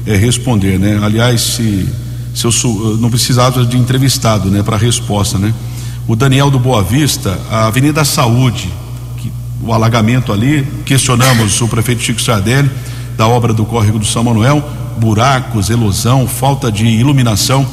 é, 0.07 0.17
responder, 0.17 0.79
né? 0.79 0.99
Aliás, 1.03 1.41
se, 1.41 1.89
se 2.35 2.45
eu 2.45 2.53
sou, 2.53 2.97
não 2.97 3.11
precisava 3.11 3.64
de 3.64 3.77
entrevistado, 3.77 4.49
né, 4.51 4.62
para 4.62 4.77
resposta, 4.77 5.39
né? 5.39 5.53
O 6.09 6.14
Daniel 6.14 6.51
do 6.51 6.59
Boa 6.59 6.83
Vista, 6.83 7.39
a 7.51 7.67
Avenida 7.67 8.05
Saúde, 8.05 8.71
o 9.63 9.73
alagamento 9.73 10.33
ali, 10.33 10.67
questionamos 10.85 11.61
o 11.61 11.69
prefeito 11.69 12.03
Chico 12.03 12.21
Sardelli 12.21 12.71
da 13.17 13.27
obra 13.27 13.53
do 13.53 13.65
córrego 13.65 13.99
do 13.99 14.05
São 14.05 14.23
Manuel, 14.23 14.63
buracos, 14.99 15.71
erosão, 15.71 16.27
falta 16.27 16.71
de 16.71 16.87
iluminação. 16.87 17.67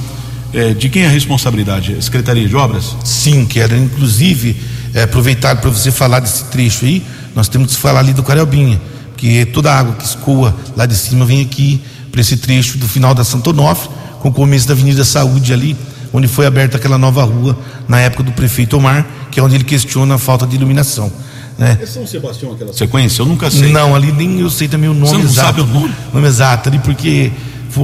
É, 0.54 0.74
de 0.74 0.88
quem 0.88 1.04
é 1.04 1.08
a 1.08 1.10
responsabilidade? 1.10 2.02
Secretaria 2.02 2.48
de 2.48 2.56
Obras? 2.56 2.96
Sim, 3.04 3.46
que 3.46 3.60
era 3.60 3.76
inclusive 3.76 4.56
é, 4.94 5.04
aproveitar 5.04 5.56
para 5.58 5.70
você 5.70 5.92
falar 5.92 6.20
desse 6.20 6.46
trecho 6.46 6.86
aí, 6.86 7.04
nós 7.36 7.48
temos 7.48 7.76
que 7.76 7.82
falar 7.82 8.00
ali 8.00 8.14
do 8.14 8.22
Cariobinha, 8.22 8.80
porque 9.10 9.46
toda 9.48 9.72
a 9.72 9.80
água 9.80 9.96
que 9.96 10.06
escoa 10.06 10.56
lá 10.78 10.86
de 10.86 10.96
cima 10.96 11.26
vem 11.26 11.42
aqui 11.42 11.82
para 12.12 12.22
esse 12.22 12.38
trecho 12.38 12.78
do 12.78 12.88
final 12.88 13.16
da 13.16 13.24
Santo 13.24 13.50
Onofre, 13.50 13.90
com 14.20 14.30
o 14.30 14.32
começo 14.32 14.68
da 14.68 14.74
Avenida 14.74 15.04
Saúde 15.04 15.52
ali, 15.52 15.76
onde 16.14 16.28
foi 16.28 16.46
aberta 16.46 16.78
aquela 16.78 16.98
nova 17.00 17.24
rua 17.24 17.58
na 17.88 18.00
época 18.00 18.22
do 18.22 18.32
prefeito 18.32 18.78
Omar, 18.78 19.06
que 19.32 19.40
é 19.40 19.44
onde 19.44 19.56
ele 19.56 19.64
questiona 19.64 20.16
a 20.16 20.18
falta 20.20 20.46
de 20.46 20.56
iluminação. 20.56 21.12
Né? 21.58 21.78
É 21.82 21.86
São 21.86 22.06
Sebastião 22.08 22.52
aquela 22.54 22.74
sequência? 22.74 23.22
Eu 23.22 23.26
nunca 23.26 23.50
sei. 23.52 23.72
Não, 23.72 23.96
ali 23.96 24.12
nem 24.12 24.40
eu 24.40 24.50
sei 24.50 24.68
também 24.68 24.90
o 24.90 24.94
nome 24.94 25.08
Você 25.08 25.14
não 25.18 25.24
exato. 25.24 25.48
sabe 25.48 25.62
o 25.62 25.66
nome? 25.68 25.94
nome 26.14 26.28
exato 26.28 26.70
ali, 26.70 26.80
porque 26.80 27.32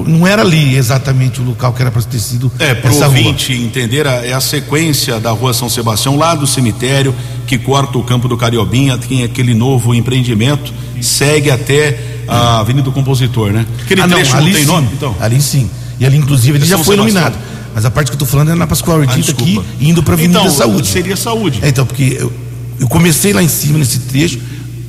não 0.07 0.25
era 0.27 0.41
ali 0.43 0.75
exatamente 0.75 1.39
o 1.41 1.43
local 1.43 1.73
que 1.73 1.81
era 1.81 1.91
para 1.91 2.01
ter 2.03 2.19
sido 2.19 2.51
É, 2.59 2.73
para 2.75 2.89
o 2.91 2.93
essa 2.93 3.05
rua. 3.07 3.17
ouvinte 3.17 3.53
entender, 3.53 4.07
a- 4.07 4.25
é 4.25 4.33
a 4.33 4.39
sequência 4.41 5.19
da 5.19 5.31
rua 5.31 5.53
São 5.53 5.67
Sebastião, 5.69 6.15
lá 6.17 6.35
do 6.35 6.45
cemitério, 6.47 7.13
que 7.47 7.57
corta 7.57 7.97
o 7.97 8.03
campo 8.03 8.27
do 8.27 8.37
Cariobinha, 8.37 8.97
tem 8.97 9.23
aquele 9.23 9.53
novo 9.53 9.93
empreendimento, 9.95 10.71
segue 11.01 11.49
até 11.49 11.99
a 12.27 12.59
Avenida 12.59 12.85
do 12.85 12.91
Compositor, 12.91 13.51
né? 13.51 13.65
Aquele 13.81 14.01
Ah, 14.01 14.07
não, 14.07 14.15
trecho 14.17 14.31
não, 14.33 14.39
ali 14.39 14.51
tem 14.53 14.61
sim, 14.61 14.67
nome, 14.67 14.89
então? 14.93 15.15
Ali 15.19 15.41
sim. 15.41 15.69
E 15.99 16.05
ali, 16.05 16.17
inclusive, 16.17 16.57
ele 16.57 16.65
É 16.65 16.67
já 16.67 16.77
foi 16.77 16.95
Sebastião. 16.95 17.07
iluminado. 17.07 17.37
Mas 17.73 17.85
a 17.85 17.91
parte 17.91 18.07
que 18.07 18.13
eu 18.13 18.15
estou 18.15 18.27
falando 18.27 18.51
é 18.51 18.55
na 18.55 18.67
Pascoal 18.67 18.97
Ah, 18.97 19.01
Ortita 19.01 19.31
aqui, 19.31 19.59
indo 19.81 20.01
para 20.03 20.13
a 20.13 20.17
Avenida 20.17 20.39
então, 20.39 20.51
Saúde. 20.51 20.87
seria 20.87 21.15
saúde. 21.15 21.59
É, 21.63 21.69
então, 21.69 21.85
porque 21.85 22.17
eu, 22.19 22.31
eu 22.79 22.87
comecei 22.87 23.33
lá 23.33 23.43
em 23.43 23.47
cima, 23.47 23.77
nesse 23.77 23.99
trecho, 23.99 24.39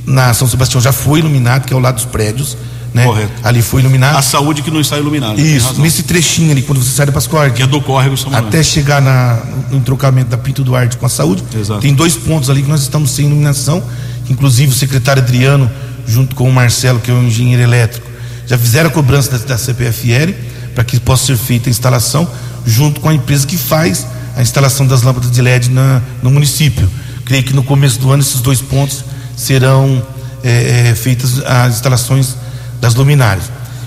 na 0.07 0.33
São 0.35 0.49
Sebastião 0.49 0.81
já 0.81 0.93
foi 0.93 1.21
iluminado, 1.21 1.67
que 1.67 1.73
é 1.73 1.77
ao 1.77 1.81
lado 1.81 1.97
dos 1.97 2.05
prédios, 2.05 2.57
né? 2.93 3.05
Correto. 3.05 3.33
Ali 3.45 3.63
foi 3.63 3.81
iluminado. 3.81 4.17
A 4.17 4.23
saúde 4.23 4.63
que 4.63 4.71
não 4.71 4.81
está 4.81 4.99
iluminada. 4.99 5.41
Isso, 5.41 5.81
nesse 5.81 6.03
trechinho 6.03 6.51
ali, 6.51 6.63
quando 6.63 6.83
você 6.83 6.91
sai 6.91 7.07
da 7.07 7.13
Pascoal 7.13 7.49
Que 7.51 7.63
é 7.63 7.67
do 7.67 7.81
córrego 7.81 8.17
São 8.17 8.31
Manuel. 8.31 8.49
até 8.49 8.63
chegar 8.63 9.01
na, 9.01 9.39
no 9.71 9.79
entrocamento 9.79 10.31
da 10.31 10.37
Pinto 10.37 10.65
Duarte 10.65 10.97
com 10.97 11.07
a 11.07 11.09
saúde. 11.09 11.45
Exato. 11.55 11.81
Tem 11.81 11.95
dois 11.95 12.17
pontos 12.17 12.51
ali 12.51 12.63
que 12.63 12.69
nós 12.69 12.83
estamos 12.83 13.13
sem 13.13 13.27
iluminação, 13.27 13.83
inclusive 14.29 14.73
o 14.73 14.75
secretário 14.75 15.23
Adriano, 15.23 15.71
junto 16.07 16.35
com 16.35 16.49
o 16.49 16.53
Marcelo, 16.53 16.99
que 16.99 17.11
é 17.11 17.15
o 17.15 17.23
engenheiro 17.23 17.63
elétrico, 17.63 18.07
já 18.47 18.59
fizeram 18.59 18.91
a 18.91 18.93
cobrança 18.93 19.39
da, 19.39 19.39
da 19.39 19.59
CPFL 19.59 20.33
para 20.75 20.83
que 20.83 20.99
possa 20.99 21.27
ser 21.27 21.37
feita 21.37 21.69
a 21.69 21.71
instalação, 21.71 22.29
junto 22.67 23.01
com 23.01 23.09
a 23.09 23.15
empresa 23.15 23.47
que 23.47 23.57
faz 23.57 24.07
a 24.37 24.43
instalação 24.43 24.87
das 24.87 25.03
lâmpadas 25.03 25.31
de 25.31 25.41
LED 25.41 25.71
na, 25.71 26.03
no 26.23 26.31
município. 26.31 26.91
Creio 27.31 27.45
que 27.45 27.55
no 27.55 27.63
começo 27.63 28.01
do 28.01 28.11
ano 28.11 28.25
esses 28.25 28.41
dois 28.41 28.61
pontos 28.61 29.05
serão 29.37 30.03
eh, 30.43 30.89
eh, 30.89 30.95
feitas 30.97 31.39
as 31.47 31.75
instalações 31.75 32.35
das 32.81 32.97
luminárias. 32.97 33.45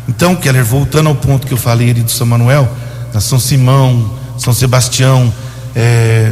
Então, 0.07 0.33
Keller, 0.33 0.63
voltando 0.63 1.09
ao 1.09 1.15
ponto 1.15 1.45
que 1.45 1.53
eu 1.53 1.57
falei 1.57 1.89
ali 1.89 2.01
do 2.03 2.09
São 2.09 2.25
Manuel, 2.25 2.73
na 3.13 3.19
São 3.19 3.37
Simão, 3.37 4.17
São 4.37 4.53
Sebastião, 4.53 5.33
eh, 5.75 6.31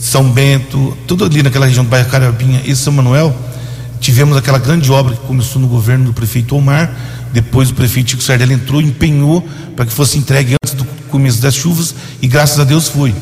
São 0.00 0.28
Bento, 0.28 0.98
tudo 1.06 1.24
ali 1.24 1.44
naquela 1.44 1.66
região 1.66 1.84
do 1.84 1.90
bairro 1.90 2.10
Carabinha 2.10 2.60
e 2.64 2.74
São 2.74 2.92
Manuel, 2.92 3.32
tivemos 4.00 4.36
aquela 4.36 4.58
grande 4.58 4.90
obra 4.90 5.14
que 5.14 5.24
começou 5.28 5.62
no 5.62 5.68
governo 5.68 6.06
do 6.06 6.12
prefeito 6.12 6.56
Omar, 6.56 6.90
depois 7.32 7.70
o 7.70 7.74
prefeito 7.74 8.10
Chico 8.10 8.22
Sardelli 8.24 8.54
entrou, 8.54 8.82
empenhou 8.82 9.48
para 9.76 9.86
que 9.86 9.92
fosse 9.92 10.18
entregue 10.18 10.56
antes 10.60 10.74
do 10.74 10.84
começo 11.08 11.40
das 11.40 11.54
chuvas 11.54 11.94
e 12.20 12.26
graças 12.26 12.58
a 12.58 12.64
Deus 12.64 12.88
foi. 12.88 13.14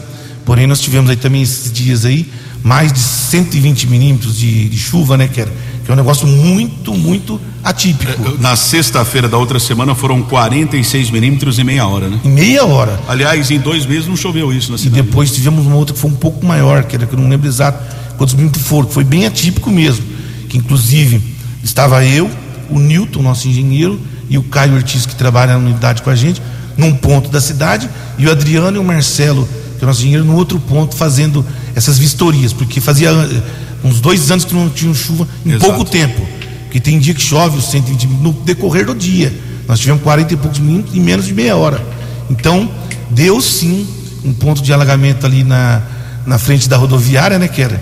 Porém, 0.46 0.66
nós 0.66 0.80
tivemos 0.80 1.10
aí 1.10 1.16
também 1.16 1.42
esses 1.42 1.70
dias 1.70 2.06
aí 2.06 2.30
mais 2.64 2.90
de 2.90 2.98
120 2.98 3.86
milímetros 3.88 4.38
de, 4.38 4.70
de 4.70 4.78
chuva, 4.78 5.18
né, 5.18 5.28
que, 5.28 5.38
era, 5.38 5.52
que 5.84 5.90
é 5.90 5.92
um 5.92 5.96
negócio 5.96 6.26
muito, 6.26 6.94
muito 6.94 7.38
atípico. 7.62 8.38
Na 8.40 8.56
sexta-feira 8.56 9.28
da 9.28 9.36
outra 9.36 9.60
semana 9.60 9.94
foram 9.94 10.22
46 10.22 11.10
milímetros 11.10 11.58
em 11.58 11.64
meia 11.64 11.86
hora, 11.86 12.08
né? 12.08 12.18
Em 12.24 12.30
meia 12.30 12.64
hora. 12.64 12.98
Aliás, 13.06 13.50
em 13.50 13.58
dois 13.60 13.84
meses 13.84 14.08
não 14.08 14.16
choveu 14.16 14.50
isso 14.50 14.70
na 14.70 14.76
E 14.76 14.80
cidade. 14.80 15.02
depois 15.02 15.30
tivemos 15.30 15.66
uma 15.66 15.76
outra 15.76 15.94
que 15.94 16.00
foi 16.00 16.10
um 16.10 16.14
pouco 16.14 16.44
maior, 16.44 16.84
que 16.84 16.96
era 16.96 17.04
que 17.04 17.14
eu 17.14 17.18
não 17.20 17.28
lembro 17.28 17.46
exato 17.46 17.78
quantos 18.16 18.34
minutos 18.34 18.62
foram, 18.62 18.88
que 18.88 18.94
foi 18.94 19.04
bem 19.04 19.26
atípico 19.26 19.70
mesmo. 19.70 20.04
Que 20.48 20.56
inclusive 20.56 21.20
estava 21.62 22.02
eu, 22.02 22.30
o 22.70 22.78
Newton, 22.78 23.20
nosso 23.20 23.46
engenheiro, 23.46 24.00
e 24.30 24.38
o 24.38 24.42
Caio 24.42 24.74
Ortiz, 24.74 25.04
que 25.04 25.14
trabalha 25.14 25.52
na 25.52 25.58
unidade 25.58 26.00
com 26.00 26.08
a 26.08 26.14
gente, 26.14 26.40
num 26.78 26.94
ponto 26.94 27.28
da 27.28 27.42
cidade, 27.42 27.90
e 28.16 28.26
o 28.26 28.30
Adriano 28.30 28.78
e 28.78 28.80
o 28.80 28.84
Marcelo, 28.84 29.46
é 29.46 29.63
o 29.84 29.88
nosso 29.88 30.00
engenheiro, 30.00 30.24
no 30.24 30.34
outro 30.34 30.58
ponto, 30.58 30.94
fazendo 30.94 31.44
essas 31.74 31.98
vistorias, 31.98 32.52
porque 32.52 32.80
fazia 32.80 33.10
eh, 33.10 33.42
uns 33.84 34.00
dois 34.00 34.30
anos 34.30 34.44
que 34.44 34.54
não 34.54 34.68
tinha 34.68 34.92
chuva 34.94 35.28
em 35.44 35.50
Exato. 35.50 35.66
pouco 35.66 35.84
tempo. 35.84 36.26
Porque 36.64 36.80
tem 36.80 36.98
dia 36.98 37.14
que 37.14 37.22
chove 37.22 37.58
os 37.58 37.70
120 37.70 38.06
no 38.06 38.32
decorrer 38.32 38.86
do 38.86 38.94
dia. 38.94 39.32
Nós 39.68 39.78
tivemos 39.78 40.02
40 40.02 40.34
e 40.34 40.36
poucos 40.36 40.58
minutos 40.58 40.94
em 40.94 41.00
menos 41.00 41.26
de 41.26 41.32
meia 41.32 41.56
hora. 41.56 41.84
Então, 42.28 42.70
deu 43.10 43.40
sim 43.40 43.86
um 44.24 44.32
ponto 44.32 44.62
de 44.62 44.72
alagamento 44.72 45.26
ali 45.26 45.44
na, 45.44 45.82
na 46.26 46.38
frente 46.38 46.68
da 46.68 46.76
rodoviária, 46.76 47.38
né, 47.38 47.46
que 47.46 47.62
era? 47.62 47.80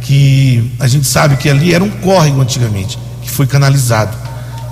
Que 0.00 0.70
a 0.78 0.86
gente 0.86 1.06
sabe 1.06 1.36
que 1.36 1.48
ali 1.48 1.72
era 1.72 1.82
um 1.82 1.90
córrego 1.90 2.40
antigamente, 2.40 2.98
que 3.22 3.30
foi 3.30 3.46
canalizado. 3.46 4.16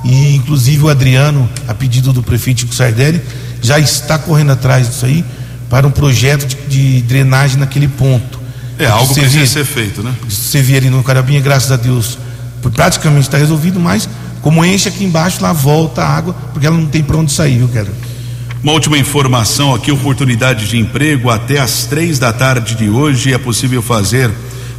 E 0.05 0.35
inclusive 0.35 0.83
o 0.83 0.89
Adriano, 0.89 1.49
a 1.69 1.75
pedido 1.75 2.13
do 2.13 2.23
prefeito 2.23 2.67
Sardelli, 2.75 3.23
já 3.63 3.79
está 3.79 4.19
correndo 4.19 4.51
atrás 4.53 4.89
disso 4.89 5.07
aí 5.07 5.25
para 5.73 5.87
um 5.87 5.91
projeto 5.91 6.47
de, 6.47 6.57
de 6.69 7.01
drenagem 7.01 7.57
naquele 7.57 7.89
ponto. 7.89 8.39
É 8.79 8.85
algo 8.85 9.15
que 9.15 9.19
precisa 9.19 9.47
ser 9.47 9.65
feito, 9.65 10.03
né? 10.03 10.15
Você 10.29 10.61
vê 10.61 10.77
ali 10.77 10.91
no 10.91 11.03
Carabinha, 11.03 11.41
graças 11.41 11.73
a 11.73 11.77
Deus, 11.77 12.19
praticamente 12.75 13.23
está 13.23 13.39
resolvido, 13.39 13.81
mas 13.81 14.07
como 14.43 14.63
enche 14.63 14.91
aqui 14.91 15.03
embaixo, 15.03 15.43
lá 15.43 15.51
volta 15.51 16.03
a 16.03 16.15
água, 16.15 16.35
porque 16.53 16.67
ela 16.67 16.77
não 16.77 16.85
tem 16.85 17.03
para 17.03 17.17
onde 17.17 17.33
sair, 17.33 17.57
viu, 17.57 17.69
Keller? 17.69 17.91
Uma 18.63 18.75
última 18.75 18.99
informação 18.99 19.75
aqui, 19.75 19.91
oportunidade 19.91 20.69
de 20.69 20.77
emprego 20.77 21.31
até 21.31 21.59
às 21.59 21.87
três 21.87 22.19
da 22.19 22.35
tarde 22.35 22.75
de 22.75 22.91
hoje 22.91 23.33
é 23.33 23.39
possível 23.39 23.81
fazer 23.81 24.31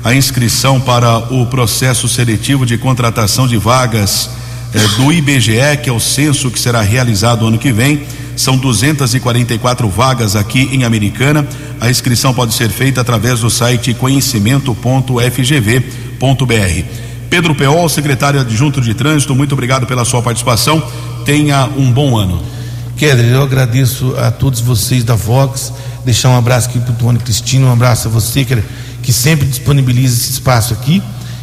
a 0.03 0.13
inscrição 0.13 0.79
para 0.79 1.17
o 1.33 1.47
processo 1.47 2.07
seletivo 2.07 2.67
de 2.67 2.77
contratação 2.77 3.47
de 3.47 3.57
vagas 3.57 4.29
eh, 4.73 4.87
do 4.97 5.11
IBGE, 5.11 5.77
que 5.83 5.89
é 5.89 5.93
o 5.93 5.99
censo 5.99 6.49
que 6.49 6.59
será 6.59 6.81
realizado 6.81 7.47
ano 7.47 7.59
que 7.59 7.71
vem. 7.71 8.03
São 8.35 8.57
244 8.57 9.87
vagas 9.89 10.35
aqui 10.35 10.69
em 10.71 10.83
Americana. 10.83 11.47
A 11.79 11.89
inscrição 11.89 12.33
pode 12.33 12.53
ser 12.53 12.69
feita 12.69 13.01
através 13.01 13.41
do 13.41 13.49
site 13.49 13.93
conhecimento.fgv.br. 13.93 16.83
Pedro 17.29 17.55
Peol, 17.55 17.89
secretário 17.89 18.39
adjunto 18.39 18.79
de 18.79 18.93
trânsito, 18.93 19.35
muito 19.35 19.53
obrigado 19.53 19.85
pela 19.85 20.05
sua 20.05 20.21
participação. 20.21 20.81
Tenha 21.25 21.65
um 21.77 21.91
bom 21.91 22.17
ano. 22.17 22.41
Keller, 22.95 23.25
eu 23.25 23.41
agradeço 23.41 24.15
a 24.17 24.29
todos 24.29 24.59
vocês 24.59 25.03
da 25.03 25.15
Vox, 25.15 25.73
deixar 26.05 26.29
um 26.29 26.37
abraço 26.37 26.69
aqui 26.69 26.79
para 26.79 26.91
o 26.91 26.95
Tony 26.95 27.17
Cristina, 27.17 27.65
um 27.65 27.73
abraço 27.73 28.07
a 28.07 28.11
você, 28.11 28.45
Keller, 28.45 28.63
que 29.01 29.11
sempre 29.11 29.47
disponibiliza 29.47 30.15
esse 30.15 30.31
espaço 30.31 30.73
aqui. 30.73 31.01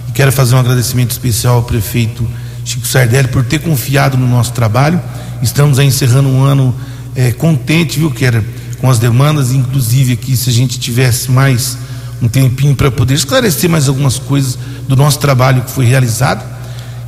E 0.09 0.13
quero 0.13 0.31
fazer 0.31 0.55
um 0.55 0.59
agradecimento 0.59 1.11
especial 1.11 1.57
ao 1.57 1.63
prefeito 1.63 2.27
Chico 2.65 2.87
Sardelli 2.87 3.29
por 3.29 3.45
ter 3.45 3.61
confiado 3.61 4.17
no 4.17 4.29
nosso 4.29 4.53
trabalho. 4.53 5.01
Estamos 5.43 5.79
aí 5.79 5.87
encerrando 5.87 6.29
um 6.29 6.43
ano 6.43 6.75
é, 7.15 7.33
contente, 7.33 7.99
viu, 7.99 8.11
Keller, 8.11 8.45
com 8.81 8.91
as 8.91 8.99
demandas, 8.99 9.53
inclusive 9.53 10.13
aqui, 10.13 10.37
se 10.37 10.51
a 10.51 10.53
gente 10.53 10.79
tivesse 10.79 11.31
mais 11.31 11.77
um 12.23 12.29
tempinho 12.29 12.75
para 12.75 12.91
poder 12.91 13.15
esclarecer 13.15 13.69
mais 13.69 13.89
algumas 13.89 14.19
coisas 14.19 14.59
do 14.87 14.95
nosso 14.95 15.19
trabalho 15.19 15.63
que 15.63 15.71
foi 15.71 15.87
realizado. 15.87 16.45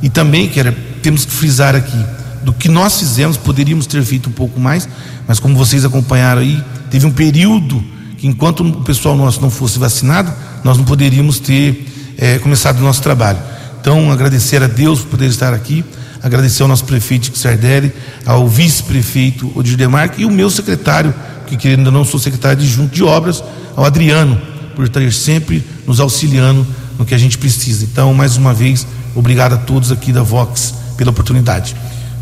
E 0.01 0.09
também, 0.09 0.49
Keller, 0.49 0.75
temos 1.01 1.25
que 1.25 1.31
frisar 1.31 1.75
aqui 1.75 2.05
do 2.43 2.51
que 2.51 2.67
nós 2.67 2.99
fizemos, 2.99 3.37
poderíamos 3.37 3.87
ter 3.87 4.03
feito 4.03 4.29
um 4.29 4.33
pouco 4.33 4.59
mais, 4.59 4.87
mas 5.27 5.39
como 5.39 5.55
vocês 5.55 5.85
acompanharam 5.85 6.41
aí, 6.41 6.61
teve 6.89 7.05
um 7.05 7.11
período 7.11 7.83
que 8.17 8.27
enquanto 8.27 8.61
o 8.61 8.83
pessoal 8.83 9.15
nosso 9.15 9.41
não 9.41 9.49
fosse 9.49 9.79
vacinado, 9.79 10.33
nós 10.63 10.77
não 10.77 10.83
poderíamos 10.83 11.39
ter 11.39 11.87
é, 12.17 12.39
começado 12.39 12.79
o 12.79 12.83
nosso 12.83 13.01
trabalho. 13.01 13.39
Então, 13.83 14.09
agradecer 14.13 14.63
a 14.63 14.67
Deus 14.67 15.01
por 15.01 15.09
poder 15.09 15.25
estar 15.25 15.53
aqui, 15.53 15.83
agradecer 16.21 16.61
ao 16.61 16.69
nosso 16.69 16.85
prefeito 16.85 17.37
Sardelli, 17.37 17.91
ao 18.25 18.47
vice-prefeito 18.47 19.51
Odir 19.53 19.75
Demarque 19.75 20.21
e 20.21 20.25
o 20.25 20.31
meu 20.31 20.49
secretário, 20.49 21.13
que 21.45 21.67
ainda 21.67 21.91
não 21.91 22.05
sou 22.05 22.17
secretário 22.17 22.61
de 22.61 22.65
junto 22.65 22.95
de 22.95 23.03
obras, 23.03 23.43
ao 23.75 23.83
Adriano, 23.83 24.41
por 24.73 24.85
estar 24.85 25.11
sempre 25.11 25.61
nos 25.85 25.99
auxiliando 25.99 26.65
no 26.97 27.03
que 27.03 27.13
a 27.13 27.17
gente 27.17 27.37
precisa. 27.37 27.83
Então, 27.83 28.13
mais 28.13 28.37
uma 28.37 28.53
vez, 28.53 28.87
obrigado 29.13 29.51
a 29.51 29.57
todos 29.57 29.91
aqui 29.91 30.13
da 30.13 30.23
Vox 30.23 30.73
pela 30.95 31.11
oportunidade. 31.11 31.75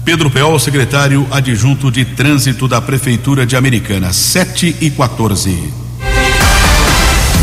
Pedro 0.04 0.32
Peol, 0.32 0.58
secretário 0.58 1.28
adjunto 1.30 1.92
de 1.92 2.06
trânsito 2.06 2.68
da 2.68 2.82
Prefeitura 2.82 3.46
de 3.46 3.56
Americana, 3.56 4.12
7 4.12 4.78
e 4.82 4.90
14. 4.90 5.72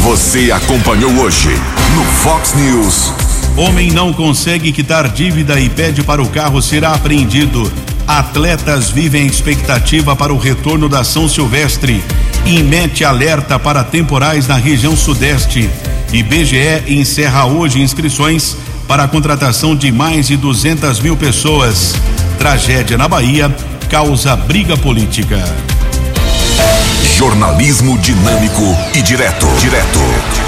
Você 0.03 0.51
acompanhou 0.51 1.13
hoje 1.21 1.51
no 1.95 2.03
Fox 2.05 2.55
News. 2.55 3.13
Homem 3.59 3.91
não 3.91 4.13
consegue 4.13 4.71
quitar 4.71 5.09
dívida 5.09 5.59
e 5.59 5.69
pede 5.69 6.05
para 6.05 6.23
o 6.23 6.29
carro 6.29 6.63
ser 6.63 6.85
apreendido. 6.85 7.69
Atletas 8.07 8.89
vivem 8.89 9.27
expectativa 9.27 10.15
para 10.15 10.33
o 10.33 10.39
retorno 10.39 10.89
da 10.89 11.03
São 11.03 11.29
Silvestre. 11.29 12.01
Imete 12.47 13.05
alerta 13.05 13.59
para 13.59 13.83
temporais 13.83 14.47
na 14.47 14.55
região 14.55 14.97
sudeste. 14.97 15.69
IBGE 16.13 16.85
encerra 16.87 17.47
hoje 17.47 17.83
inscrições 17.83 18.57
para 18.87 19.03
a 19.03 19.09
contratação 19.09 19.75
de 19.75 19.91
mais 19.91 20.29
de 20.29 20.37
200 20.37 21.01
mil 21.01 21.17
pessoas. 21.17 21.97
Tragédia 22.39 22.97
na 22.97 23.09
Bahia 23.09 23.53
causa 23.91 24.37
briga 24.37 24.77
política. 24.77 25.43
Jornalismo 27.17 27.99
dinâmico 27.99 28.77
e 28.95 29.03
direto. 29.03 29.49
Direto. 29.59 30.48